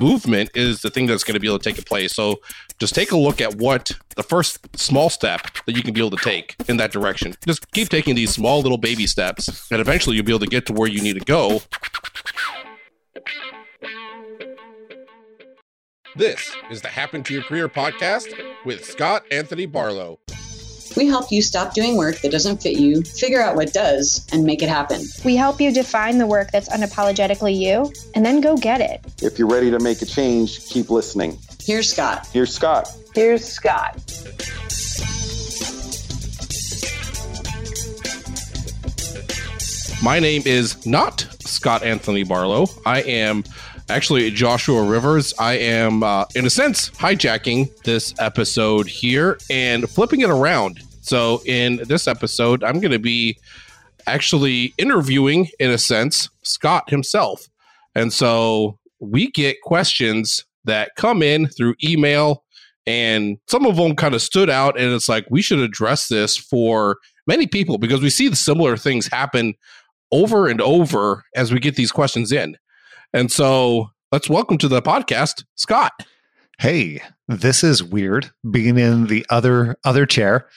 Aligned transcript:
movement 0.00 0.50
is 0.54 0.82
the 0.82 0.90
thing 0.90 1.06
that's 1.06 1.24
going 1.24 1.34
to 1.34 1.40
be 1.40 1.46
able 1.46 1.58
to 1.58 1.70
take 1.70 1.80
a 1.80 1.84
place. 1.84 2.14
So 2.14 2.40
just 2.78 2.94
take 2.94 3.12
a 3.12 3.16
look 3.16 3.40
at 3.40 3.56
what 3.56 3.92
the 4.16 4.22
first 4.22 4.76
small 4.78 5.10
step 5.10 5.42
that 5.66 5.76
you 5.76 5.82
can 5.82 5.94
be 5.94 6.00
able 6.00 6.16
to 6.16 6.24
take 6.24 6.56
in 6.68 6.76
that 6.78 6.92
direction. 6.92 7.34
Just 7.46 7.70
keep 7.72 7.88
taking 7.88 8.14
these 8.14 8.30
small 8.30 8.60
little 8.60 8.78
baby 8.78 9.06
steps, 9.06 9.70
and 9.70 9.80
eventually 9.80 10.16
you'll 10.16 10.24
be 10.24 10.32
able 10.32 10.40
to 10.40 10.46
get 10.46 10.66
to 10.66 10.72
where 10.72 10.88
you 10.88 11.00
need 11.00 11.18
to 11.18 11.24
go. 11.24 11.60
This 16.16 16.56
is 16.70 16.82
the 16.82 16.88
Happen 16.88 17.22
to 17.24 17.34
Your 17.34 17.42
Career 17.42 17.68
podcast 17.68 18.32
with 18.64 18.84
Scott 18.84 19.24
Anthony 19.30 19.66
Barlow. 19.66 20.18
We 20.96 21.06
help 21.06 21.30
you 21.30 21.42
stop 21.42 21.74
doing 21.74 21.96
work 21.96 22.20
that 22.22 22.32
doesn't 22.32 22.62
fit 22.62 22.78
you, 22.78 23.02
figure 23.02 23.40
out 23.40 23.56
what 23.56 23.72
does, 23.72 24.26
and 24.32 24.44
make 24.44 24.62
it 24.62 24.68
happen. 24.68 25.02
We 25.24 25.36
help 25.36 25.60
you 25.60 25.72
define 25.72 26.18
the 26.18 26.26
work 26.26 26.50
that's 26.50 26.68
unapologetically 26.68 27.56
you, 27.56 27.92
and 28.14 28.24
then 28.24 28.40
go 28.40 28.56
get 28.56 28.80
it. 28.80 29.04
If 29.22 29.38
you're 29.38 29.48
ready 29.48 29.70
to 29.70 29.78
make 29.78 30.02
a 30.02 30.06
change, 30.06 30.66
keep 30.66 30.90
listening. 30.90 31.38
Here's 31.62 31.92
Scott. 31.92 32.26
Here's 32.32 32.52
Scott. 32.52 32.90
Here's 33.14 33.44
Scott. 33.44 33.96
My 40.02 40.20
name 40.20 40.42
is 40.46 40.86
not 40.86 41.26
Scott 41.40 41.82
Anthony 41.82 42.22
Barlow. 42.22 42.68
I 42.86 43.02
am 43.02 43.44
actually 43.88 44.30
Joshua 44.30 44.82
Rivers. 44.82 45.34
I 45.38 45.54
am, 45.54 46.02
uh, 46.02 46.24
in 46.34 46.46
a 46.46 46.50
sense, 46.50 46.90
hijacking 46.90 47.76
this 47.82 48.14
episode 48.18 48.86
here 48.86 49.38
and 49.50 49.88
flipping 49.88 50.20
it 50.20 50.30
around. 50.30 50.80
So, 51.00 51.42
in 51.46 51.80
this 51.86 52.06
episode, 52.06 52.62
I'm 52.62 52.80
going 52.80 52.92
to 52.92 52.98
be 52.98 53.38
actually 54.06 54.74
interviewing, 54.78 55.48
in 55.58 55.70
a 55.70 55.78
sense, 55.78 56.28
Scott 56.42 56.90
himself. 56.90 57.48
And 57.94 58.12
so 58.12 58.78
we 59.00 59.30
get 59.30 59.60
questions 59.62 60.44
that 60.64 60.92
come 60.96 61.22
in 61.22 61.48
through 61.48 61.74
email, 61.84 62.44
and 62.86 63.38
some 63.48 63.66
of 63.66 63.76
them 63.76 63.96
kind 63.96 64.14
of 64.14 64.22
stood 64.22 64.50
out. 64.50 64.78
And 64.78 64.92
it's 64.92 65.08
like, 65.08 65.26
we 65.30 65.42
should 65.42 65.58
address 65.58 66.08
this 66.08 66.36
for 66.36 66.96
many 67.26 67.46
people 67.46 67.78
because 67.78 68.00
we 68.00 68.10
see 68.10 68.28
the 68.28 68.36
similar 68.36 68.76
things 68.76 69.06
happen 69.06 69.54
over 70.10 70.48
and 70.48 70.60
over 70.60 71.24
as 71.34 71.52
we 71.52 71.60
get 71.60 71.76
these 71.76 71.92
questions 71.92 72.32
in. 72.32 72.56
And 73.12 73.32
so 73.32 73.90
let's 74.12 74.28
welcome 74.28 74.58
to 74.58 74.68
the 74.68 74.82
podcast, 74.82 75.44
Scott. 75.54 75.92
Hey, 76.58 77.00
this 77.26 77.64
is 77.64 77.82
weird 77.82 78.30
being 78.50 78.78
in 78.78 79.06
the 79.06 79.24
other 79.30 79.76
other 79.84 80.04
chair. 80.04 80.48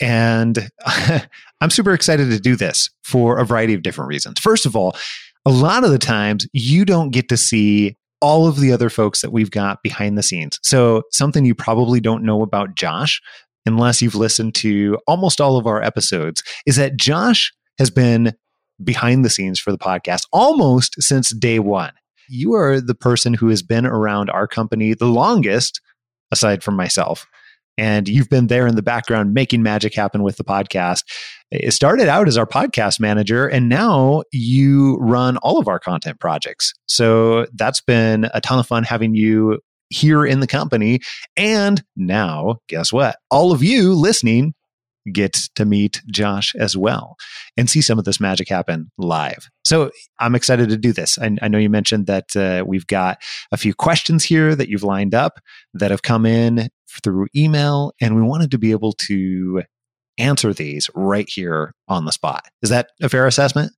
And 0.00 0.70
I'm 1.60 1.70
super 1.70 1.94
excited 1.94 2.30
to 2.30 2.38
do 2.38 2.56
this 2.56 2.90
for 3.02 3.38
a 3.38 3.46
variety 3.46 3.74
of 3.74 3.82
different 3.82 4.08
reasons. 4.08 4.38
First 4.38 4.66
of 4.66 4.76
all, 4.76 4.96
a 5.46 5.50
lot 5.50 5.82
of 5.82 5.90
the 5.90 5.98
times 5.98 6.46
you 6.52 6.84
don't 6.84 7.10
get 7.10 7.28
to 7.30 7.36
see 7.36 7.96
all 8.20 8.46
of 8.46 8.60
the 8.60 8.72
other 8.72 8.90
folks 8.90 9.22
that 9.22 9.32
we've 9.32 9.50
got 9.50 9.82
behind 9.82 10.18
the 10.18 10.22
scenes. 10.22 10.58
So, 10.62 11.02
something 11.12 11.44
you 11.44 11.54
probably 11.54 12.00
don't 12.00 12.24
know 12.24 12.42
about 12.42 12.74
Josh, 12.74 13.22
unless 13.64 14.02
you've 14.02 14.14
listened 14.14 14.54
to 14.56 14.98
almost 15.06 15.40
all 15.40 15.56
of 15.56 15.66
our 15.66 15.82
episodes, 15.82 16.42
is 16.66 16.76
that 16.76 16.96
Josh 16.96 17.52
has 17.78 17.90
been 17.90 18.34
behind 18.82 19.24
the 19.24 19.30
scenes 19.30 19.58
for 19.58 19.72
the 19.72 19.78
podcast 19.78 20.22
almost 20.32 21.02
since 21.02 21.30
day 21.30 21.58
one. 21.58 21.92
You 22.28 22.54
are 22.54 22.80
the 22.80 22.94
person 22.94 23.34
who 23.34 23.48
has 23.48 23.62
been 23.62 23.86
around 23.86 24.30
our 24.30 24.46
company 24.46 24.94
the 24.94 25.06
longest, 25.06 25.80
aside 26.30 26.62
from 26.62 26.76
myself. 26.76 27.26
And 27.78 28.08
you've 28.08 28.28
been 28.28 28.48
there 28.48 28.66
in 28.66 28.74
the 28.74 28.82
background 28.82 29.34
making 29.34 29.62
magic 29.62 29.94
happen 29.94 30.24
with 30.24 30.36
the 30.36 30.44
podcast. 30.44 31.04
It 31.52 31.72
started 31.72 32.08
out 32.08 32.26
as 32.26 32.36
our 32.36 32.46
podcast 32.46 32.98
manager, 32.98 33.46
and 33.46 33.68
now 33.68 34.24
you 34.32 34.96
run 34.96 35.36
all 35.38 35.58
of 35.58 35.68
our 35.68 35.78
content 35.78 36.18
projects. 36.18 36.74
So 36.86 37.46
that's 37.54 37.80
been 37.80 38.28
a 38.34 38.40
ton 38.40 38.58
of 38.58 38.66
fun 38.66 38.82
having 38.82 39.14
you 39.14 39.60
here 39.90 40.26
in 40.26 40.40
the 40.40 40.46
company. 40.46 41.00
And 41.36 41.82
now, 41.96 42.56
guess 42.68 42.92
what? 42.92 43.16
All 43.30 43.52
of 43.52 43.62
you 43.62 43.94
listening 43.94 44.54
get 45.12 45.34
to 45.54 45.64
meet 45.64 46.02
Josh 46.10 46.54
as 46.54 46.76
well 46.76 47.16
and 47.56 47.68
see 47.68 47.80
some 47.80 47.98
of 47.98 48.04
this 48.04 48.20
magic 48.20 48.48
happen 48.48 48.90
live. 48.98 49.48
So 49.64 49.90
I'm 50.18 50.34
excited 50.34 50.68
to 50.70 50.76
do 50.76 50.92
this. 50.92 51.18
I, 51.18 51.36
I 51.42 51.48
know 51.48 51.58
you 51.58 51.70
mentioned 51.70 52.06
that 52.06 52.36
uh, 52.36 52.64
we've 52.66 52.86
got 52.86 53.18
a 53.52 53.56
few 53.56 53.74
questions 53.74 54.24
here 54.24 54.54
that 54.54 54.68
you've 54.68 54.82
lined 54.82 55.14
up 55.14 55.40
that 55.74 55.90
have 55.90 56.02
come 56.02 56.26
in 56.26 56.68
through 57.02 57.28
email, 57.36 57.92
and 58.00 58.16
we 58.16 58.22
wanted 58.22 58.50
to 58.52 58.58
be 58.58 58.70
able 58.70 58.92
to 58.92 59.62
answer 60.18 60.52
these 60.52 60.90
right 60.94 61.28
here 61.28 61.74
on 61.86 62.04
the 62.04 62.12
spot. 62.12 62.44
Is 62.62 62.70
that 62.70 62.90
a 63.02 63.08
fair 63.08 63.26
assessment? 63.26 63.72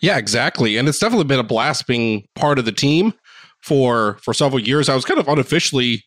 Yeah, 0.00 0.18
exactly. 0.18 0.76
And 0.76 0.88
it's 0.88 0.98
definitely 0.98 1.24
been 1.24 1.38
a 1.38 1.44
blast 1.44 1.86
being 1.86 2.26
part 2.34 2.58
of 2.58 2.64
the 2.64 2.72
team 2.72 3.14
for 3.62 4.18
for 4.22 4.32
several 4.32 4.60
years. 4.60 4.88
I 4.88 4.94
was 4.94 5.04
kind 5.04 5.20
of 5.20 5.28
unofficially 5.28 6.04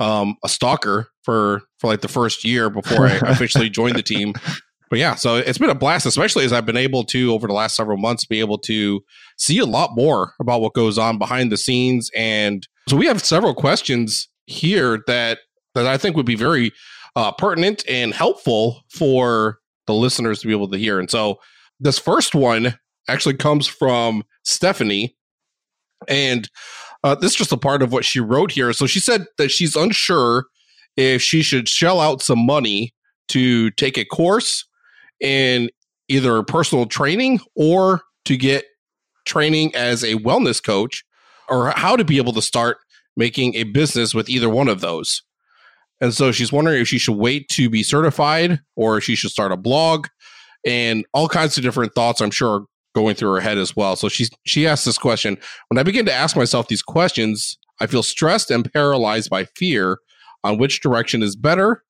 um, 0.00 0.36
a 0.44 0.48
stalker 0.48 1.08
for 1.22 1.62
for 1.78 1.88
like 1.88 2.00
the 2.00 2.08
first 2.08 2.44
year 2.44 2.70
before 2.70 3.06
I 3.06 3.12
officially 3.26 3.70
joined 3.70 3.96
the 3.96 4.02
team. 4.02 4.34
But 4.90 4.98
yeah, 4.98 5.16
so 5.16 5.36
it's 5.36 5.58
been 5.58 5.70
a 5.70 5.74
blast, 5.74 6.06
especially 6.06 6.44
as 6.44 6.52
I've 6.52 6.64
been 6.64 6.76
able 6.76 7.04
to 7.04 7.32
over 7.32 7.46
the 7.46 7.52
last 7.52 7.76
several 7.76 7.98
months 7.98 8.24
be 8.24 8.40
able 8.40 8.58
to 8.58 9.02
see 9.36 9.58
a 9.58 9.66
lot 9.66 9.94
more 9.94 10.32
about 10.40 10.62
what 10.62 10.72
goes 10.72 10.96
on 10.96 11.18
behind 11.18 11.52
the 11.52 11.58
scenes. 11.58 12.10
And 12.16 12.66
so 12.88 12.96
we 12.96 13.06
have 13.06 13.22
several 13.22 13.54
questions 13.54 14.28
here 14.46 15.02
that 15.06 15.40
that 15.74 15.86
I 15.86 15.98
think 15.98 16.16
would 16.16 16.26
be 16.26 16.36
very 16.36 16.72
uh, 17.16 17.32
pertinent 17.32 17.84
and 17.88 18.14
helpful 18.14 18.82
for 18.88 19.58
the 19.86 19.94
listeners 19.94 20.40
to 20.40 20.46
be 20.46 20.52
able 20.52 20.70
to 20.70 20.78
hear. 20.78 20.98
And 20.98 21.10
so 21.10 21.38
this 21.80 21.98
first 21.98 22.34
one 22.34 22.78
actually 23.08 23.36
comes 23.36 23.66
from 23.66 24.24
Stephanie, 24.44 25.16
and 26.06 26.48
uh, 27.04 27.14
this 27.14 27.32
is 27.32 27.36
just 27.36 27.52
a 27.52 27.56
part 27.56 27.82
of 27.82 27.92
what 27.92 28.04
she 28.04 28.20
wrote 28.20 28.52
here. 28.52 28.72
So 28.72 28.86
she 28.86 29.00
said 29.00 29.26
that 29.38 29.50
she's 29.50 29.76
unsure 29.76 30.46
if 30.96 31.22
she 31.22 31.42
should 31.42 31.68
shell 31.68 32.00
out 32.00 32.22
some 32.22 32.44
money 32.44 32.92
to 33.28 33.70
take 33.72 33.96
a 33.96 34.04
course 34.04 34.64
in 35.20 35.70
either 36.08 36.42
personal 36.42 36.86
training 36.86 37.40
or 37.54 38.02
to 38.24 38.36
get 38.36 38.64
training 39.26 39.74
as 39.74 40.02
a 40.02 40.14
wellness 40.14 40.62
coach 40.62 41.04
or 41.48 41.70
how 41.70 41.96
to 41.96 42.04
be 42.04 42.16
able 42.16 42.32
to 42.32 42.42
start 42.42 42.78
making 43.16 43.54
a 43.54 43.64
business 43.64 44.14
with 44.14 44.28
either 44.28 44.48
one 44.48 44.68
of 44.68 44.80
those. 44.80 45.22
And 46.00 46.14
so 46.14 46.32
she's 46.32 46.52
wondering 46.52 46.80
if 46.80 46.88
she 46.88 46.98
should 46.98 47.16
wait 47.16 47.48
to 47.50 47.68
be 47.68 47.82
certified 47.82 48.60
or 48.76 48.98
if 48.98 49.04
she 49.04 49.16
should 49.16 49.30
start 49.30 49.52
a 49.52 49.56
blog 49.56 50.06
and 50.64 51.04
all 51.12 51.28
kinds 51.28 51.56
of 51.56 51.62
different 51.62 51.94
thoughts 51.94 52.20
I'm 52.20 52.30
sure 52.30 52.66
going 52.94 53.14
through 53.14 53.32
her 53.34 53.40
head 53.40 53.58
as 53.58 53.76
well. 53.76 53.96
So 53.96 54.08
she 54.08 54.28
she 54.44 54.66
asked 54.66 54.84
this 54.84 54.98
question. 54.98 55.38
When 55.68 55.78
I 55.78 55.82
begin 55.82 56.06
to 56.06 56.12
ask 56.12 56.36
myself 56.36 56.68
these 56.68 56.82
questions, 56.82 57.58
I 57.80 57.86
feel 57.86 58.02
stressed 58.02 58.50
and 58.50 58.70
paralyzed 58.72 59.30
by 59.30 59.44
fear 59.56 59.98
on 60.44 60.58
which 60.58 60.80
direction 60.80 61.22
is 61.22 61.36
better, 61.36 61.84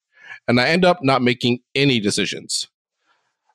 and 0.47 0.61
I 0.61 0.69
end 0.69 0.85
up 0.85 0.99
not 1.03 1.23
making 1.23 1.61
any 1.75 2.01
decisions. 2.01 2.69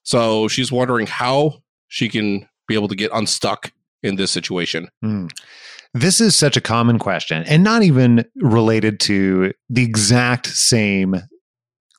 So 0.03 0.47
she's 0.47 0.71
wondering 0.71 1.07
how 1.07 1.61
she 1.87 2.09
can 2.09 2.47
be 2.67 2.75
able 2.75 2.87
to 2.87 2.95
get 2.95 3.11
unstuck 3.13 3.71
in 4.01 4.15
this 4.15 4.31
situation. 4.31 4.89
Mm. 5.03 5.29
This 5.93 6.19
is 6.19 6.35
such 6.35 6.57
a 6.57 6.61
common 6.61 6.97
question, 6.97 7.43
and 7.47 7.63
not 7.63 7.83
even 7.83 8.25
related 8.35 8.99
to 9.01 9.53
the 9.69 9.83
exact 9.83 10.47
same 10.47 11.15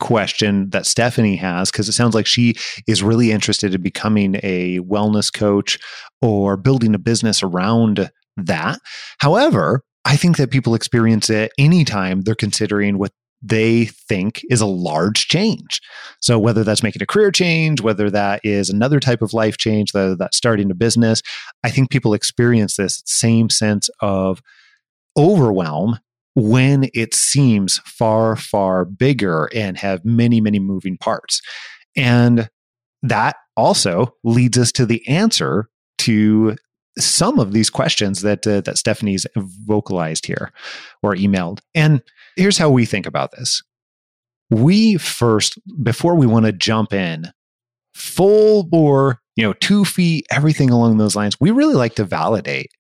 question 0.01 0.71
that 0.71 0.87
Stephanie 0.87 1.37
has 1.37 1.71
because 1.71 1.89
it 1.89 1.93
sounds 1.93 2.15
like 2.15 2.27
she 2.27 2.55
is 2.87 3.03
really 3.03 3.31
interested 3.31 3.75
in 3.75 3.83
becoming 3.83 4.37
a 4.43 4.81
wellness 4.81 5.33
coach 5.33 5.79
or 6.21 6.57
building 6.57 6.95
a 6.95 6.99
business 6.99 7.43
around 7.43 8.11
that. 8.37 8.79
However, 9.19 9.83
I 10.05 10.17
think 10.17 10.37
that 10.37 10.51
people 10.51 10.75
experience 10.75 11.31
it 11.31 11.53
anytime 11.59 12.23
they're 12.23 12.35
considering 12.35 12.99
what 12.99 13.13
they 13.45 13.87
think 14.09 14.41
is 14.49 14.61
a 14.61 14.67
large 14.67 15.29
change. 15.29 15.81
So, 16.21 16.39
whether 16.39 16.65
that's 16.65 16.83
making 16.83 17.03
a 17.03 17.07
career 17.07 17.31
change, 17.31 17.81
whether 17.83 18.11
that 18.11 18.41
is 18.43 18.71
another 18.71 19.01
type 19.01 19.21
of 19.21 19.35
life 19.35 19.59
change, 19.59 19.93
whether 19.93 20.17
that's 20.17 20.37
starting 20.37 20.71
a 20.71 20.75
business, 20.75 21.21
I 21.63 21.71
think 21.71 21.91
people 21.91 22.15
experience 22.15 22.77
this 22.77 23.03
same 23.05 23.51
sense 23.51 23.91
of 24.01 24.41
overwhelm 25.17 25.99
when 26.35 26.89
it 26.95 27.15
seems 27.15 27.79
far, 27.79 28.37
far 28.37 28.85
bigger 28.85 29.49
and 29.55 29.77
have 29.79 30.05
many, 30.05 30.41
many 30.41 30.59
moving 30.59 30.97
parts. 30.97 31.41
And 31.97 32.49
that 33.03 33.37
also 33.57 34.15
leads 34.25 34.59
us 34.59 34.73
to 34.73 34.87
the 34.87 35.07
answer 35.07 35.69
to 35.99 36.57
some 36.99 37.39
of 37.39 37.53
these 37.53 37.71
questions 37.71 38.23
that 38.23 38.47
uh, 38.47 38.61
that 38.63 38.79
Stephanie's 38.79 39.27
vocalized 39.37 40.27
here 40.27 40.53
or 41.03 41.15
emailed. 41.15 41.61
And 41.75 42.03
here's 42.37 42.59
how 42.59 42.71
we 42.71 42.85
think 42.85 43.07
about 43.07 43.33
this. 43.33 43.63
We 44.51 44.97
first, 44.97 45.59
before 45.83 46.15
we 46.15 46.27
want 46.27 46.47
to 46.47 46.53
jump 46.53 46.93
in, 46.93 47.33
full 47.95 48.63
bore, 48.65 49.21
you 49.37 49.43
know, 49.43 49.55
two 49.55 49.85
feet, 49.85 50.27
everything 50.31 50.71
along 50.71 50.99
those 50.99 51.17
lines, 51.17 51.41
we 51.41 51.51
really 51.51 51.75
like 51.75 51.95
to 51.97 52.05
validate 52.05 52.71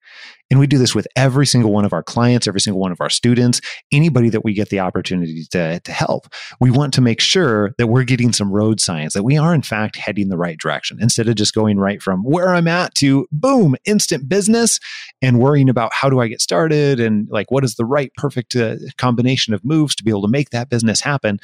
And 0.50 0.61
we 0.61 0.66
do 0.66 0.78
this 0.78 0.94
with 0.94 1.08
every 1.16 1.46
single 1.46 1.72
one 1.72 1.84
of 1.84 1.93
our 1.93 2.02
clients, 2.02 2.46
every 2.46 2.61
single 2.61 2.81
one 2.81 2.93
of 2.93 3.00
our 3.00 3.11
students, 3.11 3.61
anybody 3.93 4.28
that 4.28 4.44
we 4.44 4.52
get 4.52 4.69
the 4.69 4.81
opportunity 4.81 5.46
to, 5.50 5.81
to 5.81 5.93
help. 5.93 6.26
We 6.61 6.70
want 6.70 6.93
to 6.94 7.00
make 7.00 7.20
sure 7.20 7.75
that 7.78 7.87
we're 7.87 8.05
getting 8.05 8.32
some 8.32 8.52
road 8.52 8.81
signs, 8.81 9.14
that 9.14 9.22
we 9.22 9.38
are 9.38 9.55
in 9.55 9.62
fact 9.62 9.96
heading 9.96 10.28
the 10.28 10.37
right 10.37 10.58
direction 10.58 10.99
instead 11.00 11.28
of 11.28 11.37
just 11.37 11.55
going 11.55 11.78
right 11.78 12.00
from 12.02 12.22
where 12.22 12.55
I'm 12.55 12.69
at 12.69 12.94
to 12.96 13.26
boom, 13.32 13.75
instant 13.84 14.28
business 14.28 14.78
and 15.22 15.40
worrying 15.40 15.69
about 15.69 15.93
how 15.94 16.11
do 16.11 16.20
I 16.20 16.28
get 16.28 16.43
started 16.43 17.00
and 17.00 17.26
like 17.31 17.50
what 17.50 17.64
is 17.64 17.76
the 17.76 17.87
right 17.87 18.12
perfect 18.17 18.55
uh, 18.55 18.76
combination 18.99 19.55
of 19.55 19.64
moves 19.64 19.94
to 19.96 20.05
be 20.05 20.10
able 20.10 20.22
to 20.22 20.28
make 20.28 20.50
that 20.50 20.69
business 20.69 21.00
happen. 21.00 21.38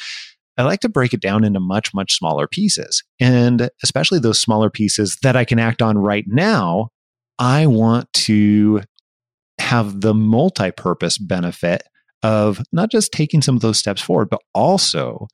I 0.59 0.65
like 0.65 0.81
to 0.81 0.89
break 0.91 1.15
it 1.15 1.21
down 1.21 1.43
into 1.43 1.59
much, 1.59 1.95
much 1.95 2.15
smaller 2.15 2.47
pieces. 2.47 3.03
And 3.19 3.71
especially 3.83 4.19
those 4.19 4.39
smaller 4.39 4.69
pieces 4.69 5.17
that 5.23 5.35
I 5.35 5.47
can 5.47 5.59
act 5.59 5.81
on 5.81 5.97
right 5.97 6.25
now, 6.27 6.91
I 7.41 7.67
want 7.67 8.13
to 8.13 8.83
have 9.59 10.03
the 10.03 10.13
multi 10.13 10.71
purpose 10.71 11.17
benefit 11.17 11.83
of 12.23 12.61
not 12.71 12.91
just 12.91 13.13
taking 13.13 13.41
some 13.41 13.57
of 13.57 13.63
those 13.63 13.79
steps 13.79 14.03
forward, 14.03 14.29
but 14.29 14.43
also 14.55 15.27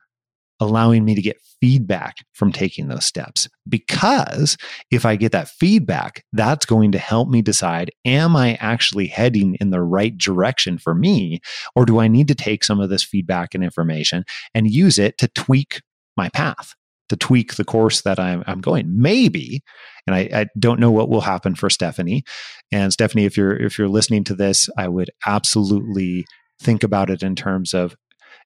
allowing 0.60 1.04
me 1.04 1.16
to 1.16 1.20
get 1.20 1.36
feedback 1.60 2.14
from 2.32 2.52
taking 2.52 2.86
those 2.86 3.04
steps. 3.04 3.48
Because 3.68 4.56
if 4.90 5.04
I 5.04 5.16
get 5.16 5.32
that 5.32 5.48
feedback, 5.48 6.24
that's 6.32 6.64
going 6.64 6.92
to 6.92 6.98
help 6.98 7.28
me 7.28 7.42
decide 7.42 7.90
am 8.04 8.36
I 8.36 8.54
actually 8.60 9.08
heading 9.08 9.56
in 9.60 9.70
the 9.70 9.82
right 9.82 10.16
direction 10.16 10.78
for 10.78 10.94
me? 10.94 11.40
Or 11.74 11.84
do 11.84 11.98
I 11.98 12.06
need 12.06 12.28
to 12.28 12.34
take 12.36 12.62
some 12.62 12.80
of 12.80 12.88
this 12.88 13.02
feedback 13.02 13.54
and 13.54 13.64
information 13.64 14.24
and 14.54 14.70
use 14.70 14.98
it 14.98 15.18
to 15.18 15.28
tweak 15.28 15.82
my 16.16 16.28
path? 16.28 16.74
To 17.08 17.16
tweak 17.16 17.54
the 17.54 17.64
course 17.64 18.02
that 18.02 18.18
I'm, 18.18 18.42
I'm 18.48 18.60
going, 18.60 19.00
maybe, 19.00 19.62
and 20.06 20.16
I, 20.16 20.28
I 20.32 20.46
don't 20.58 20.80
know 20.80 20.90
what 20.90 21.08
will 21.08 21.20
happen 21.20 21.54
for 21.54 21.70
Stephanie. 21.70 22.24
And 22.72 22.92
Stephanie, 22.92 23.24
if 23.24 23.36
you're 23.36 23.56
if 23.56 23.78
you're 23.78 23.88
listening 23.88 24.24
to 24.24 24.34
this, 24.34 24.68
I 24.76 24.88
would 24.88 25.10
absolutely 25.24 26.24
think 26.60 26.82
about 26.82 27.10
it 27.10 27.22
in 27.22 27.36
terms 27.36 27.74
of 27.74 27.94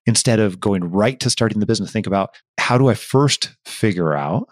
instead 0.07 0.41
of 0.41 0.61
going 0.61 0.85
right 0.85 1.19
to 1.21 1.31
starting 1.31 1.61
the 1.61 1.67
business, 1.67 1.93
think 1.93 2.07
about 2.07 2.31
how 2.59 2.79
do 2.79 2.89
I 2.89 2.95
first 2.95 3.57
figure 3.65 4.15
out 4.15 4.49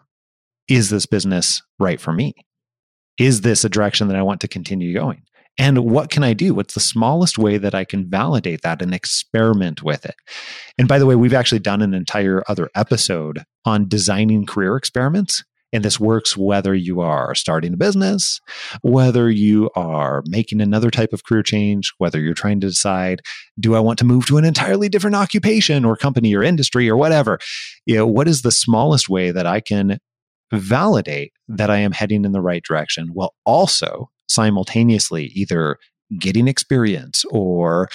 is 0.69 0.91
this 0.91 1.07
business 1.07 1.63
right 1.79 2.01
for 2.01 2.13
me? 2.13 2.35
Is 3.19 3.41
this 3.41 3.65
a 3.65 3.69
direction 3.69 4.09
that 4.09 4.17
I 4.17 4.23
want 4.23 4.43
to 4.43 4.49
continue 4.49 4.93
going? 4.95 5.23
And 5.59 5.79
what 5.81 6.09
can 6.11 6.23
I 6.23 6.35
do? 6.35 6.55
What's 6.55 6.75
the 6.75 6.81
smallest 6.81 7.37
way 7.37 7.59
that 7.59 7.75
I 7.75 7.85
can 7.85 8.09
validate 8.09 8.63
that 8.63 8.81
and 8.81 8.95
experiment 8.95 9.83
with 9.83 10.05
it? 10.07 10.15
And 10.79 10.87
by 10.87 11.01
the 11.01 11.07
way, 11.07 11.17
we've 11.17 11.35
actually 11.35 11.59
done 11.59 11.83
an 11.83 11.95
entire 11.95 12.45
other 12.49 12.71
episode 12.77 13.45
on 13.65 13.89
designing 13.89 14.47
career 14.47 14.77
experiments. 14.77 15.43
And 15.73 15.85
this 15.85 16.01
works 16.01 16.37
whether 16.37 16.75
you 16.75 17.01
are 17.01 17.35
starting 17.35 17.75
a 17.75 17.77
business, 17.77 18.41
whether 18.81 19.31
you 19.31 19.69
are 19.75 20.23
making 20.27 20.63
another 20.63 20.91
type 20.91 21.13
of 21.13 21.25
career 21.25 21.43
change, 21.43 21.93
whether 21.99 22.19
you're 22.19 22.33
trying 22.33 22.61
to 22.61 22.69
decide, 22.69 23.21
do 23.61 23.75
I 23.75 23.81
want 23.81 23.99
to 23.99 24.07
move 24.07 24.27
to 24.27 24.39
an 24.39 24.47
entirely 24.47 24.89
different 24.89 25.17
occupation 25.17 25.85
or 25.85 25.95
company 25.97 26.35
or 26.35 26.43
industry 26.43 26.89
or 26.89 26.97
whatever? 26.97 27.39
You 27.85 27.97
know, 27.97 28.07
what 28.07 28.29
is 28.29 28.41
the 28.41 28.51
smallest 28.51 29.11
way 29.11 29.31
that 29.31 29.45
I 29.45 29.61
can 29.61 29.99
validate 30.53 31.33
that 31.49 31.69
I 31.69 31.79
am 31.79 31.93
heading 31.93 32.25
in 32.25 32.33
the 32.33 32.41
right 32.41 32.63
direction 32.63 33.09
while 33.13 33.35
also 33.45 34.09
simultaneously 34.29 35.27
either 35.35 35.79
getting 36.19 36.49
experience 36.49 37.25
or 37.31 37.89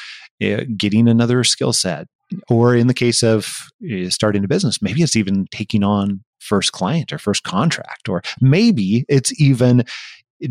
uh, 0.44 0.62
getting 0.78 1.08
another 1.08 1.44
skill 1.44 1.74
set 1.74 2.08
or 2.50 2.76
in 2.76 2.88
the 2.88 2.94
case 2.94 3.24
of 3.24 3.68
uh, 3.92 4.10
starting 4.10 4.44
a 4.44 4.48
business 4.48 4.82
maybe 4.82 5.02
it's 5.02 5.16
even 5.16 5.46
taking 5.52 5.84
on 5.84 6.24
first 6.44 6.74
client 6.74 7.12
or 7.12 7.18
first 7.18 7.44
contract, 7.44 8.10
or 8.10 8.22
maybe 8.42 9.06
it's 9.08 9.40
even 9.42 9.86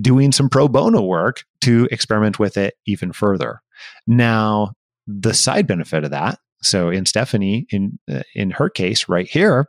doing 0.00 0.32
some 0.32 0.48
pro 0.48 0.68
bono 0.68 1.02
work 1.02 1.44
to 1.60 1.86
experiment 1.90 2.38
with 2.38 2.56
it 2.56 2.74
even 2.86 3.12
further. 3.12 3.60
Now, 4.06 4.72
the 5.06 5.34
side 5.34 5.66
benefit 5.66 6.04
of 6.04 6.10
that, 6.10 6.38
so 6.62 6.88
in 6.88 7.06
Stephanie, 7.06 7.66
in 7.70 7.98
uh, 8.10 8.22
in 8.34 8.50
her 8.52 8.70
case, 8.70 9.08
right 9.08 9.28
here, 9.28 9.68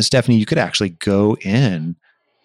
Stephanie, 0.00 0.38
you 0.38 0.46
could 0.46 0.58
actually 0.58 0.90
go 0.90 1.36
in 1.36 1.96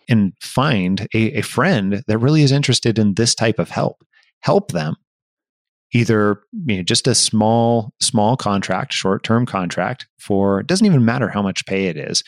and 0.09 0.33
find 0.41 1.07
a, 1.13 1.39
a 1.39 1.41
friend 1.41 2.03
that 2.07 2.17
really 2.17 2.41
is 2.41 2.51
interested 2.51 2.99
in 2.99 3.13
this 3.13 3.33
type 3.35 3.59
of 3.59 3.69
help. 3.69 4.03
Help 4.41 4.71
them 4.71 4.95
either 5.93 6.41
you 6.65 6.77
know, 6.77 6.83
just 6.83 7.07
a 7.07 7.15
small 7.15 7.93
small 7.99 8.37
contract 8.37 8.93
short 8.93 9.23
term 9.23 9.45
contract 9.45 10.07
for 10.19 10.59
it 10.59 10.67
doesn't 10.67 10.85
even 10.85 11.05
matter 11.05 11.29
how 11.29 11.41
much 11.41 11.65
pay 11.65 11.85
it 11.85 11.97
is 11.97 12.23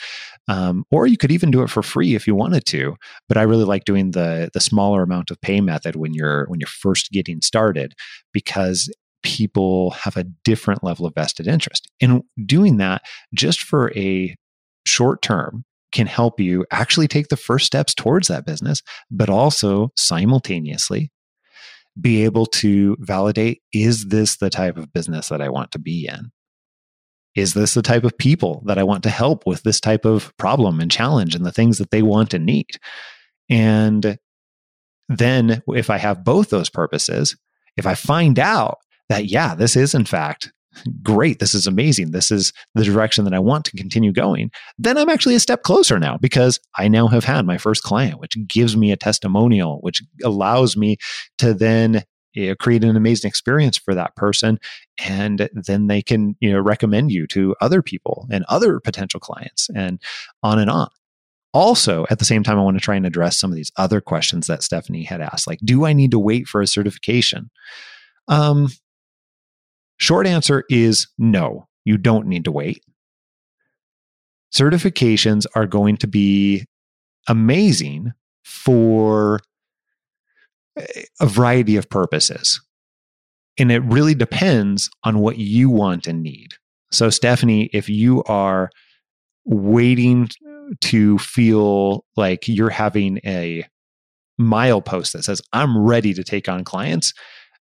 um, 0.48 0.84
or 0.90 1.06
you 1.06 1.16
could 1.16 1.30
even 1.30 1.50
do 1.50 1.62
it 1.62 1.70
for 1.70 1.82
free 1.82 2.14
if 2.14 2.26
you 2.26 2.34
wanted 2.34 2.64
to 2.64 2.96
but 3.28 3.36
i 3.36 3.42
really 3.42 3.64
like 3.64 3.84
doing 3.84 4.12
the 4.12 4.50
the 4.52 4.60
smaller 4.60 5.02
amount 5.02 5.30
of 5.30 5.40
pay 5.40 5.60
method 5.60 5.96
when 5.96 6.14
you're 6.14 6.46
when 6.46 6.60
you're 6.60 6.66
first 6.66 7.10
getting 7.12 7.40
started 7.40 7.94
because 8.32 8.92
people 9.22 9.90
have 9.90 10.16
a 10.16 10.24
different 10.44 10.82
level 10.82 11.06
of 11.06 11.14
vested 11.14 11.46
interest 11.46 11.88
and 12.00 12.22
doing 12.44 12.78
that 12.78 13.02
just 13.34 13.62
for 13.62 13.92
a 13.96 14.34
short 14.84 15.22
term 15.22 15.64
can 15.92 16.06
help 16.06 16.40
you 16.40 16.64
actually 16.70 17.08
take 17.08 17.28
the 17.28 17.36
first 17.36 17.66
steps 17.66 17.94
towards 17.94 18.28
that 18.28 18.46
business 18.46 18.82
but 19.10 19.28
also 19.28 19.90
simultaneously 19.96 21.10
be 22.00 22.24
able 22.24 22.46
to 22.46 22.96
validate 23.00 23.62
is 23.72 24.08
this 24.08 24.36
the 24.36 24.50
type 24.50 24.76
of 24.76 24.92
business 24.92 25.28
that 25.28 25.42
I 25.42 25.48
want 25.48 25.72
to 25.72 25.78
be 25.78 26.08
in? 26.10 26.30
Is 27.34 27.54
this 27.54 27.74
the 27.74 27.82
type 27.82 28.04
of 28.04 28.16
people 28.16 28.62
that 28.66 28.78
I 28.78 28.82
want 28.82 29.02
to 29.04 29.10
help 29.10 29.46
with 29.46 29.62
this 29.62 29.80
type 29.80 30.04
of 30.04 30.36
problem 30.36 30.80
and 30.80 30.90
challenge 30.90 31.34
and 31.34 31.44
the 31.44 31.52
things 31.52 31.78
that 31.78 31.90
they 31.90 32.02
want 32.02 32.34
and 32.34 32.44
need? 32.44 32.70
And 33.48 34.18
then, 35.08 35.62
if 35.68 35.90
I 35.90 35.98
have 35.98 36.24
both 36.24 36.50
those 36.50 36.70
purposes, 36.70 37.36
if 37.76 37.86
I 37.86 37.94
find 37.94 38.38
out 38.38 38.78
that, 39.08 39.26
yeah, 39.26 39.54
this 39.54 39.76
is 39.76 39.94
in 39.94 40.04
fact 40.04 40.52
great, 41.02 41.38
this 41.38 41.54
is 41.54 41.66
amazing, 41.66 42.10
this 42.10 42.30
is 42.30 42.52
the 42.74 42.84
direction 42.84 43.24
that 43.24 43.34
I 43.34 43.38
want 43.38 43.64
to 43.66 43.76
continue 43.76 44.12
going, 44.12 44.50
then 44.78 44.96
I'm 44.98 45.08
actually 45.08 45.34
a 45.34 45.40
step 45.40 45.62
closer 45.62 45.98
now 45.98 46.16
because 46.16 46.60
I 46.76 46.88
now 46.88 47.08
have 47.08 47.24
had 47.24 47.46
my 47.46 47.58
first 47.58 47.82
client, 47.82 48.18
which 48.18 48.36
gives 48.46 48.76
me 48.76 48.92
a 48.92 48.96
testimonial, 48.96 49.78
which 49.80 50.02
allows 50.24 50.76
me 50.76 50.96
to 51.38 51.54
then 51.54 52.04
you 52.34 52.48
know, 52.48 52.54
create 52.54 52.82
an 52.82 52.96
amazing 52.96 53.28
experience 53.28 53.76
for 53.76 53.94
that 53.94 54.16
person. 54.16 54.58
And 55.06 55.50
then 55.52 55.86
they 55.86 56.02
can 56.02 56.36
you 56.40 56.50
know 56.50 56.60
recommend 56.60 57.12
you 57.12 57.26
to 57.28 57.54
other 57.60 57.82
people 57.82 58.26
and 58.30 58.44
other 58.48 58.80
potential 58.80 59.20
clients 59.20 59.68
and 59.74 60.00
on 60.42 60.58
and 60.58 60.70
on. 60.70 60.88
Also 61.54 62.06
at 62.08 62.18
the 62.18 62.24
same 62.24 62.42
time 62.42 62.58
i 62.58 62.62
want 62.62 62.78
to 62.78 62.82
try 62.82 62.96
and 62.96 63.04
address 63.04 63.38
some 63.38 63.50
of 63.50 63.56
these 63.56 63.70
other 63.76 64.00
questions 64.00 64.46
that 64.46 64.62
stephanie 64.62 65.02
had 65.02 65.20
asked 65.20 65.46
like 65.46 65.58
do 65.62 65.84
i 65.84 65.92
need 65.92 66.10
to 66.10 66.18
wait 66.18 66.46
for 66.46 66.62
a 66.62 66.66
certification? 66.66 67.50
Um 68.26 68.68
Short 70.02 70.26
answer 70.26 70.64
is 70.68 71.06
no, 71.16 71.68
you 71.84 71.96
don't 71.96 72.26
need 72.26 72.42
to 72.46 72.50
wait. 72.50 72.82
Certifications 74.52 75.46
are 75.54 75.64
going 75.64 75.96
to 75.98 76.08
be 76.08 76.66
amazing 77.28 78.10
for 78.44 79.38
a 80.76 81.26
variety 81.26 81.76
of 81.76 81.88
purposes. 81.88 82.60
And 83.56 83.70
it 83.70 83.78
really 83.84 84.16
depends 84.16 84.90
on 85.04 85.20
what 85.20 85.38
you 85.38 85.70
want 85.70 86.08
and 86.08 86.20
need. 86.20 86.48
So, 86.90 87.08
Stephanie, 87.08 87.70
if 87.72 87.88
you 87.88 88.24
are 88.24 88.70
waiting 89.44 90.28
to 90.80 91.18
feel 91.18 92.04
like 92.16 92.48
you're 92.48 92.70
having 92.70 93.20
a 93.24 93.64
milepost 94.40 95.12
that 95.12 95.22
says, 95.22 95.40
I'm 95.52 95.78
ready 95.78 96.12
to 96.12 96.24
take 96.24 96.48
on 96.48 96.64
clients, 96.64 97.14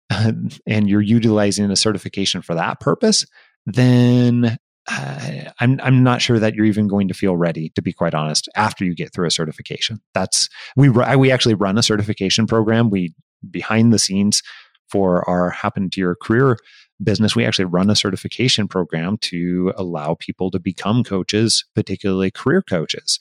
and 0.67 0.89
you're 0.89 1.01
utilizing 1.01 1.69
a 1.71 1.75
certification 1.75 2.41
for 2.41 2.55
that 2.55 2.79
purpose, 2.79 3.25
then 3.65 4.57
uh, 4.89 5.51
I'm 5.59 5.79
I'm 5.81 6.03
not 6.03 6.21
sure 6.21 6.39
that 6.39 6.55
you're 6.55 6.65
even 6.65 6.87
going 6.87 7.07
to 7.07 7.13
feel 7.13 7.37
ready, 7.37 7.69
to 7.75 7.81
be 7.81 7.93
quite 7.93 8.13
honest, 8.13 8.49
after 8.55 8.83
you 8.83 8.93
get 8.93 9.13
through 9.13 9.27
a 9.27 9.31
certification. 9.31 10.01
That's 10.13 10.49
we 10.75 10.89
we 10.89 11.31
actually 11.31 11.55
run 11.55 11.77
a 11.77 11.83
certification 11.83 12.47
program. 12.47 12.89
We 12.89 13.13
behind 13.49 13.93
the 13.93 13.99
scenes 13.99 14.43
for 14.89 15.27
our 15.29 15.49
happen 15.49 15.89
to 15.91 16.01
your 16.01 16.15
career 16.15 16.57
business, 17.01 17.35
we 17.35 17.45
actually 17.45 17.65
run 17.65 17.89
a 17.89 17.95
certification 17.95 18.67
program 18.67 19.17
to 19.17 19.73
allow 19.75 20.15
people 20.15 20.51
to 20.51 20.59
become 20.59 21.03
coaches, 21.03 21.65
particularly 21.75 22.31
career 22.31 22.61
coaches. 22.61 23.19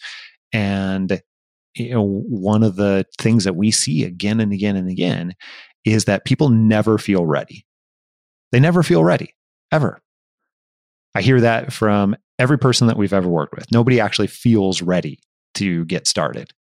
And 0.52 1.20
you 1.74 1.90
know, 1.90 2.04
one 2.04 2.62
of 2.62 2.76
the 2.76 3.06
things 3.18 3.44
that 3.44 3.56
we 3.56 3.70
see 3.70 4.04
again 4.04 4.40
and 4.40 4.52
again 4.52 4.76
and 4.76 4.88
again 4.88 5.34
is 5.84 6.04
that 6.04 6.24
people 6.24 6.48
never 6.48 6.98
feel 6.98 7.26
ready. 7.26 7.66
They 8.52 8.60
never 8.60 8.82
feel 8.82 9.02
ready, 9.02 9.34
ever. 9.70 10.00
I 11.14 11.22
hear 11.22 11.40
that 11.40 11.72
from 11.72 12.16
every 12.38 12.58
person 12.58 12.86
that 12.86 12.96
we've 12.96 13.12
ever 13.12 13.28
worked 13.28 13.54
with. 13.54 13.70
Nobody 13.72 14.00
actually 14.00 14.28
feels 14.28 14.82
ready 14.82 15.20
to 15.54 15.84
get 15.86 16.06
started, 16.06 16.50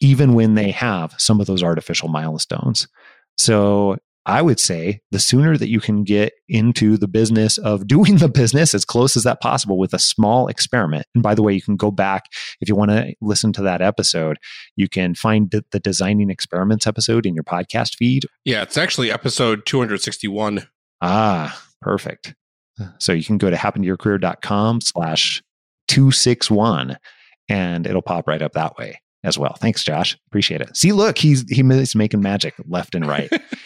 even 0.00 0.34
when 0.34 0.54
they 0.54 0.70
have 0.70 1.14
some 1.18 1.40
of 1.40 1.46
those 1.46 1.62
artificial 1.62 2.08
milestones. 2.08 2.88
So 3.36 3.96
I 4.24 4.40
would 4.42 4.60
say 4.60 5.00
the 5.10 5.18
sooner 5.18 5.56
that 5.56 5.68
you 5.68 5.80
can 5.80 6.04
get 6.04 6.32
into 6.48 6.96
the 6.96 7.08
business 7.08 7.58
of 7.58 7.86
doing 7.86 8.16
the 8.16 8.28
business 8.28 8.74
as 8.74 8.84
close 8.84 9.16
as 9.16 9.24
that 9.24 9.40
possible 9.40 9.78
with 9.78 9.92
a 9.94 9.98
small 9.98 10.48
experiment. 10.48 11.06
And 11.14 11.22
by 11.22 11.34
the 11.34 11.42
way, 11.42 11.52
you 11.52 11.62
can 11.62 11.76
go 11.76 11.90
back 11.90 12.24
if 12.60 12.68
you 12.68 12.76
want 12.76 12.90
to 12.90 13.14
listen 13.20 13.52
to 13.54 13.62
that 13.62 13.82
episode, 13.82 14.38
you 14.76 14.88
can 14.88 15.14
find 15.14 15.50
the, 15.50 15.64
the 15.72 15.80
designing 15.80 16.30
experiments 16.30 16.86
episode 16.86 17.26
in 17.26 17.34
your 17.34 17.44
podcast 17.44 17.96
feed. 17.96 18.24
Yeah, 18.44 18.62
it's 18.62 18.78
actually 18.78 19.10
episode 19.10 19.66
261. 19.66 20.66
Ah, 21.00 21.60
perfect. 21.80 22.34
So 22.98 23.12
you 23.12 23.24
can 23.24 23.38
go 23.38 23.50
to 23.50 23.56
happentoyourcareer.com 23.56 24.80
slash 24.80 25.42
261 25.88 26.96
and 27.48 27.86
it'll 27.86 28.02
pop 28.02 28.26
right 28.26 28.40
up 28.40 28.52
that 28.52 28.76
way 28.78 29.00
as 29.24 29.38
well. 29.38 29.54
Thanks, 29.54 29.84
Josh. 29.84 30.16
Appreciate 30.28 30.60
it. 30.60 30.76
See, 30.76 30.92
look, 30.92 31.18
he's 31.18 31.44
he's 31.48 31.94
making 31.94 32.22
magic 32.22 32.54
left 32.66 32.94
and 32.94 33.06
right. 33.06 33.30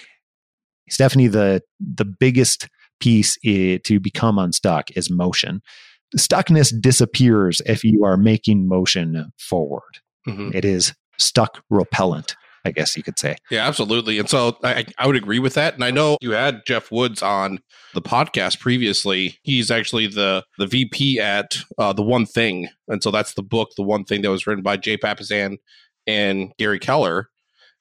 Stephanie, 0.88 1.26
the 1.28 1.62
the 1.80 2.04
biggest 2.04 2.68
piece 3.00 3.36
to 3.44 4.00
become 4.00 4.38
unstuck 4.38 4.90
is 4.96 5.10
motion. 5.10 5.60
Stuckness 6.16 6.72
disappears 6.80 7.60
if 7.66 7.84
you 7.84 8.04
are 8.04 8.16
making 8.16 8.68
motion 8.68 9.32
forward. 9.38 9.98
Mhm. 10.26 10.54
It 10.54 10.64
is 10.64 10.94
stuck 11.18 11.62
repellent, 11.70 12.36
I 12.64 12.70
guess 12.70 12.96
you 12.96 13.02
could 13.02 13.18
say. 13.18 13.36
Yeah, 13.50 13.66
absolutely. 13.66 14.18
And 14.18 14.28
so 14.28 14.56
I, 14.62 14.86
I 14.98 15.06
would 15.06 15.16
agree 15.16 15.38
with 15.38 15.54
that. 15.54 15.74
And 15.74 15.82
I 15.84 15.90
know 15.90 16.16
you 16.20 16.30
had 16.32 16.64
Jeff 16.66 16.90
Woods 16.92 17.22
on 17.22 17.58
the 17.94 18.02
podcast 18.02 18.60
previously. 18.60 19.38
He's 19.42 19.70
actually 19.70 20.06
the 20.06 20.44
the 20.58 20.66
VP 20.66 21.18
at 21.18 21.56
uh, 21.78 21.92
the 21.92 22.02
One 22.02 22.26
Thing, 22.26 22.68
and 22.88 23.02
so 23.02 23.10
that's 23.10 23.34
the 23.34 23.42
book, 23.42 23.70
the 23.76 23.82
One 23.82 24.04
Thing 24.04 24.22
that 24.22 24.30
was 24.30 24.46
written 24.46 24.62
by 24.62 24.76
Jay 24.76 24.96
Papasan 24.96 25.56
and 26.06 26.52
Gary 26.58 26.78
Keller. 26.78 27.28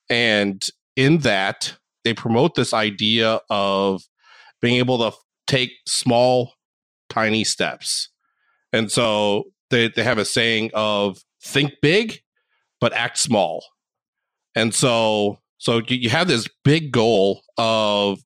And 0.09 0.65
in 0.95 1.19
that, 1.19 1.77
they 2.05 2.13
promote 2.13 2.55
this 2.55 2.73
idea 2.73 3.41
of 3.49 4.03
being 4.61 4.77
able 4.77 4.97
to 4.99 5.17
take 5.47 5.71
small, 5.85 6.53
tiny 7.09 7.43
steps. 7.43 8.09
And 8.71 8.89
so 8.89 9.45
they, 9.69 9.89
they 9.89 10.03
have 10.03 10.17
a 10.17 10.25
saying 10.25 10.71
of 10.73 11.19
think 11.43 11.73
big, 11.81 12.21
but 12.79 12.93
act 12.93 13.17
small. 13.17 13.65
And 14.55 14.73
so 14.73 15.39
so 15.57 15.81
you, 15.87 16.09
have 16.09 16.27
this 16.27 16.47
big 16.63 16.91
goal 16.91 17.41
of 17.57 18.19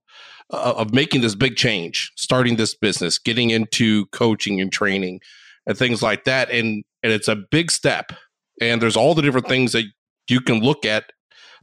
uh, 0.51 0.73
of 0.77 0.93
making 0.93 1.21
this 1.21 1.35
big 1.35 1.55
change, 1.55 2.11
starting 2.15 2.55
this 2.55 2.75
business, 2.75 3.19
getting 3.19 3.51
into 3.51 4.07
coaching 4.07 4.59
and 4.59 4.71
training 4.71 5.21
and 5.67 5.77
things 5.77 6.01
like 6.01 6.23
that. 6.25 6.49
And 6.49 6.83
and 7.03 7.13
it's 7.13 7.27
a 7.27 7.35
big 7.35 7.71
step. 7.71 8.11
And 8.59 8.81
there's 8.81 8.97
all 8.97 9.15
the 9.15 9.21
different 9.21 9.47
things 9.47 9.71
that 9.71 9.85
you 10.27 10.41
can 10.41 10.59
look 10.59 10.85
at 10.85 11.11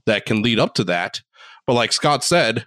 that 0.07 0.25
can 0.25 0.43
lead 0.43 0.59
up 0.59 0.75
to 0.75 0.85
that. 0.85 1.21
But 1.67 1.75
like 1.75 1.93
Scott 1.93 2.23
said, 2.25 2.67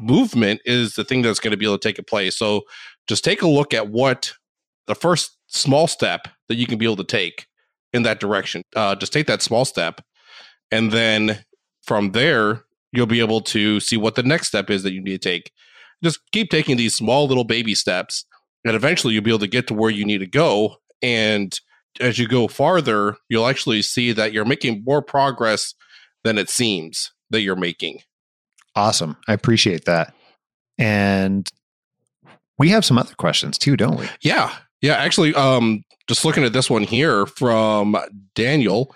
movement 0.00 0.60
is 0.64 0.94
the 0.94 1.04
thing 1.04 1.22
that's 1.22 1.40
going 1.40 1.50
to 1.50 1.56
be 1.56 1.66
able 1.66 1.78
to 1.78 1.88
take 1.88 1.98
a 1.98 2.04
place. 2.04 2.36
So 2.36 2.62
just 3.06 3.24
take 3.24 3.42
a 3.42 3.48
look 3.48 3.74
at 3.74 3.88
what 3.88 4.32
the 4.86 4.94
first 4.94 5.36
small 5.48 5.86
step 5.86 6.28
that 6.48 6.56
you 6.56 6.66
can 6.66 6.78
be 6.78 6.84
able 6.84 6.96
to 6.96 7.04
take 7.04 7.46
in 7.92 8.02
that 8.02 8.20
direction. 8.20 8.62
Uh, 8.76 8.94
just 8.94 9.12
take 9.12 9.26
that 9.26 9.42
small 9.42 9.64
step, 9.64 10.00
and 10.70 10.92
then 10.92 11.44
from 11.82 12.12
there 12.12 12.64
you'll 12.92 13.06
be 13.06 13.20
able 13.20 13.40
to 13.40 13.80
see 13.80 13.96
what 13.96 14.14
the 14.14 14.22
next 14.22 14.48
step 14.48 14.70
is 14.70 14.82
that 14.82 14.92
you 14.92 15.02
need 15.02 15.20
to 15.20 15.30
take. 15.30 15.52
Just 16.02 16.20
keep 16.32 16.50
taking 16.50 16.76
these 16.76 16.94
small 16.94 17.26
little 17.26 17.44
baby 17.44 17.74
steps, 17.74 18.24
and 18.64 18.74
eventually 18.74 19.14
you'll 19.14 19.24
be 19.24 19.30
able 19.30 19.38
to 19.40 19.46
get 19.46 19.66
to 19.68 19.74
where 19.74 19.90
you 19.90 20.04
need 20.04 20.18
to 20.18 20.26
go. 20.26 20.76
And 21.02 21.58
as 22.00 22.18
you 22.18 22.28
go 22.28 22.48
farther, 22.48 23.16
you'll 23.28 23.46
actually 23.46 23.82
see 23.82 24.12
that 24.12 24.32
you're 24.32 24.44
making 24.44 24.84
more 24.86 25.02
progress 25.02 25.74
than 26.24 26.38
it 26.38 26.48
seems 26.48 27.12
that 27.30 27.40
you're 27.40 27.56
making. 27.56 28.00
Awesome. 28.78 29.16
I 29.26 29.32
appreciate 29.32 29.86
that. 29.86 30.14
And 30.78 31.50
we 32.58 32.68
have 32.68 32.84
some 32.84 32.96
other 32.96 33.14
questions 33.16 33.58
too, 33.58 33.76
don't 33.76 33.98
we? 33.98 34.08
Yeah. 34.20 34.54
Yeah. 34.80 34.94
Actually, 34.94 35.34
um, 35.34 35.82
just 36.06 36.24
looking 36.24 36.44
at 36.44 36.52
this 36.52 36.70
one 36.70 36.84
here 36.84 37.26
from 37.26 37.96
Daniel, 38.36 38.94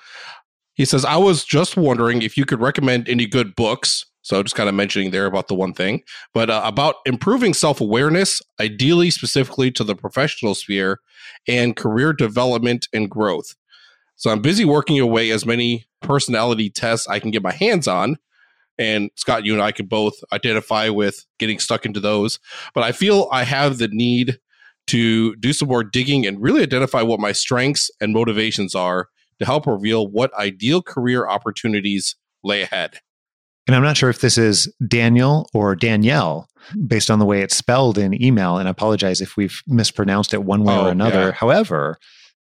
he 0.74 0.84
says, 0.84 1.04
I 1.04 1.16
was 1.16 1.44
just 1.44 1.76
wondering 1.76 2.22
if 2.22 2.36
you 2.36 2.44
could 2.44 2.60
recommend 2.60 3.08
any 3.08 3.26
good 3.26 3.56
books. 3.56 4.06
So 4.22 4.40
just 4.44 4.54
kind 4.54 4.68
of 4.68 4.74
mentioning 4.76 5.10
there 5.10 5.26
about 5.26 5.48
the 5.48 5.54
one 5.56 5.72
thing, 5.72 6.04
but 6.32 6.48
uh, 6.48 6.62
about 6.64 6.94
improving 7.04 7.52
self 7.52 7.80
awareness, 7.80 8.40
ideally 8.60 9.10
specifically 9.10 9.72
to 9.72 9.82
the 9.82 9.96
professional 9.96 10.54
sphere 10.54 11.00
and 11.48 11.74
career 11.74 12.12
development 12.12 12.86
and 12.92 13.10
growth. 13.10 13.56
So 14.14 14.30
I'm 14.30 14.42
busy 14.42 14.64
working 14.64 15.00
away 15.00 15.32
as 15.32 15.44
many 15.44 15.86
personality 16.02 16.70
tests 16.70 17.08
I 17.08 17.18
can 17.18 17.32
get 17.32 17.42
my 17.42 17.50
hands 17.52 17.88
on. 17.88 18.16
And 18.78 19.10
Scott, 19.16 19.44
you 19.44 19.52
and 19.52 19.62
I 19.62 19.72
can 19.72 19.86
both 19.86 20.14
identify 20.32 20.88
with 20.88 21.24
getting 21.38 21.58
stuck 21.58 21.84
into 21.84 22.00
those. 22.00 22.38
But 22.74 22.84
I 22.84 22.92
feel 22.92 23.28
I 23.30 23.44
have 23.44 23.78
the 23.78 23.88
need 23.88 24.38
to 24.88 25.36
do 25.36 25.52
some 25.52 25.68
more 25.68 25.84
digging 25.84 26.26
and 26.26 26.40
really 26.42 26.62
identify 26.62 27.02
what 27.02 27.20
my 27.20 27.32
strengths 27.32 27.90
and 28.00 28.12
motivations 28.12 28.74
are 28.74 29.08
to 29.38 29.44
help 29.44 29.66
reveal 29.66 30.06
what 30.08 30.32
ideal 30.34 30.82
career 30.82 31.28
opportunities 31.28 32.16
lay 32.42 32.62
ahead. 32.62 32.98
And 33.68 33.76
I'm 33.76 33.82
not 33.84 33.96
sure 33.96 34.10
if 34.10 34.20
this 34.20 34.36
is 34.38 34.72
Daniel 34.88 35.48
or 35.54 35.76
Danielle 35.76 36.48
based 36.86 37.10
on 37.10 37.20
the 37.20 37.24
way 37.24 37.42
it's 37.42 37.54
spelled 37.56 37.96
in 37.98 38.20
email. 38.20 38.56
And 38.58 38.66
I 38.68 38.72
apologize 38.72 39.20
if 39.20 39.36
we've 39.36 39.62
mispronounced 39.68 40.34
it 40.34 40.42
one 40.42 40.64
way 40.64 40.74
Oh, 40.74 40.86
or 40.86 40.90
another. 40.90 41.26
yeah. 41.26 41.32
However, 41.32 41.98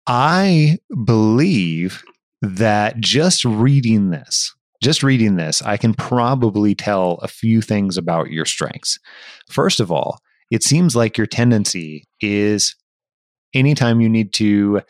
I 0.09 0.79
believe 1.05 2.03
that 2.43 2.99
just 2.99 3.45
reading 3.45 4.11
this, 4.11 4.55
just 4.85 5.03
reading 5.03 5.37
this, 5.37 5.63
I 5.63 5.79
can 5.79 5.95
probably 5.95 6.75
tell 6.75 7.15
a 7.23 7.29
few 7.29 7.63
things 7.63 7.97
about 7.97 8.31
your 8.31 8.45
strengths. 8.45 8.99
First 9.49 9.81
of 9.81 9.91
all, 9.91 10.19
it 10.51 10.63
seems 10.63 10.95
like 10.95 11.17
your 11.17 11.27
tendency 11.27 12.05
is 12.21 12.77
anytime 13.55 14.03
you 14.03 14.11
need 14.11 14.35
to 14.35 14.83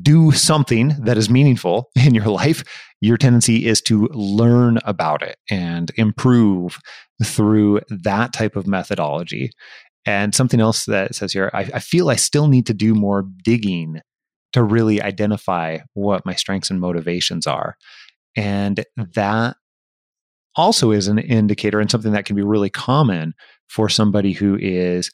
do 0.00 0.30
something 0.30 0.94
that 1.00 1.18
is 1.18 1.28
meaningful 1.28 1.90
in 1.96 2.14
your 2.14 2.26
life, 2.26 2.62
your 3.00 3.16
tendency 3.16 3.66
is 3.66 3.80
to 3.82 4.06
learn 4.12 4.78
about 4.84 5.22
it 5.22 5.36
and 5.50 5.90
improve 5.96 6.78
through 7.24 7.80
that 7.88 8.32
type 8.32 8.54
of 8.54 8.68
methodology. 8.68 9.50
And 10.06 10.32
something 10.32 10.60
else 10.60 10.84
that 10.86 11.16
says 11.16 11.32
here, 11.32 11.50
I, 11.52 11.68
I 11.74 11.78
feel 11.80 12.08
I 12.08 12.16
still 12.16 12.46
need 12.46 12.66
to 12.66 12.74
do 12.74 12.94
more 12.94 13.26
digging 13.42 14.00
to 14.52 14.62
really 14.62 15.02
identify 15.02 15.78
what 15.94 16.24
my 16.24 16.34
strengths 16.34 16.70
and 16.70 16.80
motivations 16.80 17.46
are. 17.46 17.76
And 18.36 18.84
that 18.96 19.56
also 20.56 20.90
is 20.90 21.08
an 21.08 21.18
indicator 21.18 21.80
and 21.80 21.90
something 21.90 22.12
that 22.12 22.24
can 22.24 22.36
be 22.36 22.42
really 22.42 22.70
common 22.70 23.34
for 23.68 23.88
somebody 23.88 24.32
who 24.32 24.56
is 24.60 25.10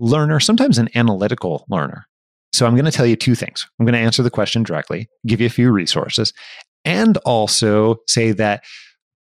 learner, 0.00 0.40
sometimes 0.40 0.78
an 0.78 0.88
analytical 0.94 1.64
learner. 1.68 2.06
So 2.52 2.66
I'm 2.66 2.74
going 2.74 2.84
to 2.84 2.90
tell 2.90 3.06
you 3.06 3.16
two 3.16 3.34
things. 3.34 3.66
I'm 3.78 3.86
going 3.86 3.94
to 3.94 4.00
answer 4.00 4.22
the 4.22 4.30
question 4.30 4.62
directly, 4.62 5.08
give 5.26 5.40
you 5.40 5.46
a 5.46 5.50
few 5.50 5.70
resources, 5.70 6.32
and 6.84 7.16
also 7.18 7.96
say 8.08 8.32
that 8.32 8.64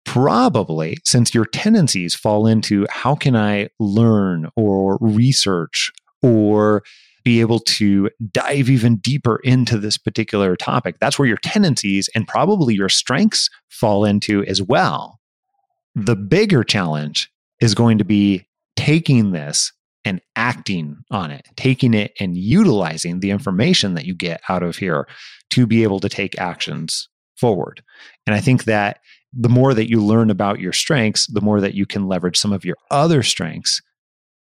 probably 0.06 0.98
since 1.06 1.36
your 1.36 1.46
tendencies 1.46 2.16
fall 2.16 2.48
into 2.48 2.88
how 2.90 3.16
can 3.16 3.36
I 3.36 3.70
learn 3.80 4.50
or 4.56 4.98
research 5.02 5.92
or 6.24 6.84
be 7.24 7.42
able 7.42 7.60
to 7.60 8.10
dive 8.32 8.70
even 8.70 8.98
deeper 8.98 9.38
into 9.44 9.78
this 9.78 9.98
particular 9.98 10.56
topic, 10.56 10.98
that's 11.00 11.20
where 11.20 11.28
your 11.28 11.38
tendencies 11.38 12.10
and 12.16 12.28
probably 12.28 12.76
your 12.76 12.90
strengths 12.90 13.50
fall 13.70 14.06
into 14.06 14.44
as 14.46 14.62
well. 14.62 15.20
The 15.96 16.16
bigger 16.16 16.64
challenge 16.64 17.32
is 17.60 17.76
going 17.76 17.98
to 17.98 18.06
be 18.06 18.48
taking 18.76 19.32
this 19.32 19.74
and 20.06 20.22
acting 20.36 20.98
on 21.12 21.32
it, 21.32 21.48
taking 21.56 21.94
it 21.94 22.14
and 22.20 22.38
utilizing 22.38 23.20
the 23.20 23.32
information 23.32 23.96
that 23.96 24.06
you 24.06 24.16
get 24.16 24.42
out 24.48 24.64
of 24.64 24.78
here 24.78 25.08
to 25.52 25.68
be 25.68 25.84
able 25.84 26.00
to 26.00 26.10
take 26.10 26.40
actions 26.40 27.10
forward. 27.36 27.84
And 28.26 28.34
I 28.34 28.40
think 28.40 28.64
that 28.64 29.00
the 29.34 29.50
more 29.50 29.74
that 29.74 29.90
you 29.90 30.02
learn 30.02 30.30
about 30.30 30.60
your 30.60 30.74
strengths, 30.74 31.28
the 31.28 31.42
more 31.42 31.62
that 31.62 31.74
you 31.74 31.86
can 31.86 32.08
leverage 32.08 32.38
some 32.38 32.54
of 32.54 32.66
your 32.66 32.78
other 32.90 33.24
strengths 33.24 33.82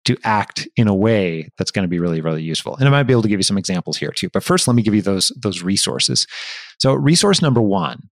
to 0.07 0.17
act 0.23 0.67
in 0.77 0.87
a 0.87 0.95
way 0.95 1.49
that's 1.57 1.71
going 1.71 1.83
to 1.83 1.89
be 1.89 1.99
really, 1.99 2.21
really 2.21 2.41
useful. 2.41 2.77
And 2.77 2.87
I 2.87 2.91
might 2.91 3.03
be 3.03 3.13
able 3.13 3.23
to 3.23 3.27
give 3.27 3.39
you 3.39 3.43
some 3.43 3.57
examples 3.57 3.97
here 3.97 4.11
too. 4.11 4.29
But 4.29 4.41
first, 4.41 4.65
let 4.65 4.75
me 4.75 4.81
give 4.81 4.95
you 4.95 5.01
those, 5.01 5.33
those 5.35 5.61
resources. 5.61 6.27
So, 6.79 6.93
resource 6.93 7.41
number 7.41 7.61
one 7.61 8.09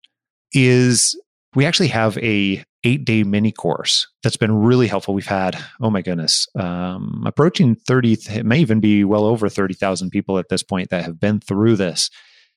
is 0.54 1.14
we 1.54 1.66
actually 1.66 1.88
have 1.88 2.16
a 2.18 2.64
eight 2.84 3.04
day 3.04 3.24
mini 3.24 3.52
course 3.52 4.08
that's 4.22 4.38
been 4.38 4.52
really 4.52 4.86
helpful. 4.86 5.12
We've 5.12 5.26
had, 5.26 5.62
oh 5.82 5.90
my 5.90 6.00
goodness, 6.00 6.48
um, 6.58 7.24
approaching 7.26 7.74
30, 7.74 8.12
it 8.30 8.46
may 8.46 8.58
even 8.60 8.80
be 8.80 9.04
well 9.04 9.24
over 9.24 9.50
30,000 9.50 10.08
people 10.08 10.38
at 10.38 10.48
this 10.48 10.62
point 10.62 10.88
that 10.90 11.04
have 11.04 11.20
been 11.20 11.40
through 11.40 11.76
this. 11.76 12.08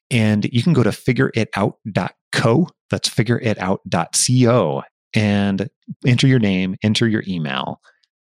And 0.10 0.46
you 0.46 0.64
can 0.64 0.72
go 0.72 0.84
to 0.84 0.92
figureitout.co, 0.92 2.68
that's 2.90 3.10
figureitout.co, 3.10 4.84
and 5.14 5.70
enter 6.06 6.28
your 6.28 6.40
name, 6.40 6.76
enter 6.82 7.08
your 7.08 7.24
email. 7.28 7.82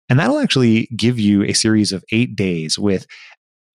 And 0.10 0.20
that'll 0.20 0.40
actually 0.40 0.88
give 0.96 1.20
you 1.20 1.44
a 1.44 1.54
series 1.54 1.92
of 1.92 2.04
eight 2.12 2.36
days 2.36 2.80
with 2.80 3.06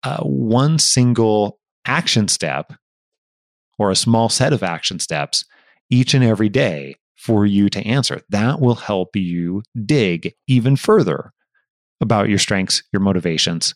uh, 0.04 0.22
one 0.22 0.78
single 0.78 1.58
action 1.84 2.28
step 2.28 2.72
or 3.78 3.90
a 3.90 3.96
small 3.96 4.28
set 4.28 4.52
of 4.52 4.62
action 4.62 4.98
steps 4.98 5.44
each 5.90 6.14
and 6.14 6.22
every 6.22 6.48
day 6.48 6.96
for 7.16 7.44
you 7.44 7.68
to 7.70 7.86
answer. 7.86 8.22
That 8.30 8.60
will 8.60 8.76
help 8.76 9.16
you 9.16 9.62
dig 9.84 10.34
even 10.46 10.76
further 10.76 11.32
about 12.00 12.28
your 12.28 12.38
strengths, 12.38 12.82
your 12.92 13.00
motivations. 13.00 13.74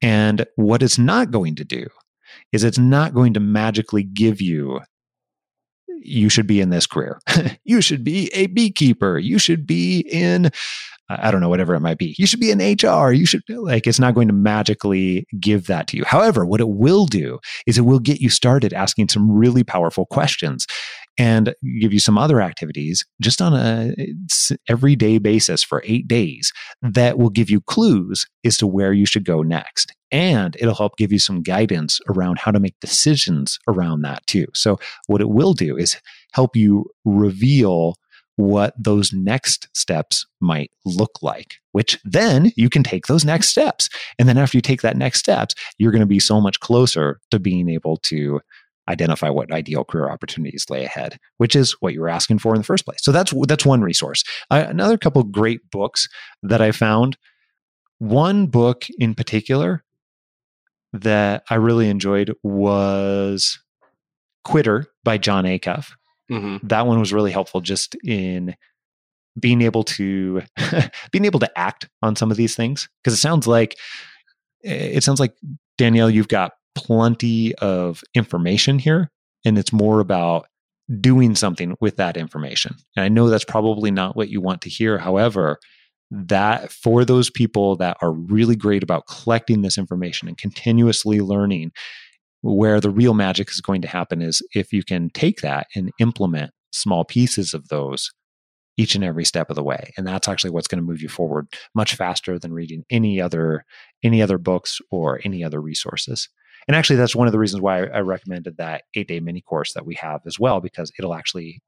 And 0.00 0.46
what 0.56 0.82
it's 0.82 0.98
not 0.98 1.30
going 1.30 1.56
to 1.56 1.64
do 1.64 1.86
is 2.52 2.64
it's 2.64 2.78
not 2.78 3.14
going 3.14 3.34
to 3.34 3.40
magically 3.40 4.04
give 4.04 4.40
you 4.40 4.80
you 6.00 6.28
should 6.28 6.46
be 6.46 6.60
in 6.60 6.70
this 6.70 6.86
career. 6.86 7.20
you 7.64 7.80
should 7.80 8.04
be 8.04 8.28
a 8.32 8.46
beekeeper. 8.46 9.18
You 9.18 9.38
should 9.38 9.66
be 9.66 10.00
in 10.00 10.50
I 11.08 11.30
don't 11.30 11.40
know, 11.40 11.48
whatever 11.48 11.74
it 11.74 11.80
might 11.80 11.98
be. 11.98 12.14
You 12.18 12.26
should 12.26 12.40
be 12.40 12.50
in 12.50 12.58
HR. 12.58 13.12
You 13.12 13.24
should, 13.24 13.42
like, 13.48 13.86
it's 13.86 13.98
not 13.98 14.14
going 14.14 14.28
to 14.28 14.34
magically 14.34 15.26
give 15.40 15.66
that 15.66 15.86
to 15.88 15.96
you. 15.96 16.04
However, 16.04 16.44
what 16.44 16.60
it 16.60 16.68
will 16.68 17.06
do 17.06 17.38
is 17.66 17.78
it 17.78 17.82
will 17.82 17.98
get 17.98 18.20
you 18.20 18.28
started 18.28 18.74
asking 18.74 19.08
some 19.08 19.30
really 19.30 19.64
powerful 19.64 20.04
questions 20.06 20.66
and 21.18 21.54
give 21.80 21.92
you 21.92 21.98
some 21.98 22.16
other 22.16 22.40
activities 22.40 23.04
just 23.20 23.42
on 23.42 23.52
a 23.54 23.94
everyday 24.68 25.18
basis 25.18 25.64
for 25.64 25.82
eight 25.84 26.06
days 26.06 26.52
that 26.80 27.18
will 27.18 27.30
give 27.30 27.50
you 27.50 27.60
clues 27.62 28.26
as 28.44 28.56
to 28.58 28.66
where 28.66 28.92
you 28.92 29.04
should 29.04 29.24
go 29.24 29.42
next. 29.42 29.92
And 30.12 30.56
it'll 30.58 30.74
help 30.74 30.96
give 30.96 31.12
you 31.12 31.18
some 31.18 31.42
guidance 31.42 32.00
around 32.08 32.38
how 32.38 32.52
to 32.52 32.60
make 32.60 32.78
decisions 32.80 33.58
around 33.66 34.02
that 34.02 34.26
too. 34.26 34.46
So, 34.54 34.78
what 35.06 35.20
it 35.20 35.28
will 35.28 35.52
do 35.52 35.76
is 35.76 36.00
help 36.32 36.56
you 36.56 36.86
reveal 37.04 37.96
what 38.38 38.72
those 38.78 39.12
next 39.12 39.66
steps 39.76 40.24
might 40.40 40.70
look 40.84 41.18
like, 41.22 41.56
which 41.72 41.98
then 42.04 42.52
you 42.54 42.70
can 42.70 42.84
take 42.84 43.08
those 43.08 43.24
next 43.24 43.48
steps. 43.48 43.88
And 44.16 44.28
then 44.28 44.38
after 44.38 44.56
you 44.56 44.62
take 44.62 44.80
that 44.82 44.96
next 44.96 45.18
steps, 45.18 45.56
you're 45.76 45.90
going 45.90 46.00
to 46.00 46.06
be 46.06 46.20
so 46.20 46.40
much 46.40 46.60
closer 46.60 47.18
to 47.32 47.40
being 47.40 47.68
able 47.68 47.96
to 48.04 48.40
identify 48.88 49.28
what 49.28 49.50
ideal 49.50 49.82
career 49.82 50.08
opportunities 50.08 50.66
lay 50.70 50.84
ahead, 50.84 51.18
which 51.38 51.56
is 51.56 51.74
what 51.80 51.94
you 51.94 52.00
were 52.00 52.08
asking 52.08 52.38
for 52.38 52.54
in 52.54 52.60
the 52.60 52.64
first 52.64 52.84
place. 52.84 53.00
So 53.02 53.10
that's 53.10 53.34
that's 53.48 53.66
one 53.66 53.82
resource. 53.82 54.22
Uh, 54.52 54.64
another 54.68 54.96
couple 54.96 55.24
great 55.24 55.68
books 55.72 56.08
that 56.44 56.62
I 56.62 56.70
found. 56.70 57.18
One 57.98 58.46
book 58.46 58.86
in 59.00 59.16
particular 59.16 59.82
that 60.92 61.42
I 61.50 61.56
really 61.56 61.90
enjoyed 61.90 62.32
was 62.44 63.58
Quitter 64.44 64.86
by 65.02 65.18
Jon 65.18 65.42
Acuff. 65.42 65.90
Mm-hmm. 66.30 66.66
That 66.66 66.86
one 66.86 67.00
was 67.00 67.12
really 67.12 67.32
helpful 67.32 67.60
just 67.60 67.94
in 68.04 68.54
being 69.38 69.62
able 69.62 69.84
to 69.84 70.42
being 71.12 71.24
able 71.24 71.40
to 71.40 71.58
act 71.58 71.88
on 72.02 72.16
some 72.16 72.30
of 72.30 72.36
these 72.36 72.56
things 72.56 72.88
because 73.02 73.14
it 73.14 73.20
sounds 73.20 73.46
like 73.46 73.76
it 74.60 75.04
sounds 75.04 75.20
like 75.20 75.34
Danielle 75.76 76.10
you've 76.10 76.28
got 76.28 76.52
plenty 76.74 77.54
of 77.56 78.02
information 78.14 78.78
here 78.78 79.10
and 79.44 79.58
it's 79.58 79.72
more 79.72 80.00
about 80.00 80.46
doing 81.00 81.34
something 81.34 81.76
with 81.80 81.96
that 81.96 82.16
information. 82.16 82.74
And 82.96 83.04
I 83.04 83.08
know 83.08 83.28
that's 83.28 83.44
probably 83.44 83.90
not 83.90 84.16
what 84.16 84.30
you 84.30 84.40
want 84.40 84.62
to 84.62 84.70
hear. 84.70 84.98
However, 84.98 85.58
that 86.10 86.72
for 86.72 87.04
those 87.04 87.28
people 87.28 87.76
that 87.76 87.98
are 88.00 88.12
really 88.12 88.56
great 88.56 88.82
about 88.82 89.06
collecting 89.06 89.62
this 89.62 89.76
information 89.76 90.28
and 90.28 90.38
continuously 90.38 91.20
learning 91.20 91.72
where 92.42 92.80
the 92.80 92.90
real 92.90 93.14
magic 93.14 93.50
is 93.50 93.60
going 93.60 93.82
to 93.82 93.88
happen 93.88 94.22
is 94.22 94.42
if 94.54 94.72
you 94.72 94.82
can 94.82 95.10
take 95.10 95.40
that 95.40 95.66
and 95.74 95.90
implement 95.98 96.52
small 96.72 97.04
pieces 97.04 97.54
of 97.54 97.68
those 97.68 98.10
each 98.78 98.94
and 98.94 99.02
every 99.02 99.24
step 99.24 99.50
of 99.50 99.56
the 99.56 99.62
way. 99.62 99.92
And 99.96 100.06
that's 100.06 100.28
actually 100.28 100.50
what's 100.50 100.68
going 100.68 100.78
to 100.78 100.86
move 100.86 101.02
you 101.02 101.08
forward 101.08 101.48
much 101.74 101.96
faster 101.96 102.38
than 102.38 102.52
reading 102.52 102.84
any 102.88 103.20
other 103.20 103.64
any 104.02 104.22
other 104.22 104.38
books 104.38 104.78
or 104.90 105.20
any 105.24 105.42
other 105.44 105.60
resources. 105.60 106.28
And 106.68 106.76
actually 106.76 106.96
that's 106.96 107.16
one 107.16 107.26
of 107.26 107.32
the 107.32 107.38
reasons 107.38 107.60
why 107.60 107.84
i 107.86 107.98
recommended 107.98 108.56
that 108.56 108.84
eight 108.94 109.08
day 109.08 109.20
mini 109.20 109.40
course 109.40 109.72
that 109.74 109.84
we 109.84 109.96
have 109.96 110.20
as 110.26 110.38
well 110.38 110.60
because 110.60 110.92
it'll 110.98 111.14
actually 111.14 111.60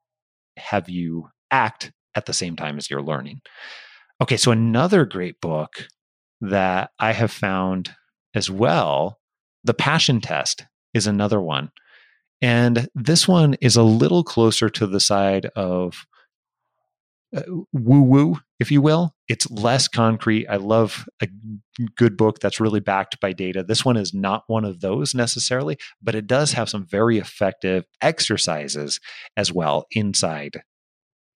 have 0.57 0.89
you 0.89 1.29
act 1.51 1.91
at 2.15 2.27
the 2.27 2.33
same 2.33 2.55
time 2.55 2.79
as 2.79 2.89
you're 2.89 3.03
learning. 3.03 3.41
Okay 4.23 4.37
so 4.37 4.53
another 4.53 5.05
great 5.05 5.41
book 5.41 5.89
that 6.41 6.91
i 7.01 7.13
have 7.13 7.33
found 7.33 7.95
as 8.35 8.49
well 8.49 9.20
the 9.65 9.75
passion 9.75 10.21
test 10.21 10.65
is 10.95 11.07
another 11.07 11.41
one. 11.41 11.71
And 12.43 12.89
this 12.95 13.29
one 13.29 13.55
is 13.61 13.77
a 13.77 13.83
little 13.83 14.25
closer 14.25 14.71
to 14.71 14.87
the 14.87 15.01
side 15.01 15.47
of 15.57 16.07
uh, 17.37 17.43
woo 17.73 18.03
woo, 18.03 18.39
if 18.59 18.73
you 18.73 18.81
will. 18.83 19.15
It's 19.29 19.49
less 19.51 19.87
concrete. 19.87 20.49
I 20.49 20.57
love 20.57 21.07
a 21.23 21.29
good 21.97 22.17
book 22.17 22.41
that's 22.41 22.59
really 22.59 22.81
backed 22.81 23.21
by 23.21 23.33
data. 23.33 23.63
This 23.63 23.85
one 23.85 23.97
is 23.97 24.13
not 24.13 24.45
one 24.49 24.65
of 24.65 24.81
those 24.81 25.15
necessarily, 25.15 25.79
but 26.03 26.15
it 26.15 26.27
does 26.27 26.53
have 26.53 26.69
some 26.69 26.87
very 26.87 27.19
effective 27.19 27.85
exercises 28.01 29.01
as 29.37 29.53
well 29.53 29.87
inside 29.93 30.63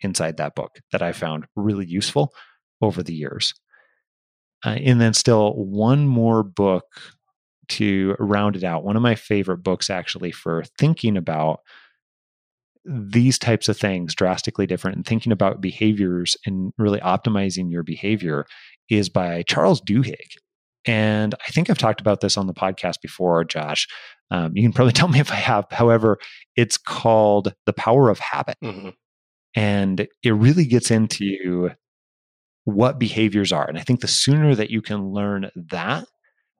inside 0.00 0.36
that 0.36 0.54
book 0.54 0.80
that 0.92 1.02
I 1.02 1.12
found 1.12 1.46
really 1.54 1.86
useful 1.86 2.32
over 2.82 3.02
the 3.02 3.14
years. 3.14 3.54
Uh, 4.64 4.76
and 4.82 5.00
then 5.00 5.14
still 5.14 5.52
one 5.54 6.06
more 6.06 6.42
book 6.42 6.84
to 7.68 8.16
round 8.18 8.56
it 8.56 8.64
out. 8.64 8.84
One 8.84 8.96
of 8.96 9.02
my 9.02 9.14
favorite 9.14 9.58
books, 9.58 9.90
actually, 9.90 10.32
for 10.32 10.64
thinking 10.78 11.16
about 11.16 11.60
these 12.84 13.38
types 13.38 13.68
of 13.68 13.78
things 13.78 14.14
drastically 14.14 14.66
different 14.66 14.96
and 14.96 15.06
thinking 15.06 15.32
about 15.32 15.60
behaviors 15.60 16.36
and 16.44 16.72
really 16.76 17.00
optimizing 17.00 17.70
your 17.70 17.82
behavior 17.82 18.44
is 18.90 19.08
by 19.08 19.42
Charles 19.44 19.80
Duhigg. 19.80 20.36
And 20.86 21.34
I 21.34 21.50
think 21.50 21.70
I've 21.70 21.78
talked 21.78 22.02
about 22.02 22.20
this 22.20 22.36
on 22.36 22.46
the 22.46 22.52
podcast 22.52 23.00
before, 23.00 23.42
Josh. 23.44 23.88
Um, 24.30 24.52
you 24.54 24.62
can 24.62 24.72
probably 24.72 24.92
tell 24.94 25.08
me 25.08 25.20
if 25.20 25.32
I 25.32 25.36
have. 25.36 25.66
However, 25.70 26.18
it's 26.56 26.76
called 26.76 27.54
The 27.66 27.72
Power 27.72 28.10
of 28.10 28.18
Habit. 28.18 28.58
Mm-hmm. 28.62 28.90
And 29.56 30.08
it 30.22 30.30
really 30.30 30.66
gets 30.66 30.90
into 30.90 31.70
what 32.64 32.98
behaviors 32.98 33.52
are. 33.52 33.66
And 33.66 33.78
I 33.78 33.82
think 33.82 34.00
the 34.00 34.08
sooner 34.08 34.54
that 34.54 34.70
you 34.70 34.82
can 34.82 35.12
learn 35.12 35.50
that, 35.54 36.06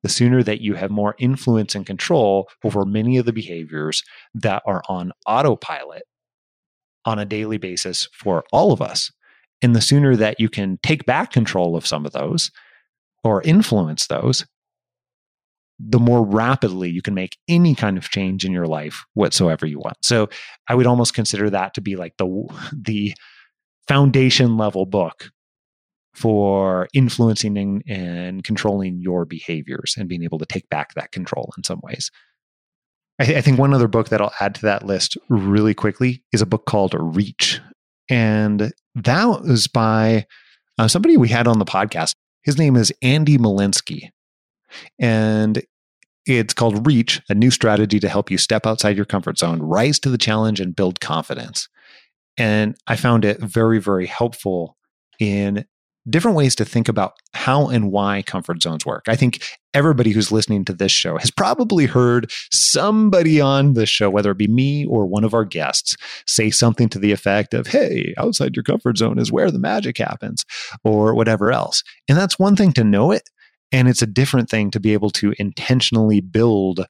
the 0.05 0.11
sooner 0.11 0.43
that 0.43 0.61
you 0.61 0.75
have 0.75 0.91
more 0.91 1.15
influence 1.19 1.75
and 1.75 1.87
control 1.87 2.47
over 2.63 2.85
many 2.85 3.17
of 3.17 3.25
the 3.25 3.33
behaviors 3.33 4.03
that 4.35 4.63
are 4.67 4.83
on 4.87 5.13
autopilot 5.27 6.03
on 7.07 7.19
a 7.19 7.25
daily 7.25 7.57
basis 7.57 8.07
for 8.13 8.45
all 8.53 8.71
of 8.71 8.83
us. 8.83 9.11
And 9.63 9.75
the 9.75 9.81
sooner 9.81 10.15
that 10.15 10.39
you 10.39 10.51
can 10.51 10.79
take 10.83 11.07
back 11.07 11.33
control 11.33 11.75
of 11.75 11.87
some 11.87 12.05
of 12.05 12.13
those 12.13 12.51
or 13.25 13.41
influence 13.45 14.07
those, 14.07 14.45
the 15.79 15.99
more 15.99 16.23
rapidly 16.23 16.91
you 16.91 17.01
can 17.01 17.15
make 17.15 17.39
any 17.49 17.75
kind 17.75 17.97
of 17.97 18.11
change 18.11 18.45
in 18.45 18.53
your 18.53 18.67
life 18.67 19.07
whatsoever 19.15 19.65
you 19.65 19.79
want. 19.79 19.97
So 20.03 20.29
I 20.69 20.75
would 20.75 20.87
almost 20.87 21.15
consider 21.15 21.49
that 21.49 21.73
to 21.75 21.81
be 21.81 21.97
like 21.97 22.13
the 22.19 22.47
the 22.73 23.15
foundation 23.89 24.59
level 24.59 24.85
book 24.85 25.31
for 26.15 26.89
influencing 26.95 27.59
and, 27.59 27.83
and, 27.87 28.45
controlling 28.45 29.01
your 29.01 29.25
behaviors 29.25 29.97
and 29.99 30.09
being 30.09 30.23
able 30.23 30.39
to 30.39 30.47
take 30.47 30.69
back 30.69 30.95
that 30.95 31.13
control 31.13 31.53
in 31.57 31.65
some 31.65 31.81
ways. 31.83 32.11
I, 33.19 33.25
th- 33.25 33.39
I, 33.39 33.41
think 33.41 33.59
one 33.59 33.75
other 33.75 33.89
book 33.89 34.09
that 34.09 34.21
I'll 34.21 34.33
add 34.41 34.55
to 34.57 34.63
that 34.63 34.87
list 34.87 35.17
really 35.29 35.75
quickly 35.75 36.23
is 36.33 36.41
a 36.41 36.47
book 36.47 36.67
called 36.67 36.95
Reach. 36.97 37.61
And 38.09 38.73
that 38.95 39.43
was 39.43 39.67
by 39.67 40.27
uh, 40.79 40.89
somebody 40.89 41.17
we 41.17 41.29
had 41.29 41.49
on 41.49 41.59
the 41.59 41.65
podcast. 41.65 42.15
His 42.43 42.59
name 42.59 42.77
is 42.77 42.93
Andy 43.03 43.39
Molinsky. 43.39 44.11
And 44.99 45.63
it's 46.27 46.55
called 46.55 46.87
Reach, 46.87 47.21
a 47.29 47.35
new 47.35 47.51
strategy 47.51 48.01
to 48.01 48.09
help 48.09 48.31
you 48.31 48.39
step 48.39 48.67
outside 48.67 48.97
your 48.97 49.05
comfort 49.05 49.39
zone, 49.39 49.61
rise 49.61 49.99
to 50.01 50.11
the 50.11 50.19
challenge, 50.19 50.61
and 50.61 50.75
build 50.75 51.01
confidence. 51.01 51.69
And 52.37 52.77
I 52.87 52.97
found 52.97 53.25
it 53.25 53.41
very, 53.41 53.81
very 53.81 54.07
helpful 54.07 54.77
in 55.21 55.65
different 56.09 56.37
ways 56.37 56.55
to 56.57 56.65
think 56.65 56.89
about 56.89 57.15
how 57.33 57.69
and 57.69 57.91
why 57.91 58.23
comfort 58.23 58.63
zones 58.63 58.85
work. 58.85 59.05
I 59.09 59.17
think 59.17 59.43
everybody 59.73 60.11
who's 60.11 60.31
listening 60.31 60.65
to 60.67 60.73
this 60.73 60.93
show 60.93 61.17
has 61.19 61.31
probably 61.31 61.87
heard 61.87 62.31
somebody 62.53 63.41
on 63.41 63.73
this 63.73 63.89
show, 63.89 64.11
whether 64.11 64.31
it 64.31 64.39
be 64.39 64.47
me 64.47 64.85
or 64.87 65.07
one 65.07 65.25
of 65.25 65.35
our 65.35 65.45
guests, 65.45 65.97
say 66.27 66.51
something 66.51 66.89
to 66.91 66.99
the 66.99 67.13
effect 67.13 67.55
of, 67.55 67.69
Hey, 67.69 68.15
outside 68.19 68.55
your 68.55 68.63
comfort 68.63 68.99
zone 68.99 69.19
is 69.19 69.33
where 69.33 69.51
the 69.51 69.59
magic 69.59 69.99
happens, 69.99 70.45
or 70.85 71.15
whatever 71.15 71.53
else. 71.53 71.83
And 72.09 72.19
that's 72.19 72.39
one 72.39 72.57
thing 72.57 72.73
to 72.73 72.85
know 72.85 73.11
it. 73.11 73.29
And 73.73 73.89
it's 73.89 74.03
a 74.03 74.07
different 74.07 74.49
thing 74.49 74.71
to 74.71 74.81
be 74.81 74.93
able 74.93 75.11
to 75.11 75.35
intentionally 75.39 76.21
build 76.21 76.87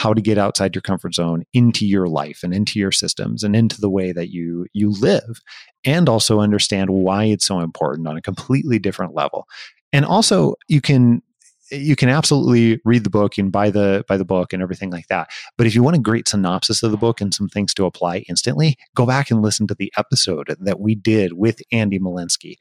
how 0.00 0.14
to 0.14 0.22
get 0.22 0.38
outside 0.38 0.74
your 0.74 0.80
comfort 0.80 1.14
zone 1.14 1.44
into 1.52 1.84
your 1.86 2.08
life 2.08 2.40
and 2.42 2.54
into 2.54 2.78
your 2.78 2.90
systems 2.90 3.42
and 3.44 3.54
into 3.54 3.78
the 3.82 3.90
way 3.90 4.12
that 4.12 4.30
you 4.30 4.64
you 4.72 4.92
live 4.98 5.42
and 5.84 6.08
also 6.08 6.40
understand 6.40 6.88
why 6.88 7.24
it's 7.24 7.44
so 7.44 7.60
important 7.60 8.08
on 8.08 8.16
a 8.16 8.22
completely 8.22 8.78
different 8.78 9.14
level. 9.14 9.46
And 9.92 10.06
also 10.06 10.54
you 10.68 10.80
can 10.80 11.22
you 11.70 11.96
can 11.96 12.08
absolutely 12.08 12.80
read 12.82 13.04
the 13.04 13.10
book 13.10 13.36
and 13.36 13.52
buy 13.52 13.68
the 13.68 14.02
buy 14.08 14.16
the 14.16 14.24
book 14.24 14.54
and 14.54 14.62
everything 14.62 14.88
like 14.88 15.06
that. 15.08 15.28
But 15.58 15.66
if 15.66 15.74
you 15.74 15.82
want 15.82 15.96
a 15.96 16.00
great 16.00 16.26
synopsis 16.26 16.82
of 16.82 16.92
the 16.92 16.96
book 16.96 17.20
and 17.20 17.34
some 17.34 17.50
things 17.50 17.74
to 17.74 17.84
apply 17.84 18.24
instantly 18.26 18.78
go 18.94 19.04
back 19.04 19.30
and 19.30 19.42
listen 19.42 19.66
to 19.66 19.74
the 19.74 19.92
episode 19.98 20.56
that 20.60 20.80
we 20.80 20.94
did 20.94 21.34
with 21.34 21.60
andy 21.72 21.98
molinsky 21.98 22.54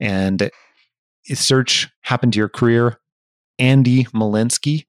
and 0.00 0.50
search 1.26 1.88
happen 2.00 2.32
to 2.32 2.38
your 2.38 2.48
career 2.48 2.98
andy 3.60 4.04
molinsky 4.06 4.86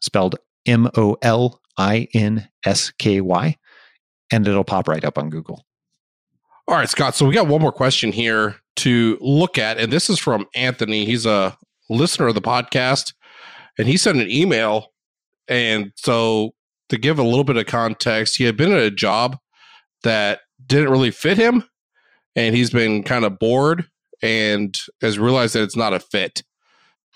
spelled 0.00 0.36
M 0.66 0.88
O 0.96 1.16
L 1.22 1.60
I 1.76 2.08
N 2.14 2.48
S 2.64 2.90
K 2.98 3.20
Y, 3.20 3.56
and 4.30 4.46
it'll 4.46 4.64
pop 4.64 4.88
right 4.88 5.04
up 5.04 5.18
on 5.18 5.30
Google. 5.30 5.64
All 6.68 6.76
right, 6.76 6.88
Scott. 6.88 7.14
So 7.14 7.26
we 7.26 7.34
got 7.34 7.48
one 7.48 7.60
more 7.60 7.72
question 7.72 8.12
here 8.12 8.56
to 8.76 9.18
look 9.20 9.58
at, 9.58 9.78
and 9.78 9.92
this 9.92 10.08
is 10.08 10.18
from 10.18 10.46
Anthony. 10.54 11.04
He's 11.04 11.26
a 11.26 11.56
listener 11.88 12.28
of 12.28 12.34
the 12.34 12.40
podcast, 12.40 13.12
and 13.76 13.88
he 13.88 13.96
sent 13.96 14.20
an 14.20 14.30
email. 14.30 14.92
And 15.48 15.92
so, 15.96 16.52
to 16.88 16.96
give 16.96 17.18
a 17.18 17.24
little 17.24 17.44
bit 17.44 17.56
of 17.56 17.66
context, 17.66 18.36
he 18.36 18.44
had 18.44 18.56
been 18.56 18.72
at 18.72 18.78
a 18.78 18.90
job 18.90 19.36
that 20.02 20.40
didn't 20.64 20.90
really 20.90 21.10
fit 21.10 21.38
him, 21.38 21.64
and 22.36 22.54
he's 22.54 22.70
been 22.70 23.02
kind 23.02 23.24
of 23.24 23.38
bored 23.38 23.86
and 24.22 24.76
has 25.00 25.18
realized 25.18 25.54
that 25.54 25.62
it's 25.62 25.76
not 25.76 25.92
a 25.92 26.00
fit. 26.00 26.42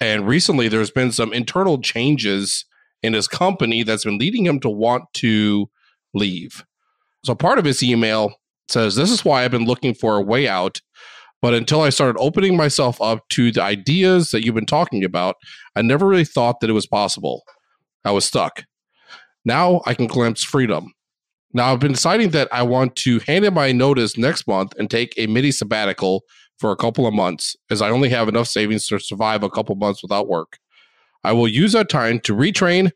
And 0.01 0.27
recently, 0.27 0.69
there's 0.69 0.91
been 0.91 1.13
some 1.13 1.33
internal 1.33 1.81
changes 1.81 2.65
in 3.05 3.13
his 3.13 3.29
company 3.29 3.83
that's 3.83 4.05
been 4.05 4.19
leading 4.19 4.47
him 4.47 4.59
to 4.61 4.71
want 4.71 5.05
to 5.15 5.69
leave. 6.15 6.65
So, 7.25 7.35
part 7.35 7.59
of 7.59 7.65
his 7.65 7.83
email 7.83 8.35
says, 8.69 8.97
This 8.97 9.11
is 9.11 9.25
why 9.25 9.45
I've 9.45 9.51
been 9.51 9.67
looking 9.67 9.95
for 9.95 10.17
a 10.17 10.23
way 10.23 10.49
out. 10.49 10.81
But 11.43 11.53
until 11.53 11.83
I 11.83 11.91
started 11.91 12.19
opening 12.19 12.57
myself 12.57 13.01
up 13.03 13.29
to 13.31 13.53
the 13.53 13.63
ideas 13.63 14.31
that 14.31 14.45
you've 14.45 14.55
been 14.55 14.65
talking 14.65 15.05
about, 15.05 15.37
I 15.77 15.83
never 15.83 16.07
really 16.07 16.25
thought 16.25 16.61
that 16.61 16.71
it 16.71 16.75
was 16.75 16.87
possible. 16.87 17.43
I 18.03 18.13
was 18.13 18.25
stuck. 18.25 18.65
Now 19.45 19.83
I 19.85 19.93
can 19.93 20.07
glimpse 20.07 20.43
freedom. 20.43 20.95
Now 21.53 21.73
I've 21.73 21.81
been 21.81 21.93
deciding 21.93 22.31
that 22.31 22.49
I 22.51 22.63
want 22.63 22.97
to 22.97 23.21
hand 23.21 23.45
in 23.45 23.53
my 23.53 23.73
notice 23.73 24.17
next 24.17 24.49
month 24.49 24.73
and 24.79 24.91
take 24.91 25.13
a 25.19 25.27
mini 25.27 25.51
sabbatical 25.51 26.23
for 26.59 26.73
a 26.73 26.77
couple 26.77 27.07
of 27.07 27.13
months, 27.13 27.55
as 27.71 27.83
I 27.83 27.91
only 27.91 28.09
have 28.09 28.29
enough 28.29 28.47
savings 28.47 28.87
to 28.87 28.99
survive 28.99 29.43
a 29.43 29.51
couple 29.51 29.75
months 29.75 30.03
without 30.03 30.27
work. 30.27 30.59
I 31.25 31.33
will 31.33 31.49
use 31.49 31.73
that 31.73 31.89
time 31.89 32.21
to 32.21 32.35
retrain, 32.35 32.91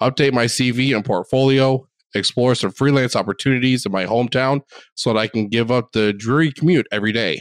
update 0.00 0.32
my 0.32 0.44
CV 0.44 0.94
and 0.94 1.04
portfolio, 1.04 1.86
explore 2.14 2.54
some 2.54 2.72
freelance 2.72 3.16
opportunities 3.16 3.86
in 3.86 3.92
my 3.92 4.04
hometown 4.04 4.60
so 4.94 5.12
that 5.12 5.18
I 5.18 5.26
can 5.26 5.48
give 5.48 5.70
up 5.70 5.92
the 5.92 6.12
dreary 6.12 6.52
commute 6.52 6.86
every 6.92 7.12
day. 7.12 7.40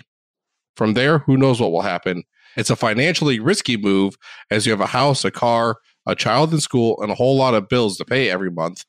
From 0.75 0.93
there, 0.93 1.19
who 1.19 1.38
knows 1.38 1.60
what 1.60 1.71
will 1.71 1.82
happen. 1.82 2.23
It's 2.56 2.69
a 2.69 2.75
financially 2.75 3.39
risky 3.39 3.78
move 3.78 4.15
as 4.49 4.65
you 4.65 4.71
have 4.71 4.82
a 4.82 4.88
house, 4.88 5.25
a 5.25 5.32
car, 5.32 5.78
a 6.06 6.15
child 6.15 6.54
in 6.54 6.60
school, 6.60 6.99
and 7.02 7.12
a 7.12 7.15
whole 7.15 7.36
lot 7.36 7.54
of 7.54 7.69
bills 7.69 7.97
to 7.97 8.06
pay 8.06 8.30
every 8.30 8.49
month. 8.49 8.86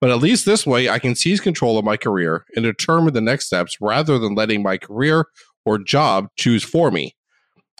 But 0.00 0.10
at 0.10 0.18
least 0.18 0.44
this 0.44 0.66
way, 0.66 0.88
I 0.88 0.98
can 0.98 1.14
seize 1.14 1.40
control 1.40 1.78
of 1.78 1.84
my 1.84 1.96
career 1.96 2.44
and 2.54 2.62
determine 2.62 3.14
the 3.14 3.20
next 3.20 3.46
steps 3.46 3.76
rather 3.80 4.18
than 4.18 4.34
letting 4.34 4.62
my 4.62 4.78
career 4.78 5.26
or 5.64 5.78
job 5.78 6.28
choose 6.36 6.62
for 6.62 6.90
me. 6.90 7.16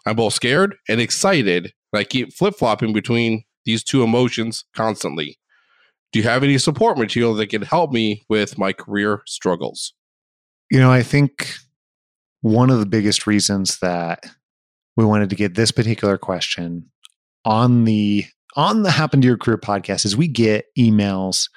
I'm 0.06 0.16
both 0.16 0.34
scared 0.34 0.76
and 0.88 1.00
excited, 1.00 1.72
and 1.94 2.00
I 2.00 2.04
keep 2.04 2.32
flip 2.32 2.56
flopping 2.56 2.92
between 2.92 3.44
these 3.64 3.84
two 3.84 4.02
emotions 4.02 4.64
constantly. 4.74 5.38
Do 6.12 6.18
you 6.18 6.24
have 6.24 6.42
any 6.42 6.58
support 6.58 6.98
material 6.98 7.34
that 7.34 7.50
can 7.50 7.62
help 7.62 7.92
me 7.92 8.24
with 8.28 8.58
my 8.58 8.72
career 8.72 9.22
struggles? 9.26 9.94
You 10.72 10.80
know, 10.80 10.90
I 10.90 11.04
think 11.04 11.54
one 12.40 12.68
of 12.68 12.80
the 12.80 12.86
biggest 12.86 13.28
reasons 13.28 13.78
that 13.78 14.24
we 14.96 15.04
wanted 15.04 15.30
to 15.30 15.36
get 15.36 15.54
this 15.54 15.70
particular 15.70 16.18
question 16.18 16.90
on 17.44 17.84
the 17.84 18.26
on 18.56 18.82
the 18.82 18.90
Happen 18.90 19.20
to 19.20 19.26
Your 19.26 19.38
Career 19.38 19.58
podcast 19.58 20.04
is 20.04 20.16
we 20.16 20.26
get 20.26 20.66
emails 20.76 21.48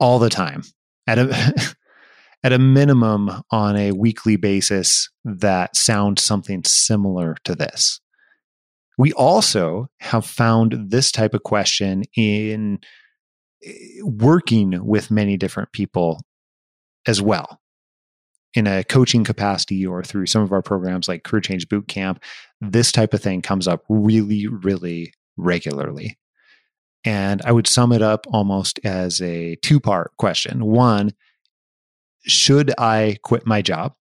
all 0.00 0.18
the 0.18 0.30
time 0.30 0.62
at 1.06 1.18
a 1.18 1.74
at 2.42 2.54
a 2.54 2.58
minimum 2.58 3.30
on 3.50 3.76
a 3.76 3.92
weekly 3.92 4.36
basis 4.36 5.10
that 5.26 5.76
sound 5.76 6.18
something 6.18 6.64
similar 6.64 7.36
to 7.44 7.54
this. 7.54 8.01
We 8.98 9.12
also 9.12 9.88
have 10.00 10.26
found 10.26 10.90
this 10.90 11.10
type 11.10 11.34
of 11.34 11.42
question 11.42 12.04
in 12.16 12.80
eh, 13.64 13.72
working 14.02 14.84
with 14.84 15.10
many 15.10 15.36
different 15.36 15.72
people 15.72 16.20
as 17.06 17.20
well 17.20 17.60
in 18.54 18.66
a 18.66 18.84
coaching 18.84 19.24
capacity 19.24 19.86
or 19.86 20.02
through 20.02 20.26
some 20.26 20.42
of 20.42 20.52
our 20.52 20.62
programs 20.62 21.08
like 21.08 21.24
Career 21.24 21.40
Change 21.40 21.68
Boot 21.68 21.88
Camp. 21.88 22.22
This 22.60 22.92
type 22.92 23.14
of 23.14 23.22
thing 23.22 23.42
comes 23.42 23.66
up 23.66 23.82
really, 23.88 24.46
really 24.46 25.14
regularly. 25.36 26.18
And 27.04 27.42
I 27.42 27.52
would 27.52 27.66
sum 27.66 27.92
it 27.92 28.02
up 28.02 28.26
almost 28.28 28.78
as 28.84 29.20
a 29.20 29.56
two 29.56 29.80
part 29.80 30.12
question. 30.18 30.64
One, 30.64 31.12
should 32.24 32.72
I 32.78 33.16
quit 33.22 33.46
my 33.46 33.62
job? 33.62 33.94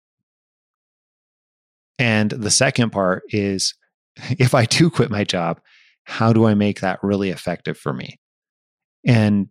And 1.98 2.31
the 2.31 2.50
second 2.50 2.90
part 2.90 3.22
is 3.29 3.74
if 4.38 4.54
I 4.54 4.64
do 4.64 4.90
quit 4.90 5.11
my 5.11 5.24
job, 5.24 5.61
how 6.04 6.33
do 6.33 6.46
I 6.46 6.54
make 6.54 6.80
that 6.80 7.02
really 7.02 7.30
effective 7.30 7.76
for 7.76 7.92
me? 7.92 8.18
And 9.06 9.48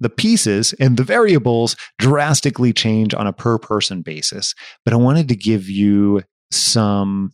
the 0.00 0.10
pieces 0.10 0.74
and 0.74 0.96
the 0.96 1.04
variables 1.04 1.76
drastically 1.98 2.72
change 2.72 3.14
on 3.14 3.26
a 3.26 3.32
per 3.32 3.58
person 3.58 4.02
basis. 4.02 4.54
But 4.84 4.92
I 4.92 4.96
wanted 4.96 5.28
to 5.28 5.36
give 5.36 5.68
you 5.68 6.22
some 6.50 7.32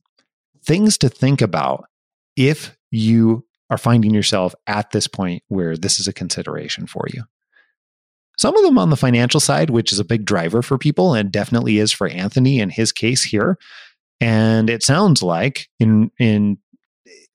things 0.65 0.99
to 0.99 1.09
think 1.09 1.41
about 1.41 1.85
if 2.37 2.77
you 2.91 3.45
are 3.71 3.79
finding 3.79 4.13
yourself 4.13 4.55
at 4.67 4.91
this 4.91 5.07
point 5.07 5.43
where 5.49 5.77
this 5.77 5.99
is 5.99 6.07
a 6.07 6.13
consideration 6.13 6.87
for 6.87 7.07
you. 7.13 7.25
Some 8.37 8.57
of 8.57 8.65
them 8.65 8.79
on 8.79 8.91
the 8.91 8.97
financial 8.97 9.41
side, 9.41 9.71
which 9.71 9.93
is 9.93 9.99
a 9.99 10.05
big 10.05 10.25
driver 10.25 10.63
for 10.63 10.79
people 10.79 11.15
and 11.15 11.31
definitely 11.31 11.79
is 11.79 11.93
for 11.93 12.09
Anthony 12.09 12.59
in 12.59 12.71
his 12.71 12.91
case 12.91 13.23
here. 13.23 13.59
And 14.21 14.69
it 14.69 14.83
sounds 14.83 15.23
like 15.23 15.69
in 15.79 16.11
in 16.19 16.59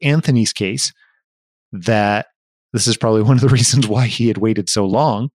Anthony's 0.01 0.53
case 0.53 0.93
that 1.71 2.27
this 2.73 2.87
is 2.87 2.97
probably 2.97 3.21
one 3.23 3.37
of 3.37 3.41
the 3.41 3.49
reasons 3.49 3.87
why 3.87 4.07
he 4.07 4.27
had 4.27 4.37
waited 4.37 4.69
so 4.69 4.85
long, 4.85 5.29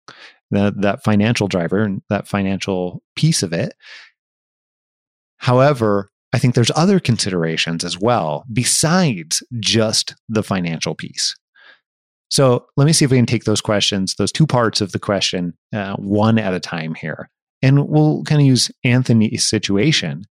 that 0.50 0.80
that 0.80 1.02
financial 1.02 1.48
driver 1.48 1.82
and 1.82 2.02
that 2.08 2.28
financial 2.28 3.02
piece 3.16 3.42
of 3.42 3.52
it. 3.52 3.74
However, 5.38 6.10
I 6.32 6.38
think 6.38 6.54
there's 6.54 6.70
other 6.76 7.00
considerations 7.00 7.82
as 7.82 7.98
well 7.98 8.44
besides 8.52 9.42
just 9.58 10.14
the 10.28 10.42
financial 10.42 10.94
piece. 10.94 11.34
So 12.30 12.66
let 12.76 12.84
me 12.84 12.92
see 12.92 13.04
if 13.04 13.10
we 13.10 13.16
can 13.16 13.26
take 13.26 13.44
those 13.44 13.60
questions, 13.60 14.14
those 14.14 14.30
two 14.30 14.46
parts 14.46 14.80
of 14.80 14.92
the 14.92 15.00
question, 15.00 15.54
uh, 15.74 15.96
one 15.96 16.38
at 16.38 16.54
a 16.54 16.60
time 16.60 16.94
here. 16.94 17.28
And 17.62 17.88
we'll 17.88 18.22
kind 18.22 18.40
of 18.40 18.46
use 18.46 18.70
Anthony's 18.84 19.44
situation 19.44 20.24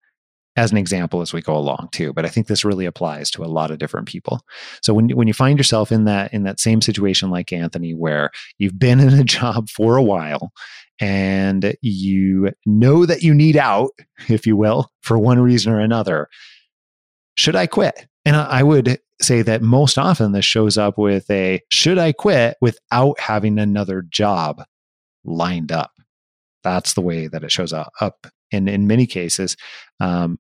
as 0.57 0.71
an 0.71 0.77
example 0.77 1.21
as 1.21 1.31
we 1.31 1.41
go 1.41 1.55
along 1.55 1.87
too. 1.91 2.11
But 2.11 2.25
I 2.25 2.29
think 2.29 2.47
this 2.47 2.65
really 2.65 2.85
applies 2.85 3.29
to 3.31 3.43
a 3.43 3.45
lot 3.45 3.71
of 3.71 3.77
different 3.77 4.07
people. 4.07 4.41
So 4.81 4.93
when 4.93 5.09
when 5.11 5.27
you 5.27 5.33
find 5.33 5.57
yourself 5.57 5.91
in 5.91 6.05
that 6.05 6.33
in 6.33 6.43
that 6.43 6.59
same 6.59 6.81
situation 6.81 7.29
like 7.29 7.53
Anthony, 7.53 7.93
where 7.93 8.31
you've 8.57 8.79
been 8.79 8.99
in 9.07 9.13
a 9.13 9.23
job 9.23 9.69
for 9.69 9.95
a 9.95 10.03
while 10.03 10.51
and 10.99 11.75
you 11.81 12.51
know 12.65 13.05
that 13.05 13.21
you 13.21 13.33
need 13.33 13.55
out, 13.55 13.91
if 14.27 14.47
you 14.47 14.57
will, 14.57 14.91
for 15.01 15.17
one 15.17 15.39
reason 15.39 15.71
or 15.71 15.79
another, 15.79 16.27
should 17.37 17.55
I 17.55 17.67
quit? 17.67 18.07
And 18.25 18.35
I 18.35 18.63
would 18.63 18.99
say 19.21 19.41
that 19.43 19.61
most 19.61 19.97
often 19.97 20.31
this 20.31 20.43
shows 20.43 20.77
up 20.77 20.97
with 20.97 21.29
a 21.29 21.61
should 21.71 21.97
I 21.97 22.11
quit 22.11 22.57
without 22.61 23.19
having 23.19 23.59
another 23.59 24.01
job 24.01 24.63
lined 25.23 25.71
up. 25.71 25.91
That's 26.63 26.93
the 26.93 27.01
way 27.01 27.27
that 27.27 27.43
it 27.43 27.51
shows 27.51 27.73
up, 27.73 28.27
in, 28.51 28.67
in 28.67 28.87
many 28.87 29.05
cases. 29.05 29.55
Um, 29.99 30.39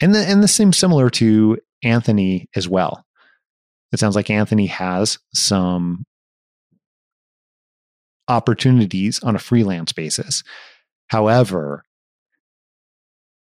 and, 0.00 0.14
the, 0.14 0.20
and 0.20 0.42
this 0.42 0.54
seems 0.54 0.78
similar 0.78 1.10
to 1.10 1.58
Anthony 1.82 2.48
as 2.54 2.68
well. 2.68 3.04
It 3.92 4.00
sounds 4.00 4.16
like 4.16 4.30
Anthony 4.30 4.66
has 4.66 5.18
some 5.32 6.04
opportunities 8.26 9.22
on 9.22 9.36
a 9.36 9.38
freelance 9.38 9.92
basis. 9.92 10.42
However, 11.08 11.84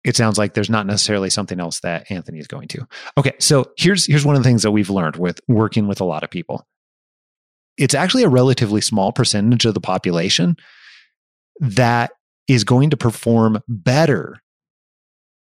it 0.03 0.15
sounds 0.15 0.37
like 0.37 0.53
there's 0.53 0.69
not 0.69 0.87
necessarily 0.87 1.29
something 1.29 1.59
else 1.59 1.81
that 1.81 2.09
Anthony 2.09 2.39
is 2.39 2.47
going 2.47 2.69
to. 2.69 2.87
Okay, 3.17 3.33
so 3.39 3.71
here's 3.77 4.05
here's 4.05 4.25
one 4.25 4.35
of 4.35 4.41
the 4.41 4.49
things 4.49 4.63
that 4.63 4.71
we've 4.71 4.89
learned 4.89 5.17
with 5.17 5.41
working 5.47 5.87
with 5.87 5.99
a 5.99 6.05
lot 6.05 6.23
of 6.23 6.29
people. 6.29 6.65
It's 7.77 7.93
actually 7.93 8.23
a 8.23 8.29
relatively 8.29 8.81
small 8.81 9.11
percentage 9.11 9.65
of 9.65 9.73
the 9.73 9.81
population 9.81 10.55
that 11.59 12.11
is 12.47 12.63
going 12.63 12.89
to 12.91 12.97
perform 12.97 13.61
better 13.67 14.41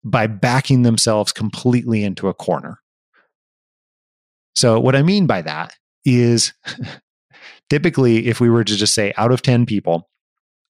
by 0.04 0.28
backing 0.28 0.84
themselves 0.84 1.32
completely 1.32 2.04
into 2.04 2.28
a 2.28 2.34
corner. 2.34 2.80
So 4.56 4.80
what 4.80 4.96
I 4.96 5.04
mean 5.04 5.28
by 5.28 5.42
that 5.42 5.74
is 6.06 6.54
typically 7.70 8.28
if 8.28 8.40
we 8.40 8.50
were 8.50 8.64
to 8.64 8.76
just 8.76 8.94
say 8.94 9.14
out 9.18 9.32
of 9.32 9.42
10 9.42 9.66
people, 9.66 10.10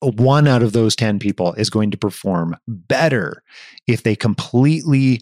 one 0.02 0.48
out 0.48 0.64
of 0.64 0.74
those 0.74 0.96
10 0.96 1.20
people 1.20 1.54
is 1.54 1.70
going 1.70 1.92
to 1.92 1.98
perform 1.98 2.56
better 2.68 3.44
if 3.88 4.04
they 4.04 4.16
completely 4.16 5.20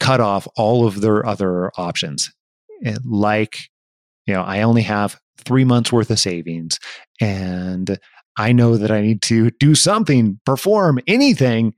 cut 0.00 0.20
off 0.20 0.48
all 0.56 0.86
of 0.86 1.00
their 1.00 1.24
other 1.26 1.70
options. 1.76 2.30
Like, 3.04 3.58
you 4.26 4.34
know, 4.34 4.42
I 4.42 4.62
only 4.62 4.82
have 4.82 5.18
three 5.38 5.64
months 5.64 5.92
worth 5.92 6.10
of 6.10 6.18
savings 6.18 6.78
and 7.20 7.98
I 8.36 8.52
know 8.52 8.76
that 8.76 8.90
I 8.90 9.00
need 9.00 9.22
to 9.22 9.50
do 9.50 9.74
something, 9.74 10.38
perform 10.46 11.00
anything. 11.06 11.74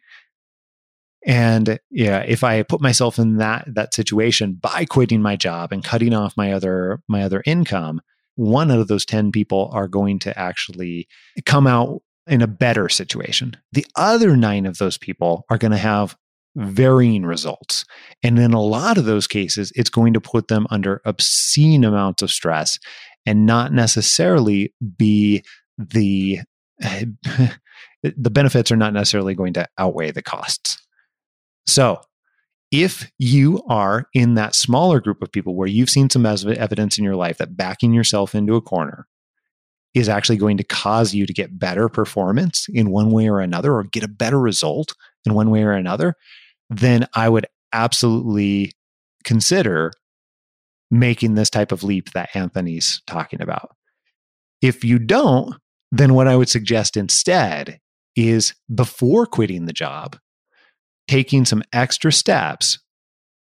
And 1.26 1.78
yeah, 1.90 2.20
if 2.20 2.42
I 2.42 2.62
put 2.62 2.80
myself 2.80 3.18
in 3.18 3.36
that 3.36 3.64
that 3.74 3.94
situation 3.94 4.54
by 4.54 4.84
quitting 4.86 5.20
my 5.20 5.36
job 5.36 5.72
and 5.72 5.84
cutting 5.84 6.14
off 6.14 6.36
my 6.36 6.52
other 6.52 7.02
my 7.08 7.22
other 7.22 7.42
income, 7.44 8.00
one 8.36 8.70
out 8.70 8.78
of 8.78 8.88
those 8.88 9.04
10 9.04 9.32
people 9.32 9.70
are 9.72 9.88
going 9.88 10.18
to 10.20 10.38
actually 10.38 11.08
come 11.44 11.66
out 11.66 12.02
in 12.26 12.40
a 12.40 12.46
better 12.46 12.88
situation. 12.88 13.56
The 13.72 13.86
other 13.96 14.36
nine 14.36 14.64
of 14.64 14.78
those 14.78 14.96
people 14.96 15.44
are 15.50 15.58
going 15.58 15.72
to 15.72 15.78
have 15.78 16.16
varying 16.56 17.24
results. 17.24 17.84
And 18.22 18.38
in 18.38 18.52
a 18.52 18.62
lot 18.62 18.98
of 18.98 19.04
those 19.04 19.26
cases, 19.26 19.72
it's 19.74 19.90
going 19.90 20.14
to 20.14 20.20
put 20.20 20.48
them 20.48 20.66
under 20.70 21.00
obscene 21.04 21.84
amounts 21.84 22.22
of 22.22 22.30
stress 22.30 22.78
and 23.26 23.46
not 23.46 23.72
necessarily 23.72 24.72
be 24.96 25.44
the 25.76 26.40
the 26.80 28.30
benefits 28.30 28.72
are 28.72 28.76
not 28.76 28.94
necessarily 28.94 29.34
going 29.34 29.52
to 29.52 29.66
outweigh 29.76 30.10
the 30.10 30.22
costs. 30.22 30.78
So, 31.70 32.00
if 32.72 33.10
you 33.18 33.62
are 33.68 34.06
in 34.12 34.34
that 34.34 34.54
smaller 34.54 35.00
group 35.00 35.22
of 35.22 35.32
people 35.32 35.54
where 35.54 35.68
you've 35.68 35.90
seen 35.90 36.10
some 36.10 36.26
evidence 36.26 36.98
in 36.98 37.04
your 37.04 37.16
life 37.16 37.38
that 37.38 37.56
backing 37.56 37.92
yourself 37.92 38.34
into 38.34 38.54
a 38.54 38.60
corner 38.60 39.06
is 39.94 40.08
actually 40.08 40.36
going 40.36 40.56
to 40.56 40.64
cause 40.64 41.14
you 41.14 41.26
to 41.26 41.32
get 41.32 41.58
better 41.58 41.88
performance 41.88 42.68
in 42.72 42.90
one 42.90 43.10
way 43.10 43.28
or 43.28 43.40
another, 43.40 43.72
or 43.74 43.84
get 43.84 44.04
a 44.04 44.08
better 44.08 44.38
result 44.38 44.94
in 45.24 45.34
one 45.34 45.50
way 45.50 45.62
or 45.64 45.72
another, 45.72 46.14
then 46.68 47.06
I 47.14 47.28
would 47.28 47.46
absolutely 47.72 48.72
consider 49.24 49.92
making 50.90 51.34
this 51.34 51.50
type 51.50 51.72
of 51.72 51.82
leap 51.84 52.12
that 52.12 52.30
Anthony's 52.34 53.02
talking 53.06 53.40
about. 53.40 53.76
If 54.62 54.84
you 54.84 54.98
don't, 54.98 55.54
then 55.92 56.14
what 56.14 56.28
I 56.28 56.36
would 56.36 56.48
suggest 56.48 56.96
instead 56.96 57.80
is 58.14 58.54
before 58.72 59.26
quitting 59.26 59.66
the 59.66 59.72
job, 59.72 60.16
taking 61.08 61.44
some 61.44 61.62
extra 61.72 62.12
steps 62.12 62.78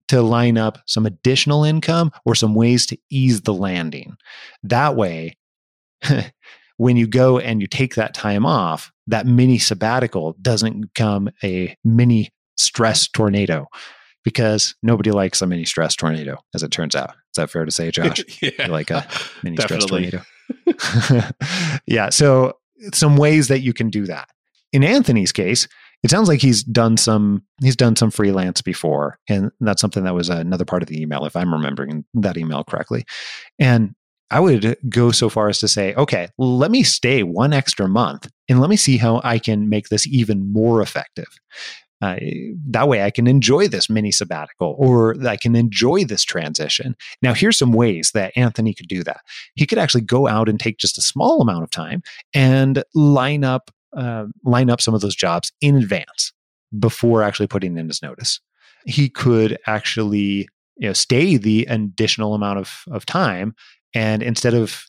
to 0.09 0.21
line 0.21 0.57
up 0.57 0.79
some 0.85 1.05
additional 1.05 1.63
income 1.63 2.11
or 2.25 2.35
some 2.35 2.55
ways 2.55 2.85
to 2.87 2.97
ease 3.09 3.41
the 3.41 3.53
landing. 3.53 4.15
That 4.63 4.95
way, 4.95 5.37
when 6.77 6.97
you 6.97 7.07
go 7.07 7.39
and 7.39 7.61
you 7.61 7.67
take 7.67 7.95
that 7.95 8.13
time 8.13 8.45
off, 8.45 8.91
that 9.07 9.25
mini 9.25 9.57
sabbatical 9.57 10.35
doesn't 10.41 10.81
become 10.81 11.29
a 11.43 11.75
mini 11.83 12.29
stress 12.57 13.07
tornado 13.07 13.67
because 14.23 14.75
nobody 14.83 15.11
likes 15.11 15.41
a 15.41 15.47
mini 15.47 15.65
stress 15.65 15.95
tornado, 15.95 16.37
as 16.53 16.63
it 16.63 16.71
turns 16.71 16.95
out. 16.95 17.11
Is 17.11 17.35
that 17.37 17.49
fair 17.49 17.65
to 17.65 17.71
say, 17.71 17.91
Josh? 17.91 18.23
yeah, 18.41 18.67
like 18.67 18.91
a 18.91 19.07
mini 19.43 19.57
stress 19.57 19.85
tornado. 19.85 20.21
yeah. 21.85 22.09
So, 22.09 22.53
some 22.93 23.17
ways 23.17 23.49
that 23.49 23.59
you 23.59 23.73
can 23.73 23.89
do 23.89 24.05
that. 24.05 24.29
In 24.71 24.83
Anthony's 24.83 25.31
case, 25.31 25.67
it 26.03 26.09
sounds 26.09 26.27
like 26.27 26.41
he's 26.41 26.63
done 26.63 26.97
some 26.97 27.43
he's 27.61 27.75
done 27.75 27.95
some 27.95 28.11
freelance 28.11 28.61
before 28.61 29.17
and 29.27 29.51
that's 29.59 29.81
something 29.81 30.03
that 30.03 30.15
was 30.15 30.29
another 30.29 30.65
part 30.65 30.81
of 30.81 30.89
the 30.89 31.01
email 31.01 31.25
if 31.25 31.35
i'm 31.35 31.53
remembering 31.53 32.05
that 32.13 32.37
email 32.37 32.63
correctly 32.63 33.05
and 33.57 33.93
i 34.31 34.39
would 34.39 34.77
go 34.89 35.11
so 35.11 35.29
far 35.29 35.49
as 35.49 35.59
to 35.59 35.67
say 35.67 35.93
okay 35.95 36.27
let 36.37 36.71
me 36.71 36.83
stay 36.83 37.23
one 37.23 37.53
extra 37.53 37.87
month 37.87 38.29
and 38.47 38.59
let 38.59 38.69
me 38.69 38.75
see 38.75 38.97
how 38.97 39.21
i 39.23 39.39
can 39.39 39.69
make 39.69 39.89
this 39.89 40.07
even 40.07 40.51
more 40.51 40.81
effective 40.81 41.39
uh, 42.01 42.15
that 42.69 42.87
way 42.87 43.03
I 43.03 43.11
can 43.11 43.27
enjoy 43.27 43.67
this 43.67 43.89
mini 43.89 44.11
sabbatical 44.11 44.75
or 44.79 45.15
I 45.27 45.35
can 45.35 45.55
enjoy 45.55 46.05
this 46.05 46.23
transition. 46.23 46.95
Now, 47.21 47.33
here's 47.33 47.57
some 47.57 47.73
ways 47.73 48.11
that 48.13 48.31
Anthony 48.37 48.73
could 48.73 48.87
do 48.87 49.03
that. 49.03 49.19
He 49.55 49.65
could 49.65 49.77
actually 49.77 50.01
go 50.01 50.27
out 50.27 50.47
and 50.47 50.59
take 50.59 50.77
just 50.77 50.97
a 50.97 51.01
small 51.01 51.41
amount 51.41 51.63
of 51.63 51.71
time 51.71 52.01
and 52.33 52.83
line 52.95 53.43
up 53.43 53.69
uh, 53.95 54.25
line 54.43 54.69
up 54.69 54.81
some 54.81 54.93
of 54.93 55.01
those 55.01 55.15
jobs 55.15 55.51
in 55.61 55.75
advance 55.75 56.33
before 56.77 57.23
actually 57.23 57.47
putting 57.47 57.77
in 57.77 57.87
his 57.87 58.01
notice. 58.01 58.39
He 58.85 59.09
could 59.09 59.57
actually 59.67 60.47
you 60.79 60.87
know 60.87 60.93
stay 60.93 61.37
the 61.37 61.65
additional 61.69 62.33
amount 62.33 62.57
of, 62.57 62.83
of 62.89 63.05
time 63.05 63.53
and 63.93 64.23
instead 64.23 64.55
of 64.55 64.85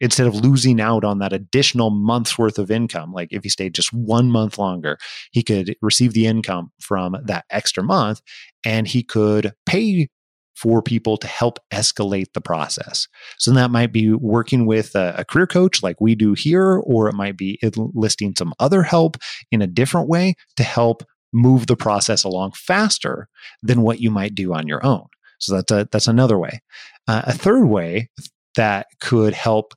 instead 0.00 0.26
of 0.26 0.34
losing 0.34 0.80
out 0.80 1.04
on 1.04 1.18
that 1.18 1.32
additional 1.32 1.90
month's 1.90 2.38
worth 2.38 2.58
of 2.58 2.70
income 2.70 3.12
like 3.12 3.28
if 3.30 3.42
he 3.44 3.48
stayed 3.48 3.74
just 3.74 3.92
one 3.92 4.30
month 4.30 4.58
longer 4.58 4.98
he 5.30 5.42
could 5.42 5.76
receive 5.82 6.14
the 6.14 6.26
income 6.26 6.72
from 6.80 7.16
that 7.22 7.44
extra 7.50 7.82
month 7.82 8.20
and 8.64 8.88
he 8.88 9.02
could 9.02 9.52
pay 9.66 10.08
for 10.54 10.82
people 10.82 11.16
to 11.16 11.26
help 11.26 11.58
escalate 11.72 12.32
the 12.34 12.40
process. 12.40 13.08
So 13.38 13.52
that 13.52 13.70
might 13.70 13.92
be 13.92 14.12
working 14.12 14.66
with 14.66 14.94
a, 14.94 15.14
a, 15.18 15.24
career 15.24 15.46
coach 15.46 15.82
like 15.82 16.00
we 16.00 16.14
do 16.14 16.34
here, 16.34 16.76
or 16.84 17.08
it 17.08 17.14
might 17.14 17.36
be 17.36 17.58
enlisting 17.62 18.34
some 18.36 18.52
other 18.58 18.82
help 18.82 19.16
in 19.50 19.62
a 19.62 19.66
different 19.66 20.08
way 20.08 20.34
to 20.56 20.62
help 20.62 21.02
move 21.32 21.66
the 21.66 21.76
process 21.76 22.24
along 22.24 22.52
faster 22.52 23.28
than 23.62 23.82
what 23.82 24.00
you 24.00 24.10
might 24.10 24.34
do 24.34 24.52
on 24.52 24.66
your 24.66 24.84
own. 24.84 25.06
So 25.38 25.54
that's 25.54 25.70
a, 25.70 25.88
that's 25.90 26.08
another 26.08 26.38
way. 26.38 26.60
Uh, 27.08 27.22
a 27.24 27.32
third 27.32 27.64
way 27.64 28.10
that 28.56 28.86
could 29.00 29.32
help 29.32 29.74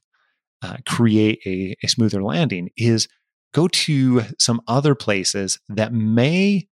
uh, 0.61 0.77
create 0.87 1.39
a, 1.45 1.75
a 1.83 1.87
smoother 1.87 2.23
landing 2.23 2.69
is 2.77 3.07
go 3.53 3.67
to 3.67 4.23
some 4.39 4.61
other 4.67 4.95
places 4.95 5.59
that 5.69 5.93
may 5.93 6.67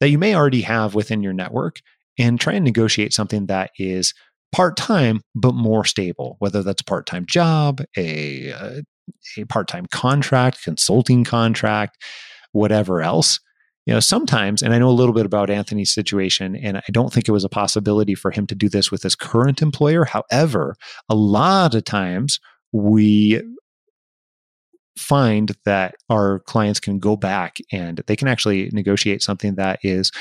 that 0.00 0.08
you 0.08 0.18
may 0.18 0.34
already 0.34 0.62
have 0.62 0.94
within 0.94 1.22
your 1.22 1.32
network 1.32 1.80
and 2.18 2.40
try 2.40 2.54
and 2.54 2.64
negotiate 2.64 3.12
something 3.12 3.46
that 3.46 3.70
is 3.78 4.14
part 4.52 4.76
time 4.76 5.20
but 5.34 5.54
more 5.54 5.84
stable, 5.84 6.36
whether 6.38 6.62
that's 6.62 6.82
a 6.82 6.84
part 6.84 7.06
time 7.06 7.26
job, 7.26 7.82
a, 7.96 8.50
a, 9.36 9.44
part 9.48 9.68
time 9.68 9.86
contract, 9.92 10.62
consulting 10.62 11.24
contract, 11.24 12.02
whatever 12.52 13.02
else. 13.02 13.40
You 13.86 13.92
know, 13.92 14.00
sometimes, 14.00 14.62
and 14.62 14.72
I 14.72 14.78
know 14.78 14.88
a 14.88 14.92
little 14.92 15.12
bit 15.12 15.26
about 15.26 15.50
Anthony's 15.50 15.92
situation, 15.92 16.56
and 16.56 16.78
I 16.78 16.84
don't 16.90 17.12
think 17.12 17.28
it 17.28 17.32
was 17.32 17.44
a 17.44 17.50
possibility 17.50 18.14
for 18.14 18.30
him 18.30 18.46
to 18.46 18.54
do 18.54 18.68
this 18.70 18.90
with 18.90 19.02
his 19.02 19.14
current 19.14 19.60
employer. 19.60 20.06
However, 20.06 20.74
a 21.10 21.14
lot 21.14 21.74
of 21.74 21.84
times 21.84 22.40
we 22.72 23.42
find 24.96 25.52
that 25.64 25.96
our 26.08 26.40
clients 26.40 26.80
can 26.80 26.98
go 26.98 27.16
back 27.16 27.58
and 27.72 28.02
they 28.06 28.16
can 28.16 28.28
actually 28.28 28.70
negotiate 28.72 29.22
something 29.22 29.56
that 29.56 29.80
is 29.82 30.12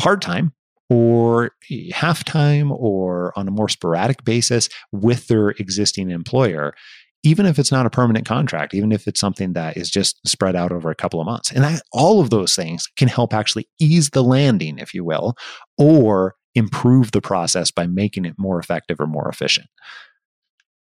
part 0.00 0.22
time 0.22 0.52
or 0.88 1.52
half 1.92 2.24
time 2.24 2.72
or 2.72 3.32
on 3.38 3.46
a 3.46 3.52
more 3.52 3.68
sporadic 3.68 4.24
basis 4.24 4.68
with 4.92 5.28
their 5.28 5.50
existing 5.50 6.10
employer, 6.10 6.74
even 7.22 7.44
if 7.44 7.58
it's 7.58 7.70
not 7.70 7.84
a 7.84 7.90
permanent 7.90 8.26
contract, 8.26 8.72
even 8.74 8.90
if 8.90 9.06
it's 9.06 9.20
something 9.20 9.52
that 9.52 9.76
is 9.76 9.90
just 9.90 10.18
spread 10.26 10.56
out 10.56 10.72
over 10.72 10.90
a 10.90 10.94
couple 10.94 11.20
of 11.20 11.26
months. 11.26 11.52
And 11.52 11.62
that, 11.62 11.82
all 11.92 12.20
of 12.20 12.30
those 12.30 12.54
things 12.54 12.88
can 12.96 13.08
help 13.08 13.34
actually 13.34 13.68
ease 13.78 14.10
the 14.10 14.24
landing, 14.24 14.78
if 14.78 14.94
you 14.94 15.04
will, 15.04 15.36
or 15.76 16.34
improve 16.54 17.12
the 17.12 17.20
process 17.20 17.70
by 17.70 17.86
making 17.86 18.24
it 18.24 18.34
more 18.38 18.58
effective 18.58 18.98
or 19.00 19.06
more 19.06 19.28
efficient. 19.28 19.68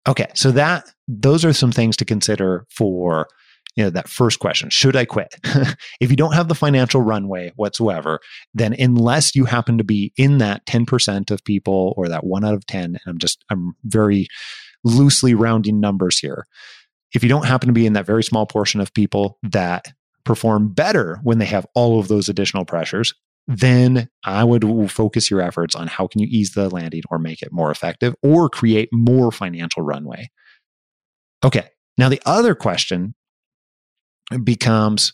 Okay, 0.08 0.28
so 0.34 0.52
that 0.52 0.90
those 1.08 1.46
are 1.46 1.54
some 1.54 1.72
things 1.72 1.98
to 1.98 2.06
consider 2.06 2.66
for 2.72 3.28
you 3.76 3.84
know 3.84 3.90
that 3.90 4.10
first 4.10 4.40
question 4.40 4.70
should 4.70 4.96
i 4.96 5.06
quit 5.06 5.36
if 6.02 6.10
you 6.10 6.16
don't 6.16 6.34
have 6.34 6.48
the 6.48 6.56
financial 6.56 7.02
runway 7.02 7.52
whatsoever 7.56 8.20
then 8.54 8.74
unless 8.80 9.36
you 9.36 9.46
happen 9.46 9.78
to 9.78 9.84
be 9.84 10.14
in 10.18 10.40
that 10.40 10.66
10% 10.66 11.32
of 11.32 11.44
people 11.44 11.94
or 11.98 12.08
that 12.08 12.26
1 12.26 12.46
out 12.46 12.54
of 12.54 12.66
10 12.66 12.84
and 12.84 13.00
i'm 13.08 13.18
just 13.18 13.44
i'm 13.50 13.74
very 13.84 14.28
loosely 14.84 15.34
rounding 15.34 15.80
numbers 15.80 16.20
here 16.20 16.46
if 17.14 17.24
you 17.24 17.30
don't 17.30 17.46
happen 17.46 17.68
to 17.68 17.74
be 17.74 17.86
in 17.86 17.94
that 17.94 18.06
very 18.06 18.24
small 18.24 18.46
portion 18.46 18.82
of 18.82 18.94
people 18.94 19.38
that 19.44 19.94
perform 20.24 20.74
better 20.74 21.20
when 21.24 21.40
they 21.40 21.46
have 21.46 21.66
all 21.76 22.00
of 22.00 22.08
those 22.08 22.30
additional 22.30 22.66
pressures 22.66 23.14
then 23.48 24.08
I 24.24 24.44
would 24.44 24.64
focus 24.92 25.32
your 25.32 25.42
efforts 25.42 25.76
on 25.76 25.88
how 25.88 26.08
can 26.08 26.22
you 26.22 26.28
ease 26.30 26.52
the 26.52 26.70
landing 26.70 27.02
or 27.10 27.20
make 27.20 27.42
it 27.42 27.52
more 27.52 27.72
effective 27.72 28.14
or 28.22 28.50
create 28.50 28.90
more 28.92 29.32
financial 29.32 29.84
runway. 29.84 30.30
Okay. 31.44 31.68
Now 31.98 32.08
the 32.08 32.22
other 32.26 32.56
question 32.56 33.16
becomes 34.44 35.14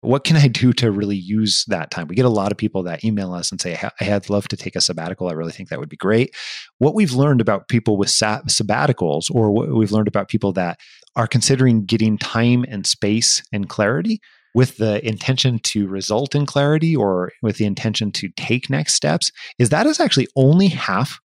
what 0.00 0.22
can 0.22 0.36
I 0.36 0.46
do 0.46 0.72
to 0.74 0.92
really 0.92 1.16
use 1.16 1.64
that 1.66 1.90
time? 1.90 2.06
We 2.06 2.14
get 2.14 2.24
a 2.24 2.30
lot 2.30 2.52
of 2.52 2.58
people 2.58 2.84
that 2.84 3.04
email 3.04 3.32
us 3.32 3.50
and 3.50 3.60
say, 3.60 3.76
I 4.00 4.04
had 4.04 4.30
love 4.30 4.46
to 4.48 4.56
take 4.56 4.76
a 4.76 4.80
sabbatical. 4.80 5.28
I 5.28 5.32
really 5.32 5.50
think 5.50 5.70
that 5.70 5.80
would 5.80 5.88
be 5.88 5.96
great. 5.96 6.36
What 6.78 6.94
we've 6.94 7.14
learned 7.14 7.40
about 7.40 7.66
people 7.66 7.96
with 7.96 8.08
sabbaticals, 8.08 9.24
or 9.28 9.50
what 9.50 9.68
we've 9.70 9.90
learned 9.90 10.06
about 10.06 10.28
people 10.28 10.52
that 10.52 10.78
are 11.16 11.26
considering 11.26 11.84
getting 11.84 12.16
time 12.16 12.64
and 12.68 12.86
space 12.86 13.42
and 13.52 13.68
clarity, 13.68 14.20
with 14.54 14.76
the 14.78 15.06
intention 15.06 15.58
to 15.60 15.86
result 15.86 16.34
in 16.34 16.46
clarity 16.46 16.96
or 16.96 17.32
with 17.42 17.58
the 17.58 17.64
intention 17.64 18.10
to 18.12 18.28
take 18.36 18.70
next 18.70 18.94
steps 18.94 19.30
is 19.58 19.68
that 19.68 19.86
is 19.86 20.00
actually 20.00 20.26
only 20.36 20.68
half 20.68 21.20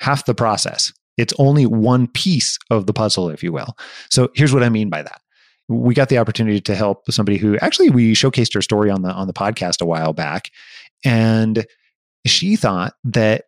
half 0.00 0.24
the 0.24 0.34
process 0.34 0.92
it's 1.16 1.32
only 1.38 1.66
one 1.66 2.06
piece 2.06 2.58
of 2.68 2.86
the 2.86 2.92
puzzle 2.92 3.30
if 3.30 3.42
you 3.42 3.52
will 3.52 3.76
so 4.10 4.28
here's 4.34 4.52
what 4.52 4.62
i 4.62 4.68
mean 4.68 4.90
by 4.90 5.02
that 5.02 5.20
we 5.70 5.94
got 5.94 6.08
the 6.08 6.18
opportunity 6.18 6.60
to 6.60 6.74
help 6.74 7.10
somebody 7.10 7.38
who 7.38 7.56
actually 7.58 7.90
we 7.90 8.12
showcased 8.12 8.52
her 8.54 8.62
story 8.62 8.90
on 8.90 9.02
the 9.02 9.10
on 9.10 9.26
the 9.26 9.32
podcast 9.32 9.80
a 9.80 9.86
while 9.86 10.12
back 10.12 10.50
and 11.04 11.64
she 12.26 12.56
thought 12.56 12.94
that 13.04 13.44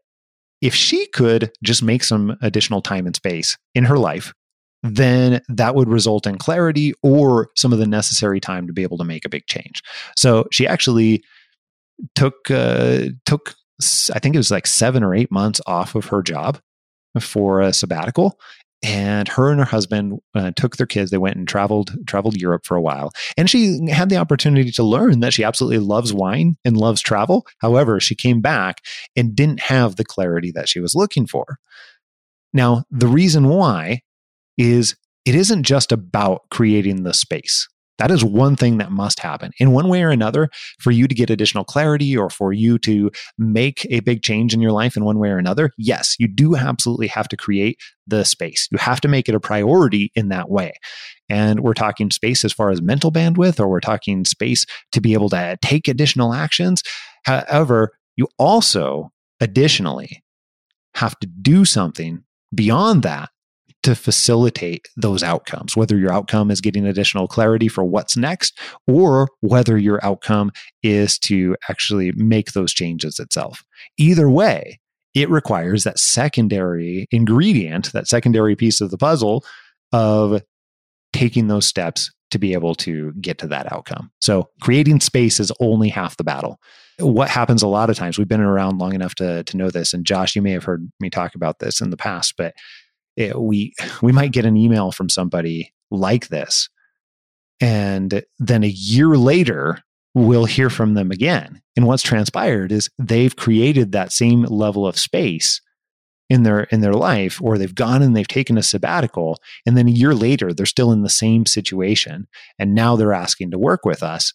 if 0.61 0.75
she 0.75 1.07
could 1.09 1.51
just 1.63 1.83
make 1.83 2.05
some 2.05 2.37
additional 2.41 2.81
time 2.81 3.07
and 3.07 3.17
space 3.17 3.59
in 3.75 3.85
her 3.85 3.99
life 3.99 4.33
then 4.83 5.41
that 5.49 5.75
would 5.75 5.89
result 5.89 6.27
in 6.27 6.39
clarity 6.39 6.93
or 7.03 7.51
some 7.57 7.73
of 7.73 7.79
the 7.79 7.87
necessary 7.87 8.41
time 8.41 8.67
to 8.67 8.73
be 8.73 8.83
able 8.83 8.99
to 8.99 9.05
make 9.05 9.25
a 9.25 9.29
big 9.29 9.47
change. 9.47 9.83
So 10.17 10.47
she 10.51 10.67
actually 10.67 11.23
took 12.15 12.51
uh, 12.51 13.07
took 13.25 13.55
I 14.13 14.19
think 14.19 14.35
it 14.35 14.39
was 14.39 14.51
like 14.51 14.67
seven 14.67 15.03
or 15.03 15.15
eight 15.15 15.31
months 15.31 15.61
off 15.67 15.95
of 15.95 16.07
her 16.07 16.23
job 16.23 16.61
for 17.21 17.61
a 17.61 17.73
sabbatical 17.73 18.39
and 18.83 19.29
her 19.29 19.51
and 19.51 19.61
her 19.61 19.67
husband 19.67 20.19
uh, 20.35 20.51
took 20.57 20.77
their 20.77 20.87
kids 20.87 21.11
they 21.11 21.19
went 21.19 21.37
and 21.37 21.47
traveled 21.47 21.93
traveled 22.07 22.37
europe 22.37 22.65
for 22.65 22.77
a 22.77 22.83
while 22.83 23.13
and 23.37 23.49
she 23.49 23.79
had 23.91 24.09
the 24.09 24.17
opportunity 24.17 24.71
to 24.71 24.83
learn 24.83 25.21
that 25.21 25.33
she 25.33 25.45
absolutely 25.45 25.79
loves 25.79 26.13
wine 26.13 26.57
and 26.65 26.77
loves 26.77 27.01
travel. 27.01 27.47
However 27.59 28.01
she 28.01 28.15
came 28.15 28.41
back 28.41 28.81
and 29.17 29.35
didn't 29.35 29.61
have 29.61 29.97
the 29.97 30.05
clarity 30.05 30.53
that 30.53 30.69
she 30.69 30.81
was 30.81 30.95
looking 30.95 31.27
for. 31.27 31.59
Now 32.53 32.85
the 32.91 33.09
reason 33.09 33.49
why 33.49 34.03
is 34.59 34.97
it 35.25 35.35
isn't 35.35 35.63
just 35.63 35.93
about 35.93 36.43
creating 36.51 37.05
the 37.05 37.15
space 37.15 37.69
that 37.99 38.11
is 38.11 38.25
one 38.25 38.57
thing 38.57 38.79
that 38.79 38.91
must 38.91 39.21
happen 39.21 39.53
in 39.59 39.73
one 39.73 39.89
way 39.89 40.03
or 40.03 40.11
another 40.11 40.49
for 40.81 40.91
you 40.91 41.07
to 41.07 41.15
get 41.15 41.31
additional 41.31 41.65
clarity 41.65 42.17
or 42.17 42.31
for 42.31 42.53
you 42.53 42.79
to 42.79 43.11
make 43.39 43.87
a 43.91 44.01
big 44.01 44.23
change 44.23 44.55
in 44.55 44.61
your 44.61 44.73
life 44.73 44.97
in 44.97 45.05
one 45.05 45.19
way 45.19 45.29
or 45.29 45.39
another. 45.39 45.71
Yes, 45.77 46.17
you 46.19 46.27
do 46.27 46.57
absolutely 46.57 47.07
have 47.09 47.29
to 47.29 47.37
create 47.37 47.79
the 48.07 48.25
space. 48.25 48.69
You 48.73 48.79
have 48.79 49.01
to 49.03 49.09
make 49.09 49.29
it 49.29 49.35
a 49.35 49.41
priority 49.41 50.11
in 50.15 50.29
that 50.29 50.51
way. 50.51 50.73
And 51.29 51.61
we're 51.61 51.75
talking 51.75 52.11
space 52.11 52.45
as 52.45 52.53
far 52.53 52.71
as 52.71 52.83
mental 52.83 53.13
bandwidth, 53.13 53.61
or 53.61 53.69
we're 53.69 53.81
talking 53.81 54.25
space 54.25 54.67
to 54.93 55.01
be 55.01 55.13
able 55.13 55.29
to 55.31 55.59
take 55.63 55.89
additional 55.89 56.35
actions. 56.35 56.83
However, 57.25 57.93
you 58.17 58.29
also 58.39 59.13
additionally 59.41 60.23
have 60.95 61.19
to 61.21 61.27
do 61.27 61.65
something 61.65 62.25
beyond 62.55 63.03
that 63.03 63.31
to 63.83 63.95
facilitate 63.95 64.89
those 64.97 65.23
outcomes, 65.23 65.77
whether 65.77 65.97
your 65.97 66.13
outcome 66.13 66.51
is 66.51 66.61
getting 66.61 66.87
additional 66.87 67.27
clarity 67.27 67.69
for 67.69 67.85
what's 67.85 68.17
next, 68.17 68.59
or 68.87 69.29
whether 69.41 69.77
your 69.77 70.05
outcome 70.05 70.53
is 70.83 71.19
to 71.19 71.57
actually 71.69 72.13
make 72.13 72.53
those 72.53 72.73
changes 72.73 73.19
itself. 73.19 73.65
Either 73.99 74.31
way, 74.31 74.79
it 75.15 75.29
requires 75.29 75.85
that 75.85 75.99
secondary 75.99 77.07
ingredient, 77.11 77.93
that 77.93 78.09
secondary 78.09 78.57
piece 78.57 78.81
of 78.81 78.91
the 78.91 78.99
puzzle 78.99 79.45
of 79.93 80.43
taking 81.13 81.49
those 81.49 81.67
steps 81.67 82.11
to 82.31 82.39
be 82.39 82.55
able 82.55 82.75
to 82.75 83.13
get 83.21 83.37
to 83.39 83.47
that 83.47 83.71
outcome. 83.71 84.11
So 84.21 84.49
creating 84.63 85.01
space 85.01 85.39
is 85.39 85.53
only 85.61 85.91
half 85.91 86.17
the 86.17 86.25
battle. 86.25 86.59
What 86.99 87.29
happens 87.29 87.63
a 87.63 87.69
lot 87.69 87.91
of 87.91 87.97
times, 87.97 88.17
we've 88.17 88.29
been 88.29 88.41
around 88.41 88.79
long 88.79 88.95
enough 88.95 89.15
to, 89.17 89.43
to 89.45 89.57
know 89.57 89.71
this, 89.71 89.93
and 89.93 90.07
Josh, 90.07 90.35
you 90.35 90.41
may 90.41 90.53
have 90.53 90.65
heard 90.65 90.91
me 91.01 91.11
talk 91.11 91.35
about 91.35 91.59
this 91.59 91.81
in 91.81 91.91
the 91.91 91.97
past, 91.97 92.35
but 92.39 92.55
it, 93.17 93.39
we 93.39 93.75
we 94.01 94.13
might 94.13 94.33
get 94.33 94.47
an 94.47 94.57
email 94.57 94.93
from 94.93 95.09
somebody 95.09 95.73
like 95.91 96.29
this 96.29 96.69
and 97.61 98.25
then 98.39 98.65
a 98.65 98.69
year 98.69 99.17
later 99.17 99.79
we'll 100.15 100.45
hear 100.45 100.69
from 100.69 100.95
them 100.95 101.11
again. 101.11 101.63
And 101.77 101.87
what's 101.87 102.03
transpired 102.03 102.73
is 102.73 102.91
they've 102.99 103.35
created 103.35 103.93
that 103.93 104.13
same 104.13 104.43
level 104.43 104.87
of 104.87 104.99
space 104.99 105.61
in 106.29 106.43
their 106.43 106.65
in 106.65 106.81
their 106.81 106.93
life 106.93 107.41
or 107.43 107.57
they've 107.57 107.75
gone 107.75 108.03
and 108.03 108.17
they've 108.17 108.29
taken 108.29 108.59
a 108.59 108.63
sabbatical 108.63 109.39
and 109.67 109.77
then 109.77 109.87
a 109.87 109.93
year 109.93 110.15
later 110.15 110.53
they're 110.53 110.67
still 110.67 110.93
in 110.93 111.03
the 111.03 111.09
same 111.09 111.47
situation 111.47 112.27
and 112.59 112.75
now 112.75 112.97
they're 112.97 113.13
asking 113.13 113.51
to 113.51 113.59
work 113.59 113.85
with 113.85 114.03
us 114.03 114.33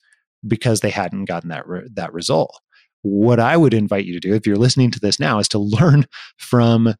because 0.48 0.80
they 0.80 0.90
hadn't 0.90 1.26
gotten 1.26 1.50
that 1.50 1.68
re- 1.68 1.88
that 1.94 2.14
result. 2.14 2.60
What 3.02 3.40
i 3.40 3.58
would 3.58 3.74
invite 3.74 4.06
you 4.06 4.14
to 4.14 4.20
do 4.20 4.36
if 4.36 4.46
you're 4.46 4.58
listening 4.58 4.92
to 4.92 5.00
this 5.00 5.20
now 5.20 5.40
is 5.40 5.48
to 5.50 5.58
learn 5.80 6.06
from 6.38 6.94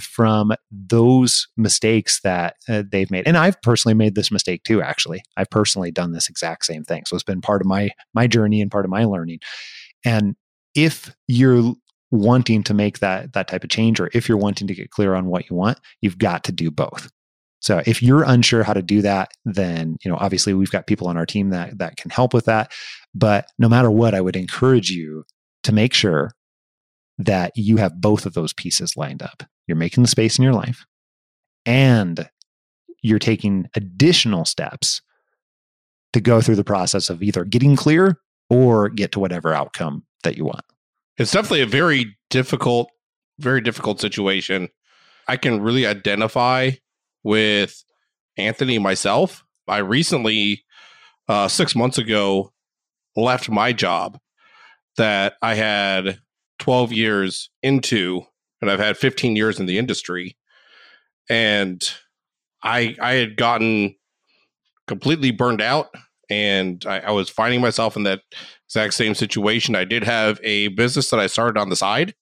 from 0.00 0.52
those 0.70 1.48
mistakes 1.56 2.20
that 2.22 2.56
uh, 2.68 2.82
they've 2.90 3.10
made. 3.10 3.26
And 3.26 3.36
i've 3.36 3.60
personally 3.62 3.94
made 3.94 4.14
this 4.14 4.30
mistake 4.30 4.62
too 4.64 4.82
actually. 4.82 5.22
I've 5.36 5.50
personally 5.50 5.90
done 5.90 6.12
this 6.12 6.28
exact 6.28 6.64
same 6.64 6.84
thing. 6.84 7.02
So 7.06 7.14
it's 7.16 7.24
been 7.24 7.40
part 7.40 7.60
of 7.60 7.66
my 7.66 7.90
my 8.14 8.26
journey 8.26 8.60
and 8.60 8.70
part 8.70 8.84
of 8.84 8.90
my 8.90 9.04
learning. 9.04 9.40
And 10.04 10.36
if 10.74 11.14
you're 11.28 11.74
wanting 12.10 12.62
to 12.64 12.74
make 12.74 12.98
that 13.00 13.32
that 13.32 13.48
type 13.48 13.64
of 13.64 13.70
change 13.70 13.98
or 13.98 14.10
if 14.12 14.28
you're 14.28 14.38
wanting 14.38 14.68
to 14.68 14.74
get 14.74 14.90
clear 14.90 15.14
on 15.14 15.26
what 15.26 15.48
you 15.48 15.56
want 15.56 15.80
you've 16.00 16.18
got 16.18 16.44
to 16.44 16.52
do 16.52 16.70
both. 16.70 17.10
So 17.60 17.80
if 17.86 18.02
you're 18.02 18.24
unsure 18.24 18.64
how 18.64 18.74
to 18.74 18.82
do 18.82 19.02
that 19.02 19.30
then 19.44 19.96
you 20.04 20.10
know 20.10 20.18
obviously 20.20 20.54
we've 20.54 20.70
got 20.70 20.86
people 20.86 21.08
on 21.08 21.16
our 21.16 21.26
team 21.26 21.50
that 21.50 21.78
that 21.78 21.96
can 21.96 22.10
help 22.10 22.34
with 22.34 22.44
that. 22.44 22.72
But 23.14 23.46
no 23.58 23.68
matter 23.68 23.90
what 23.90 24.14
i 24.14 24.20
would 24.20 24.36
encourage 24.36 24.90
you 24.90 25.24
to 25.64 25.72
make 25.72 25.94
sure 25.94 26.32
that 27.18 27.52
you 27.54 27.76
have 27.76 28.00
both 28.00 28.26
of 28.26 28.34
those 28.34 28.52
pieces 28.52 28.96
lined 28.96 29.22
up 29.22 29.42
you're 29.66 29.76
making 29.76 30.02
the 30.02 30.08
space 30.08 30.38
in 30.38 30.44
your 30.44 30.52
life 30.52 30.86
and 31.64 32.28
you're 33.02 33.18
taking 33.18 33.68
additional 33.74 34.44
steps 34.44 35.02
to 36.12 36.20
go 36.20 36.40
through 36.40 36.56
the 36.56 36.64
process 36.64 37.10
of 37.10 37.22
either 37.22 37.44
getting 37.44 37.76
clear 37.76 38.18
or 38.50 38.88
get 38.88 39.12
to 39.12 39.20
whatever 39.20 39.52
outcome 39.52 40.04
that 40.24 40.36
you 40.36 40.44
want. 40.44 40.64
It's 41.18 41.32
definitely 41.32 41.62
a 41.62 41.66
very 41.66 42.16
difficult, 42.30 42.90
very 43.38 43.60
difficult 43.60 44.00
situation. 44.00 44.68
I 45.28 45.36
can 45.36 45.62
really 45.62 45.86
identify 45.86 46.72
with 47.22 47.84
Anthony 48.36 48.78
myself. 48.78 49.44
I 49.68 49.78
recently, 49.78 50.64
uh, 51.28 51.48
six 51.48 51.74
months 51.74 51.98
ago, 51.98 52.52
left 53.16 53.48
my 53.48 53.72
job 53.72 54.18
that 54.96 55.34
I 55.42 55.54
had 55.54 56.18
12 56.58 56.92
years 56.92 57.50
into 57.62 58.26
and 58.62 58.70
I've 58.70 58.78
had 58.78 58.96
15 58.96 59.36
years 59.36 59.60
in 59.60 59.66
the 59.66 59.76
industry, 59.76 60.36
and 61.28 61.82
I 62.62 62.96
I 63.00 63.14
had 63.14 63.36
gotten 63.36 63.96
completely 64.86 65.32
burned 65.32 65.60
out, 65.60 65.88
and 66.30 66.82
I, 66.86 67.00
I 67.00 67.10
was 67.10 67.28
finding 67.28 67.60
myself 67.60 67.96
in 67.96 68.04
that 68.04 68.20
exact 68.68 68.94
same 68.94 69.14
situation. 69.14 69.74
I 69.74 69.84
did 69.84 70.04
have 70.04 70.40
a 70.42 70.68
business 70.68 71.10
that 71.10 71.20
I 71.20 71.26
started 71.26 71.60
on 71.60 71.68
the 71.68 71.76
side, 71.76 72.14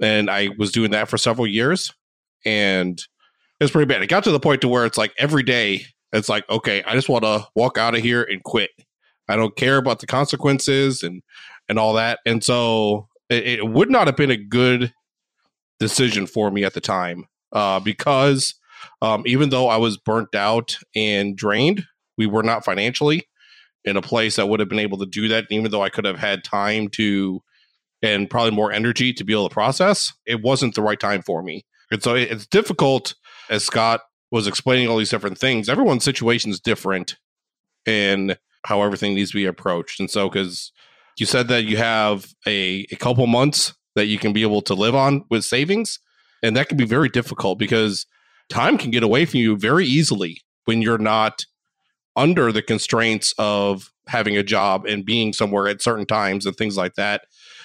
and 0.00 0.30
I 0.30 0.50
was 0.58 0.70
doing 0.70 0.92
that 0.92 1.08
for 1.08 1.18
several 1.18 1.46
years, 1.46 1.92
and 2.44 2.98
it 3.58 3.64
was 3.64 3.70
pretty 3.70 3.86
bad. 3.86 4.02
It 4.02 4.08
got 4.08 4.24
to 4.24 4.30
the 4.30 4.40
point 4.40 4.60
to 4.60 4.68
where 4.68 4.84
it's 4.84 4.98
like 4.98 5.14
every 5.18 5.42
day, 5.42 5.86
it's 6.12 6.28
like, 6.28 6.48
okay, 6.50 6.82
I 6.84 6.94
just 6.94 7.08
want 7.08 7.24
to 7.24 7.46
walk 7.56 7.78
out 7.78 7.94
of 7.94 8.02
here 8.02 8.22
and 8.22 8.42
quit. 8.44 8.70
I 9.28 9.36
don't 9.36 9.56
care 9.56 9.78
about 9.78 10.00
the 10.00 10.06
consequences 10.06 11.02
and 11.02 11.22
and 11.68 11.78
all 11.78 11.94
that. 11.94 12.20
And 12.24 12.44
so 12.44 13.08
it, 13.28 13.46
it 13.46 13.68
would 13.68 13.90
not 13.90 14.06
have 14.06 14.16
been 14.16 14.30
a 14.30 14.36
good 14.36 14.92
decision 15.78 16.26
for 16.26 16.50
me 16.50 16.64
at 16.64 16.74
the 16.74 16.80
time 16.80 17.26
uh, 17.52 17.80
because 17.80 18.54
um, 19.02 19.22
even 19.26 19.50
though 19.50 19.68
I 19.68 19.76
was 19.76 19.96
burnt 19.96 20.34
out 20.34 20.76
and 20.94 21.36
drained, 21.36 21.84
we 22.16 22.26
were 22.26 22.42
not 22.42 22.64
financially 22.64 23.26
in 23.84 23.96
a 23.96 24.02
place 24.02 24.36
that 24.36 24.48
would 24.48 24.60
have 24.60 24.68
been 24.68 24.78
able 24.78 24.98
to 24.98 25.06
do 25.06 25.28
that. 25.28 25.46
Even 25.50 25.70
though 25.70 25.82
I 25.82 25.90
could 25.90 26.04
have 26.04 26.18
had 26.18 26.44
time 26.44 26.88
to 26.90 27.42
and 28.02 28.28
probably 28.28 28.50
more 28.50 28.72
energy 28.72 29.12
to 29.14 29.24
be 29.24 29.32
able 29.32 29.48
to 29.48 29.52
process, 29.52 30.12
it 30.26 30.42
wasn't 30.42 30.74
the 30.74 30.82
right 30.82 31.00
time 31.00 31.22
for 31.22 31.42
me. 31.42 31.64
And 31.90 32.02
so 32.02 32.14
it's 32.14 32.46
difficult, 32.46 33.14
as 33.48 33.64
Scott 33.64 34.02
was 34.30 34.46
explaining 34.46 34.88
all 34.88 34.98
these 34.98 35.10
different 35.10 35.38
things. 35.38 35.68
Everyone's 35.68 36.04
situation 36.04 36.50
is 36.50 36.60
different 36.60 37.16
in 37.86 38.36
how 38.64 38.82
everything 38.82 39.14
needs 39.14 39.30
to 39.30 39.36
be 39.36 39.46
approached. 39.46 40.00
And 40.00 40.10
so, 40.10 40.28
because 40.28 40.72
you 41.18 41.26
said 41.26 41.48
that 41.48 41.64
you 41.64 41.76
have 41.76 42.26
a, 42.46 42.86
a 42.90 42.96
couple 42.96 43.26
months 43.26 43.72
that 43.96 44.06
you 44.06 44.18
can 44.18 44.32
be 44.32 44.42
able 44.42 44.62
to 44.62 44.74
live 44.74 44.94
on 44.94 45.24
with 45.28 45.44
savings. 45.44 45.98
And 46.42 46.54
that 46.56 46.68
can 46.68 46.76
be 46.76 46.84
very 46.84 47.08
difficult 47.08 47.58
because 47.58 48.06
time 48.48 48.78
can 48.78 48.92
get 48.92 49.02
away 49.02 49.24
from 49.24 49.40
you 49.40 49.56
very 49.56 49.86
easily 49.86 50.42
when 50.66 50.82
you're 50.82 50.98
not 50.98 51.44
under 52.14 52.52
the 52.52 52.62
constraints 52.62 53.34
of 53.38 53.90
having 54.06 54.36
a 54.36 54.42
job 54.42 54.86
and 54.86 55.04
being 55.04 55.32
somewhere 55.32 55.66
at 55.66 55.82
certain 55.82 56.06
times 56.06 56.46
and 56.46 56.56
things 56.56 56.76
like 56.76 56.94
that. 56.94 57.22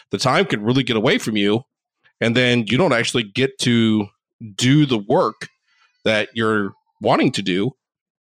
The 0.09 0.17
time 0.17 0.45
can 0.45 0.63
really 0.63 0.83
get 0.83 0.95
away 0.95 1.19
from 1.19 1.37
you. 1.37 1.63
And 2.19 2.35
then 2.35 2.65
you 2.67 2.77
don't 2.77 2.93
actually 2.93 3.23
get 3.23 3.57
to 3.59 4.07
do 4.55 4.85
the 4.85 4.97
work 4.97 5.49
that 6.03 6.29
you're 6.33 6.73
wanting 7.01 7.31
to 7.33 7.41
do 7.41 7.71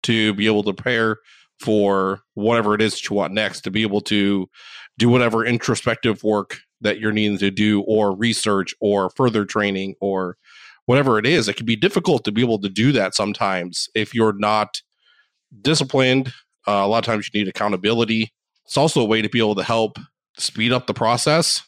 to 0.04 0.34
be 0.34 0.46
able 0.46 0.64
to 0.64 0.74
prepare 0.74 1.18
for 1.60 2.22
whatever 2.34 2.74
it 2.74 2.82
is 2.82 2.94
that 2.94 3.10
you 3.10 3.16
want 3.16 3.34
next, 3.34 3.62
to 3.62 3.72
be 3.72 3.82
able 3.82 4.02
to 4.02 4.50
do 4.98 5.10
whatever 5.10 5.46
introspective 5.46 6.24
work 6.24 6.60
that 6.82 7.00
you're 7.00 7.12
needing 7.12 7.38
to 7.38 7.52
do 7.52 7.82
or 7.82 8.16
research 8.16 8.74
or 8.80 9.10
further 9.12 9.46
training 9.46 9.96
or 10.00 10.38
whatever 10.86 11.20
it 11.20 11.26
is 11.26 11.48
it 11.48 11.56
can 11.56 11.66
be 11.66 11.76
difficult 11.76 12.24
to 12.24 12.32
be 12.32 12.42
able 12.42 12.60
to 12.60 12.70
do 12.70 12.92
that 12.92 13.14
sometimes 13.14 13.90
if 13.94 14.14
you're 14.14 14.34
not 14.34 14.82
disciplined. 15.62 16.34
Uh, 16.68 16.84
a 16.84 16.88
lot 16.88 17.00
of 17.00 17.06
times 17.06 17.30
you 17.32 17.40
need 17.40 17.48
accountability. 17.48 18.34
It's 18.66 18.78
also 18.78 19.02
a 19.02 19.06
way 19.06 19.22
to 19.22 19.30
be 19.30 19.40
able 19.40 19.56
to 19.56 19.64
help 19.64 19.98
speed 20.38 20.72
up 20.72 20.88
the 20.88 20.94
process 20.94 21.64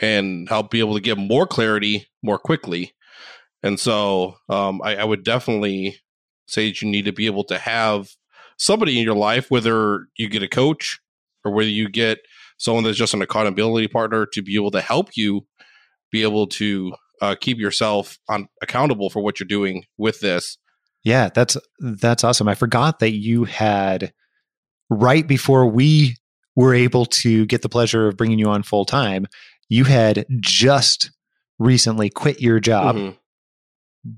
and 0.00 0.48
help 0.48 0.70
be 0.70 0.80
able 0.80 0.94
to 0.94 1.00
get 1.00 1.18
more 1.18 1.46
clarity 1.46 2.08
more 2.22 2.38
quickly. 2.38 2.92
And 3.62 3.78
so 3.80 4.36
um, 4.48 4.82
I, 4.82 4.96
I 4.96 5.04
would 5.04 5.24
definitely 5.24 5.96
say 6.46 6.68
that 6.68 6.82
you 6.82 6.90
need 6.90 7.06
to 7.06 7.12
be 7.12 7.26
able 7.26 7.44
to 7.44 7.58
have 7.58 8.10
somebody 8.58 8.98
in 8.98 9.04
your 9.04 9.16
life 9.16 9.50
whether 9.50 10.06
you 10.16 10.28
get 10.28 10.42
a 10.42 10.48
coach 10.48 11.00
or 11.44 11.52
whether 11.52 11.68
you 11.68 11.88
get 11.88 12.18
someone 12.56 12.84
that's 12.84 12.98
just 12.98 13.14
an 13.14 13.22
accountability 13.22 13.88
partner 13.88 14.26
to 14.32 14.42
be 14.42 14.54
able 14.56 14.70
to 14.70 14.80
help 14.80 15.10
you 15.16 15.46
be 16.10 16.22
able 16.22 16.46
to 16.46 16.94
uh, 17.20 17.34
keep 17.40 17.58
yourself 17.58 18.18
on 18.28 18.48
accountable 18.62 19.10
for 19.10 19.22
what 19.22 19.40
you're 19.40 19.46
doing 19.46 19.84
with 19.98 20.20
this. 20.20 20.58
Yeah, 21.02 21.28
that's 21.34 21.56
that's 21.80 22.24
awesome. 22.24 22.48
I 22.48 22.54
forgot 22.54 23.00
that 23.00 23.12
you 23.12 23.44
had 23.44 24.12
right 24.90 25.26
before 25.26 25.66
we 25.66 26.16
were 26.56 26.74
able 26.74 27.04
to 27.06 27.46
get 27.46 27.62
the 27.62 27.68
pleasure 27.68 28.08
of 28.08 28.16
bringing 28.16 28.38
you 28.38 28.48
on 28.48 28.62
full 28.62 28.84
time, 28.84 29.26
you 29.68 29.84
had 29.84 30.24
just 30.40 31.10
recently 31.58 32.10
quit 32.10 32.40
your 32.40 32.60
job. 32.60 32.96
Mm-hmm. 32.96 33.16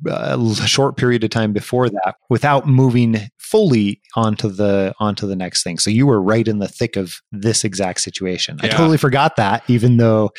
A 0.07 0.67
short 0.67 0.97
period 0.97 1.23
of 1.23 1.31
time 1.31 1.53
before 1.53 1.89
that 1.89 2.17
without 2.29 2.67
moving 2.67 3.21
fully 3.39 4.01
onto 4.15 4.49
the 4.49 4.93
onto 4.99 5.27
the 5.27 5.37
next 5.37 5.63
thing. 5.63 5.79
So 5.79 5.91
you 5.91 6.07
were 6.07 6.21
right 6.21 6.47
in 6.47 6.59
the 6.59 6.69
thick 6.69 6.97
of 6.97 7.21
this 7.31 7.65
exact 7.65 8.01
situation. 8.01 8.59
I 8.63 8.69
totally 8.69 8.99
forgot 8.99 9.37
that, 9.37 9.63
even 9.69 9.97
though 9.99 10.31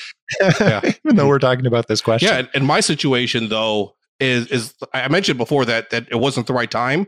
Yeah. 0.60 0.82
even 1.06 1.16
though 1.16 1.28
we're 1.28 1.40
talking 1.40 1.66
about 1.66 1.88
this 1.88 2.02
question. 2.02 2.28
Yeah, 2.28 2.40
and, 2.40 2.50
and 2.54 2.66
my 2.66 2.82
situation 2.82 3.50
though 3.50 3.96
is 4.20 4.48
is 4.48 4.74
I 4.94 5.08
mentioned 5.08 5.38
before 5.38 5.64
that 5.66 5.90
that 5.92 6.08
it 6.12 6.18
wasn't 6.18 6.48
the 6.48 6.54
right 6.54 6.70
time, 6.70 7.08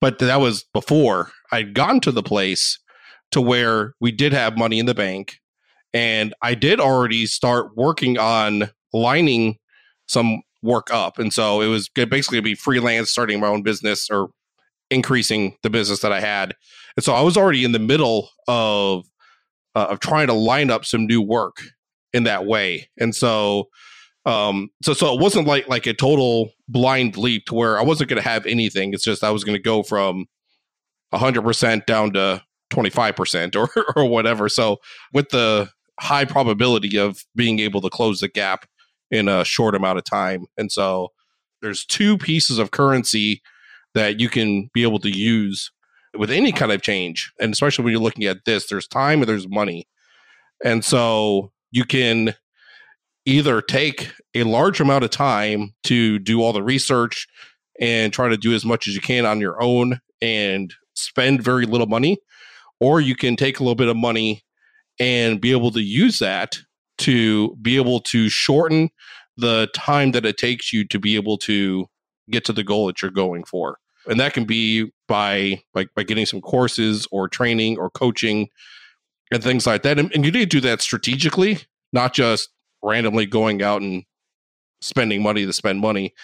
but 0.00 0.18
that 0.18 0.40
was 0.40 0.64
before 0.72 1.30
i'd 1.52 1.74
gone 1.74 2.00
to 2.00 2.10
the 2.10 2.24
place 2.24 2.78
to 3.30 3.40
where 3.40 3.94
we 4.00 4.10
did 4.10 4.32
have 4.32 4.58
money 4.58 4.78
in 4.78 4.86
the 4.86 4.94
bank, 4.94 5.38
and 5.94 6.34
I 6.42 6.54
did 6.54 6.80
already 6.80 7.26
start 7.26 7.76
working 7.76 8.18
on 8.18 8.70
lining 8.92 9.58
some 10.06 10.42
work 10.62 10.92
up, 10.92 11.18
and 11.18 11.32
so 11.32 11.60
it 11.60 11.68
was 11.68 11.88
basically 11.88 12.38
to 12.38 12.42
be 12.42 12.54
freelance, 12.54 13.10
starting 13.10 13.40
my 13.40 13.48
own 13.48 13.62
business 13.62 14.08
or 14.10 14.28
increasing 14.90 15.56
the 15.62 15.70
business 15.70 16.00
that 16.00 16.12
I 16.12 16.20
had, 16.20 16.54
and 16.96 17.04
so 17.04 17.14
I 17.14 17.20
was 17.22 17.36
already 17.36 17.64
in 17.64 17.72
the 17.72 17.78
middle 17.78 18.30
of 18.48 19.04
uh, 19.74 19.88
of 19.90 20.00
trying 20.00 20.28
to 20.28 20.32
line 20.32 20.70
up 20.70 20.84
some 20.84 21.06
new 21.06 21.22
work 21.22 21.56
in 22.12 22.24
that 22.24 22.46
way, 22.46 22.88
and 22.98 23.14
so 23.14 23.68
um 24.24 24.70
so 24.82 24.92
so 24.92 25.14
it 25.14 25.20
wasn't 25.20 25.46
like 25.46 25.68
like 25.68 25.86
a 25.86 25.94
total 25.94 26.50
blind 26.66 27.16
leap 27.16 27.44
to 27.46 27.54
where 27.54 27.78
i 27.78 27.82
wasn't 27.82 28.10
going 28.10 28.20
to 28.20 28.28
have 28.28 28.44
anything. 28.44 28.92
It's 28.92 29.04
just 29.04 29.22
i 29.22 29.30
was 29.30 29.44
going 29.44 29.56
to 29.56 29.62
go 29.62 29.84
from 29.84 30.26
100% 31.14 31.86
down 31.86 32.12
to 32.12 32.42
25% 32.70 33.56
or 33.56 33.84
or 33.96 34.08
whatever. 34.08 34.48
So 34.48 34.78
with 35.12 35.28
the 35.30 35.70
high 36.00 36.24
probability 36.24 36.98
of 36.98 37.24
being 37.34 37.58
able 37.58 37.80
to 37.80 37.90
close 37.90 38.20
the 38.20 38.28
gap 38.28 38.66
in 39.10 39.28
a 39.28 39.44
short 39.44 39.74
amount 39.74 39.98
of 39.98 40.04
time. 40.04 40.46
And 40.56 40.70
so 40.70 41.12
there's 41.62 41.84
two 41.84 42.18
pieces 42.18 42.58
of 42.58 42.70
currency 42.70 43.42
that 43.94 44.20
you 44.20 44.28
can 44.28 44.70
be 44.74 44.82
able 44.82 44.98
to 45.00 45.10
use 45.10 45.70
with 46.16 46.30
any 46.30 46.52
kind 46.52 46.72
of 46.72 46.82
change. 46.82 47.32
And 47.40 47.52
especially 47.52 47.84
when 47.84 47.92
you're 47.92 48.02
looking 48.02 48.24
at 48.24 48.44
this 48.44 48.66
there's 48.66 48.88
time 48.88 49.20
and 49.20 49.28
there's 49.28 49.48
money. 49.48 49.86
And 50.64 50.84
so 50.84 51.52
you 51.70 51.84
can 51.84 52.34
either 53.24 53.60
take 53.60 54.12
a 54.34 54.44
large 54.44 54.80
amount 54.80 55.04
of 55.04 55.10
time 55.10 55.74
to 55.84 56.18
do 56.18 56.42
all 56.42 56.52
the 56.52 56.62
research 56.62 57.26
and 57.80 58.12
try 58.12 58.28
to 58.28 58.36
do 58.36 58.54
as 58.54 58.64
much 58.64 58.86
as 58.86 58.94
you 58.94 59.00
can 59.00 59.26
on 59.26 59.40
your 59.40 59.60
own 59.60 60.00
and 60.22 60.72
spend 60.94 61.42
very 61.42 61.66
little 61.66 61.86
money, 61.86 62.18
or 62.80 63.00
you 63.00 63.14
can 63.14 63.36
take 63.36 63.58
a 63.58 63.62
little 63.62 63.74
bit 63.74 63.88
of 63.88 63.96
money 63.96 64.42
and 64.98 65.40
be 65.40 65.52
able 65.52 65.70
to 65.72 65.82
use 65.82 66.20
that 66.20 66.56
to 66.98 67.56
be 67.56 67.76
able 67.76 68.00
to 68.00 68.28
shorten 68.28 68.90
the 69.36 69.68
time 69.74 70.12
that 70.12 70.24
it 70.24 70.38
takes 70.38 70.72
you 70.72 70.86
to 70.88 70.98
be 70.98 71.16
able 71.16 71.36
to 71.38 71.86
get 72.30 72.44
to 72.46 72.52
the 72.52 72.64
goal 72.64 72.86
that 72.86 73.02
you're 73.02 73.10
going 73.10 73.44
for. 73.44 73.78
And 74.08 74.20
that 74.20 74.34
can 74.34 74.44
be 74.44 74.92
by 75.08 75.62
like 75.74 75.88
by 75.94 76.04
getting 76.04 76.26
some 76.26 76.40
courses 76.40 77.06
or 77.10 77.28
training 77.28 77.78
or 77.78 77.90
coaching 77.90 78.48
and 79.32 79.42
things 79.42 79.66
like 79.66 79.82
that. 79.82 79.98
And, 79.98 80.12
and 80.14 80.24
you 80.24 80.30
need 80.30 80.50
to 80.50 80.60
do 80.60 80.60
that 80.60 80.80
strategically, 80.80 81.58
not 81.92 82.14
just 82.14 82.48
randomly 82.82 83.26
going 83.26 83.62
out 83.62 83.82
and 83.82 84.04
spending 84.80 85.22
money 85.22 85.44
to 85.44 85.52
spend 85.52 85.80
money, 85.80 86.14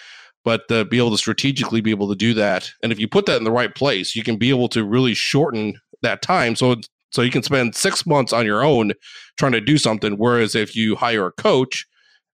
but 0.45 0.67
to 0.69 0.85
be 0.85 0.97
able 0.97 1.11
to 1.11 1.17
strategically 1.17 1.81
be 1.81 1.91
able 1.91 2.09
to 2.09 2.15
do 2.15 2.33
that. 2.33 2.71
And 2.81 2.91
if 2.91 2.99
you 2.99 3.07
put 3.07 3.25
that 3.25 3.37
in 3.37 3.43
the 3.43 3.51
right 3.51 3.73
place, 3.73 4.15
you 4.15 4.23
can 4.23 4.37
be 4.37 4.49
able 4.49 4.69
to 4.69 4.83
really 4.83 5.13
shorten 5.13 5.79
that 6.01 6.21
time. 6.21 6.55
So 6.55 6.75
so 7.13 7.21
you 7.21 7.31
can 7.31 7.43
spend 7.43 7.75
six 7.75 8.05
months 8.05 8.33
on 8.33 8.45
your 8.45 8.63
own 8.63 8.93
trying 9.37 9.51
to 9.51 9.61
do 9.61 9.77
something. 9.77 10.13
Whereas 10.13 10.55
if 10.55 10.75
you 10.75 10.95
hire 10.95 11.27
a 11.27 11.31
coach 11.31 11.85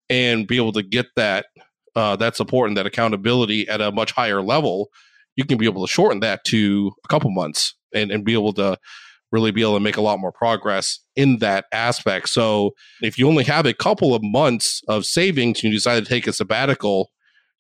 and 0.09 0.45
be 0.45 0.57
able 0.57 0.73
to 0.73 0.83
get 0.83 1.07
that 1.15 1.45
uh, 1.95 2.15
that 2.17 2.35
support 2.35 2.67
and 2.67 2.75
that 2.77 2.85
accountability 2.85 3.67
at 3.69 3.79
a 3.79 3.89
much 3.89 4.11
higher 4.11 4.41
level, 4.41 4.89
you 5.37 5.45
can 5.45 5.57
be 5.57 5.65
able 5.65 5.85
to 5.85 5.91
shorten 5.91 6.19
that 6.19 6.43
to 6.43 6.91
a 7.05 7.07
couple 7.07 7.31
months 7.31 7.73
and, 7.93 8.11
and 8.11 8.25
be 8.25 8.33
able 8.33 8.51
to 8.51 8.77
really 9.31 9.51
be 9.51 9.61
able 9.61 9.75
to 9.75 9.79
make 9.79 9.95
a 9.95 10.01
lot 10.01 10.19
more 10.19 10.31
progress 10.31 10.99
in 11.15 11.37
that 11.39 11.65
aspect. 11.71 12.29
So 12.29 12.71
if 13.01 13.17
you 13.17 13.27
only 13.27 13.45
have 13.45 13.65
a 13.65 13.73
couple 13.73 14.13
of 14.13 14.21
months 14.23 14.81
of 14.89 15.05
savings 15.05 15.63
and 15.63 15.71
you 15.71 15.77
decide 15.77 16.03
to 16.03 16.09
take 16.09 16.27
a 16.27 16.33
sabbatical, 16.33 17.11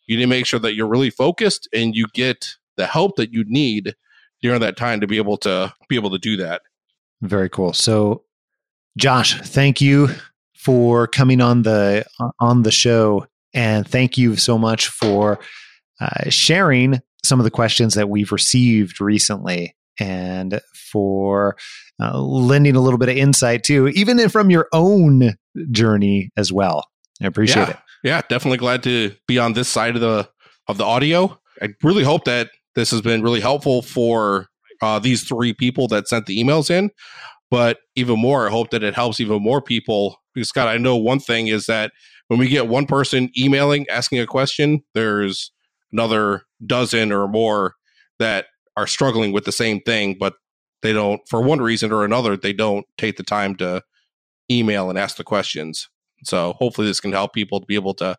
you 0.05 0.17
need 0.17 0.23
to 0.23 0.27
make 0.27 0.45
sure 0.45 0.59
that 0.59 0.75
you're 0.75 0.87
really 0.87 1.09
focused 1.09 1.67
and 1.73 1.95
you 1.95 2.07
get 2.13 2.55
the 2.75 2.85
help 2.85 3.15
that 3.15 3.31
you 3.31 3.45
need 3.47 3.95
during 4.41 4.59
that 4.59 4.77
time 4.77 4.99
to 4.99 5.07
be 5.07 5.17
able 5.17 5.37
to 5.37 5.73
be 5.87 5.95
able 5.95 6.11
to 6.11 6.19
do 6.19 6.35
that. 6.37 6.61
Very 7.21 7.49
cool. 7.49 7.73
So, 7.73 8.23
Josh, 8.97 9.39
thank 9.41 9.81
you 9.81 10.09
for 10.55 11.07
coming 11.07 11.41
on 11.41 11.63
the 11.63 12.05
on 12.39 12.63
the 12.63 12.71
show, 12.71 13.27
and 13.53 13.87
thank 13.87 14.17
you 14.17 14.35
so 14.35 14.57
much 14.57 14.87
for 14.87 15.39
uh, 15.99 16.29
sharing 16.29 17.01
some 17.23 17.39
of 17.39 17.43
the 17.43 17.51
questions 17.51 17.93
that 17.95 18.09
we've 18.09 18.31
received 18.31 19.01
recently, 19.01 19.75
and 19.99 20.61
for 20.91 21.55
uh, 22.01 22.17
lending 22.19 22.75
a 22.75 22.81
little 22.81 22.97
bit 22.97 23.09
of 23.09 23.17
insight 23.17 23.63
too, 23.63 23.87
even 23.89 24.27
from 24.29 24.49
your 24.49 24.67
own 24.73 25.35
journey 25.71 26.29
as 26.37 26.51
well. 26.51 26.83
I 27.21 27.27
appreciate 27.27 27.63
yeah. 27.63 27.69
it. 27.69 27.77
Yeah, 28.03 28.21
definitely 28.29 28.57
glad 28.57 28.83
to 28.83 29.15
be 29.27 29.39
on 29.39 29.53
this 29.53 29.69
side 29.69 29.95
of 29.95 30.01
the 30.01 30.29
of 30.67 30.77
the 30.77 30.83
audio. 30.83 31.39
I 31.61 31.69
really 31.83 32.03
hope 32.03 32.25
that 32.25 32.49
this 32.75 32.91
has 32.91 33.01
been 33.01 33.21
really 33.21 33.39
helpful 33.39 33.81
for 33.81 34.47
uh, 34.81 34.99
these 34.99 35.23
three 35.23 35.53
people 35.53 35.87
that 35.89 36.07
sent 36.07 36.25
the 36.25 36.41
emails 36.41 36.69
in. 36.69 36.91
But 37.51 37.79
even 37.95 38.19
more, 38.19 38.47
I 38.47 38.51
hope 38.51 38.71
that 38.71 38.83
it 38.83 38.95
helps 38.95 39.19
even 39.19 39.41
more 39.41 39.61
people. 39.61 40.21
Because 40.33 40.49
Scott, 40.49 40.67
I 40.67 40.77
know 40.77 40.95
one 40.95 41.19
thing 41.19 41.47
is 41.47 41.67
that 41.67 41.91
when 42.27 42.39
we 42.39 42.47
get 42.47 42.67
one 42.67 42.85
person 42.85 43.29
emailing 43.37 43.87
asking 43.89 44.19
a 44.19 44.25
question, 44.25 44.83
there's 44.93 45.51
another 45.91 46.43
dozen 46.65 47.11
or 47.11 47.27
more 47.27 47.75
that 48.19 48.47
are 48.75 48.87
struggling 48.87 49.31
with 49.31 49.45
the 49.45 49.51
same 49.51 49.79
thing, 49.81 50.17
but 50.19 50.33
they 50.81 50.91
don't, 50.91 51.21
for 51.29 51.41
one 51.41 51.59
reason 51.59 51.91
or 51.91 52.03
another, 52.03 52.35
they 52.35 52.53
don't 52.53 52.85
take 52.97 53.17
the 53.17 53.23
time 53.23 53.55
to 53.55 53.81
email 54.51 54.89
and 54.89 54.99
ask 54.99 55.17
the 55.17 55.23
questions. 55.23 55.87
So 56.23 56.53
hopefully 56.53 56.87
this 56.87 56.99
can 56.99 57.11
help 57.11 57.33
people 57.33 57.59
to 57.59 57.65
be 57.65 57.75
able 57.75 57.93
to 57.95 58.17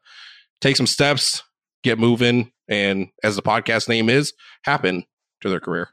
take 0.60 0.76
some 0.76 0.86
steps, 0.86 1.42
get 1.82 1.98
moving, 1.98 2.52
and 2.68 3.08
as 3.22 3.36
the 3.36 3.42
podcast 3.42 3.88
name 3.88 4.08
is, 4.08 4.32
happen 4.64 5.04
to 5.42 5.48
their 5.48 5.60
career. 5.60 5.90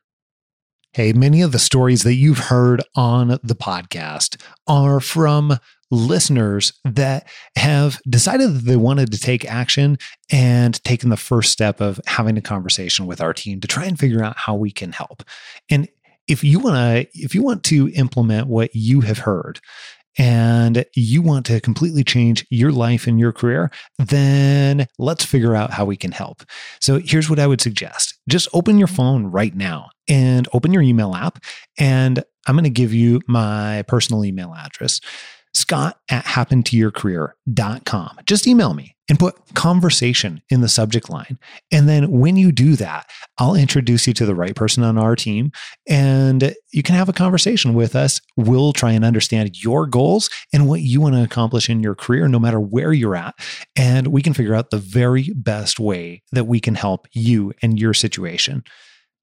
Hey, 0.94 1.12
many 1.12 1.42
of 1.42 1.52
the 1.52 1.58
stories 1.58 2.04
that 2.04 2.14
you've 2.14 2.38
heard 2.38 2.84
on 2.94 3.40
the 3.42 3.56
podcast 3.56 4.40
are 4.68 5.00
from 5.00 5.58
listeners 5.90 6.72
that 6.86 7.28
have 7.58 8.00
decided 8.08 8.54
that 8.54 8.66
they 8.66 8.76
wanted 8.76 9.12
to 9.12 9.18
take 9.18 9.44
action 9.44 9.98
and 10.32 10.84
taken 10.84 11.10
the 11.10 11.18
first 11.18 11.52
step 11.52 11.82
of 11.82 12.00
having 12.06 12.38
a 12.38 12.42
conversation 12.42 13.08
with 13.08 13.22
our 13.22 13.34
team 13.34 13.60
to 13.62 13.68
try 13.68 13.86
and 13.86 13.98
figure 13.98 14.24
out 14.24 14.38
how 14.38 14.54
we 14.54 14.70
can 14.70 14.92
help. 14.92 15.24
And 15.68 15.90
if 16.28 16.44
you 16.44 16.60
want 16.60 16.76
to 16.76 17.20
if 17.20 17.34
you 17.34 17.42
want 17.42 17.64
to 17.64 17.90
implement 17.96 18.46
what 18.46 18.76
you 18.76 19.02
have 19.02 19.18
heard 19.18 19.60
and 20.18 20.86
you 20.96 21.22
want 21.22 21.46
to 21.48 21.60
completely 21.62 22.04
change 22.04 22.46
your 22.50 22.72
life 22.72 23.08
and 23.08 23.20
your 23.20 23.32
career, 23.32 23.72
then 23.98 24.88
let's 25.00 25.26
figure 25.26 25.56
out 25.56 25.72
how 25.72 25.86
we 25.86 25.98
can 25.98 26.12
help. 26.12 26.44
So 26.80 27.00
here's 27.04 27.30
what 27.30 27.40
I 27.40 27.48
would 27.48 27.62
suggest. 27.62 28.20
Just 28.30 28.48
open 28.54 28.78
your 28.78 28.88
mm-hmm. 28.88 28.96
phone 28.96 29.26
right 29.28 29.56
now 29.56 29.90
and 30.08 30.48
open 30.54 30.74
your 30.74 30.82
email 30.82 31.16
app. 31.16 31.44
And 31.78 32.24
I'm 32.48 32.56
going 32.56 32.64
to 32.66 32.70
give 32.70 32.94
you 32.94 33.22
my 33.28 33.84
personal 33.88 34.26
email 34.26 34.54
address, 34.54 35.00
scott 35.54 36.00
at 36.10 36.26
happentoyourcareer.com. 36.26 38.20
Just 38.26 38.48
email 38.48 38.74
me 38.74 38.96
and 39.10 39.20
put 39.20 39.36
conversation 39.54 40.42
in 40.50 40.62
the 40.62 40.70
subject 40.70 41.10
line. 41.10 41.38
And 41.72 41.90
then 41.90 42.10
when 42.10 42.38
you 42.38 42.52
do 42.52 42.76
that, 42.78 43.10
I'll 43.38 43.56
introduce 43.56 44.08
you 44.08 44.14
to 44.14 44.26
the 44.26 44.36
right 44.36 44.56
person 44.56 44.84
on 44.84 44.98
our 44.98 45.16
team 45.16 45.52
and 45.88 46.56
you 46.72 46.84
can 46.84 46.96
have 46.96 47.10
a 47.10 47.14
conversation 47.14 47.74
with 47.74 47.96
us. 47.96 48.22
We'll 48.38 48.74
try 48.74 48.94
and 48.94 49.04
understand 49.04 49.62
your 49.62 49.86
goals 49.86 50.30
and 50.54 50.68
what 50.68 50.82
you 50.82 51.02
want 51.02 51.16
to 51.16 51.24
accomplish 51.24 51.70
in 51.70 51.84
your 51.84 51.96
career, 51.96 52.28
no 52.28 52.40
matter 52.40 52.60
where 52.60 52.94
you're 52.94 53.16
at. 53.16 53.36
And 53.76 54.08
we 54.08 54.22
can 54.22 54.34
figure 54.34 54.56
out 54.56 54.70
the 54.70 54.78
very 54.78 55.30
best 55.36 55.80
way 55.80 56.24
that 56.32 56.46
we 56.46 56.60
can 56.60 56.76
help 56.76 57.08
you 57.12 57.54
and 57.62 57.80
your 57.80 57.94
situation. 57.94 58.64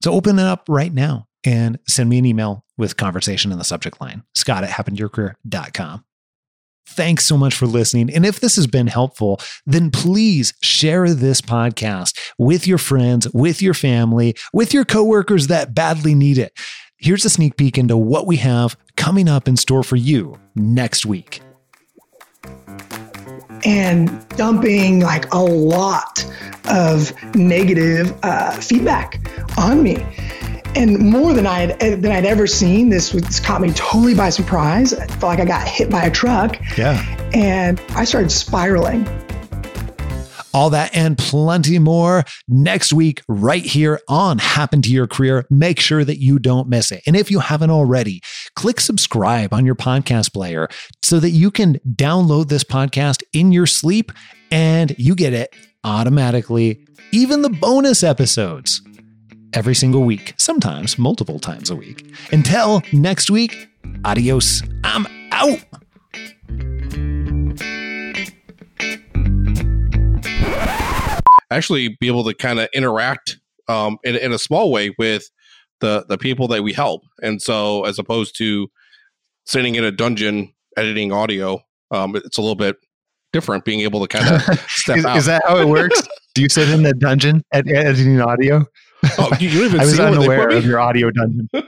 So 0.04 0.12
open 0.12 0.38
it 0.38 0.44
up 0.44 0.64
right 0.68 0.92
now 0.92 1.26
and 1.44 1.78
send 1.88 2.10
me 2.10 2.18
an 2.18 2.26
email 2.26 2.64
with 2.76 2.96
conversation 2.96 3.50
in 3.50 3.58
the 3.58 3.64
subject 3.64 4.00
line, 4.00 4.24
scott 4.34 4.64
at 4.64 4.70
happentoyourcareer.com. 4.70 6.04
Thanks 6.90 7.24
so 7.24 7.36
much 7.36 7.54
for 7.54 7.66
listening. 7.66 8.10
And 8.12 8.26
if 8.26 8.40
this 8.40 8.56
has 8.56 8.66
been 8.66 8.88
helpful, 8.88 9.40
then 9.64 9.92
please 9.92 10.52
share 10.60 11.14
this 11.14 11.40
podcast 11.40 12.18
with 12.36 12.66
your 12.66 12.78
friends, 12.78 13.28
with 13.32 13.62
your 13.62 13.74
family, 13.74 14.34
with 14.52 14.74
your 14.74 14.84
coworkers 14.84 15.46
that 15.46 15.72
badly 15.72 16.16
need 16.16 16.36
it. 16.36 16.52
Here's 16.96 17.24
a 17.24 17.30
sneak 17.30 17.56
peek 17.56 17.78
into 17.78 17.96
what 17.96 18.26
we 18.26 18.36
have 18.38 18.76
coming 18.96 19.28
up 19.28 19.46
in 19.46 19.56
store 19.56 19.84
for 19.84 19.94
you 19.94 20.36
next 20.56 21.06
week. 21.06 21.40
And 23.64 24.28
dumping 24.30 25.00
like 25.00 25.32
a 25.32 25.38
lot 25.38 26.24
of 26.68 27.12
negative 27.36 28.18
uh, 28.24 28.50
feedback 28.52 29.20
on 29.56 29.82
me 29.82 30.04
and 30.76 30.98
more 30.98 31.32
than 31.32 31.46
I'd 31.46 31.82
eh, 31.82 31.96
than 31.96 32.12
I'd 32.12 32.24
ever 32.24 32.46
seen. 32.46 32.88
This 32.88 33.12
was 33.12 33.40
caught 33.40 33.60
me 33.60 33.72
totally 33.72 34.14
by 34.14 34.30
surprise. 34.30 34.94
I 34.94 35.06
felt 35.06 35.22
like 35.22 35.40
I 35.40 35.44
got 35.44 35.66
hit 35.66 35.90
by 35.90 36.04
a 36.04 36.10
truck. 36.10 36.58
Yeah. 36.76 37.04
And 37.32 37.80
I 37.90 38.04
started 38.04 38.30
spiraling. 38.30 39.06
All 40.52 40.70
that 40.70 40.96
and 40.96 41.16
plenty 41.16 41.78
more 41.78 42.24
next 42.48 42.92
week, 42.92 43.22
right 43.28 43.64
here 43.64 44.00
on 44.08 44.38
Happen 44.38 44.82
to 44.82 44.90
Your 44.90 45.06
Career. 45.06 45.46
Make 45.48 45.78
sure 45.78 46.04
that 46.04 46.18
you 46.18 46.40
don't 46.40 46.68
miss 46.68 46.90
it. 46.90 47.02
And 47.06 47.14
if 47.14 47.30
you 47.30 47.38
haven't 47.38 47.70
already, 47.70 48.20
click 48.56 48.80
subscribe 48.80 49.54
on 49.54 49.64
your 49.64 49.76
podcast 49.76 50.32
player 50.32 50.68
so 51.04 51.20
that 51.20 51.30
you 51.30 51.52
can 51.52 51.78
download 51.88 52.48
this 52.48 52.64
podcast 52.64 53.22
in 53.32 53.52
your 53.52 53.66
sleep 53.66 54.10
and 54.50 54.92
you 54.98 55.14
get 55.14 55.32
it 55.32 55.54
automatically, 55.84 56.84
even 57.12 57.42
the 57.42 57.50
bonus 57.50 58.02
episodes 58.02 58.82
every 59.54 59.74
single 59.74 60.02
week, 60.02 60.34
sometimes 60.36 60.98
multiple 60.98 61.38
times 61.38 61.70
a 61.70 61.76
week. 61.76 62.14
Until 62.32 62.82
next 62.92 63.30
week, 63.30 63.68
adios. 64.04 64.62
I'm 64.84 65.06
out. 65.32 65.60
actually 71.50 71.96
be 72.00 72.06
able 72.06 72.24
to 72.24 72.34
kind 72.34 72.60
of 72.60 72.68
interact 72.72 73.38
um, 73.68 73.98
in, 74.04 74.16
in 74.16 74.32
a 74.32 74.38
small 74.38 74.70
way 74.70 74.94
with 74.98 75.30
the 75.80 76.04
the 76.08 76.18
people 76.18 76.48
that 76.48 76.62
we 76.62 76.72
help. 76.72 77.02
And 77.22 77.40
so, 77.40 77.84
as 77.84 77.98
opposed 77.98 78.36
to 78.38 78.68
sitting 79.46 79.74
in 79.74 79.84
a 79.84 79.90
dungeon 79.90 80.52
editing 80.76 81.12
audio, 81.12 81.60
um, 81.90 82.16
it's 82.16 82.38
a 82.38 82.40
little 82.40 82.54
bit 82.54 82.76
different. 83.32 83.64
Being 83.64 83.80
able 83.80 84.06
to 84.06 84.08
kind 84.08 84.34
of 84.34 84.60
step 84.68 84.98
is, 84.98 85.04
out. 85.04 85.16
is 85.16 85.26
that 85.26 85.42
how 85.46 85.58
it 85.58 85.68
works? 85.68 86.00
Do 86.34 86.42
you 86.42 86.48
sit 86.48 86.70
in 86.70 86.84
the 86.84 86.94
dungeon 86.94 87.42
ed- 87.52 87.68
editing 87.68 88.20
audio? 88.20 88.64
Oh, 89.18 89.30
you, 89.38 89.64
even 89.64 89.80
I 89.80 89.84
was 89.84 89.98
unaware 90.00 90.50
of 90.50 90.64
your 90.64 90.80
audio 90.80 91.10
dungeon. 91.10 91.48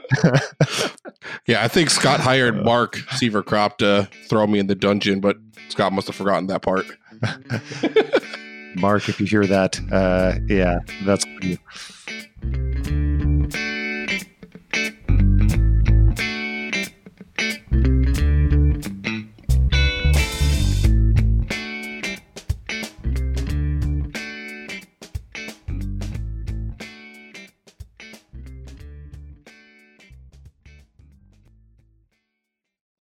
Yeah, 1.45 1.63
I 1.63 1.67
think 1.67 1.89
Scott 1.89 2.19
hired 2.19 2.63
Mark 2.63 2.95
Seavercrop 2.95 3.77
to 3.77 4.09
throw 4.27 4.47
me 4.47 4.59
in 4.59 4.67
the 4.67 4.75
dungeon, 4.75 5.19
but 5.19 5.37
Scott 5.69 5.93
must 5.93 6.07
have 6.07 6.15
forgotten 6.15 6.47
that 6.47 6.61
part. 6.61 6.85
Mark, 8.75 9.07
if 9.09 9.19
you 9.19 9.25
hear 9.25 9.45
that, 9.45 9.79
uh, 9.91 10.39
yeah, 10.47 10.79
that's 11.05 11.25
you. 11.41 11.57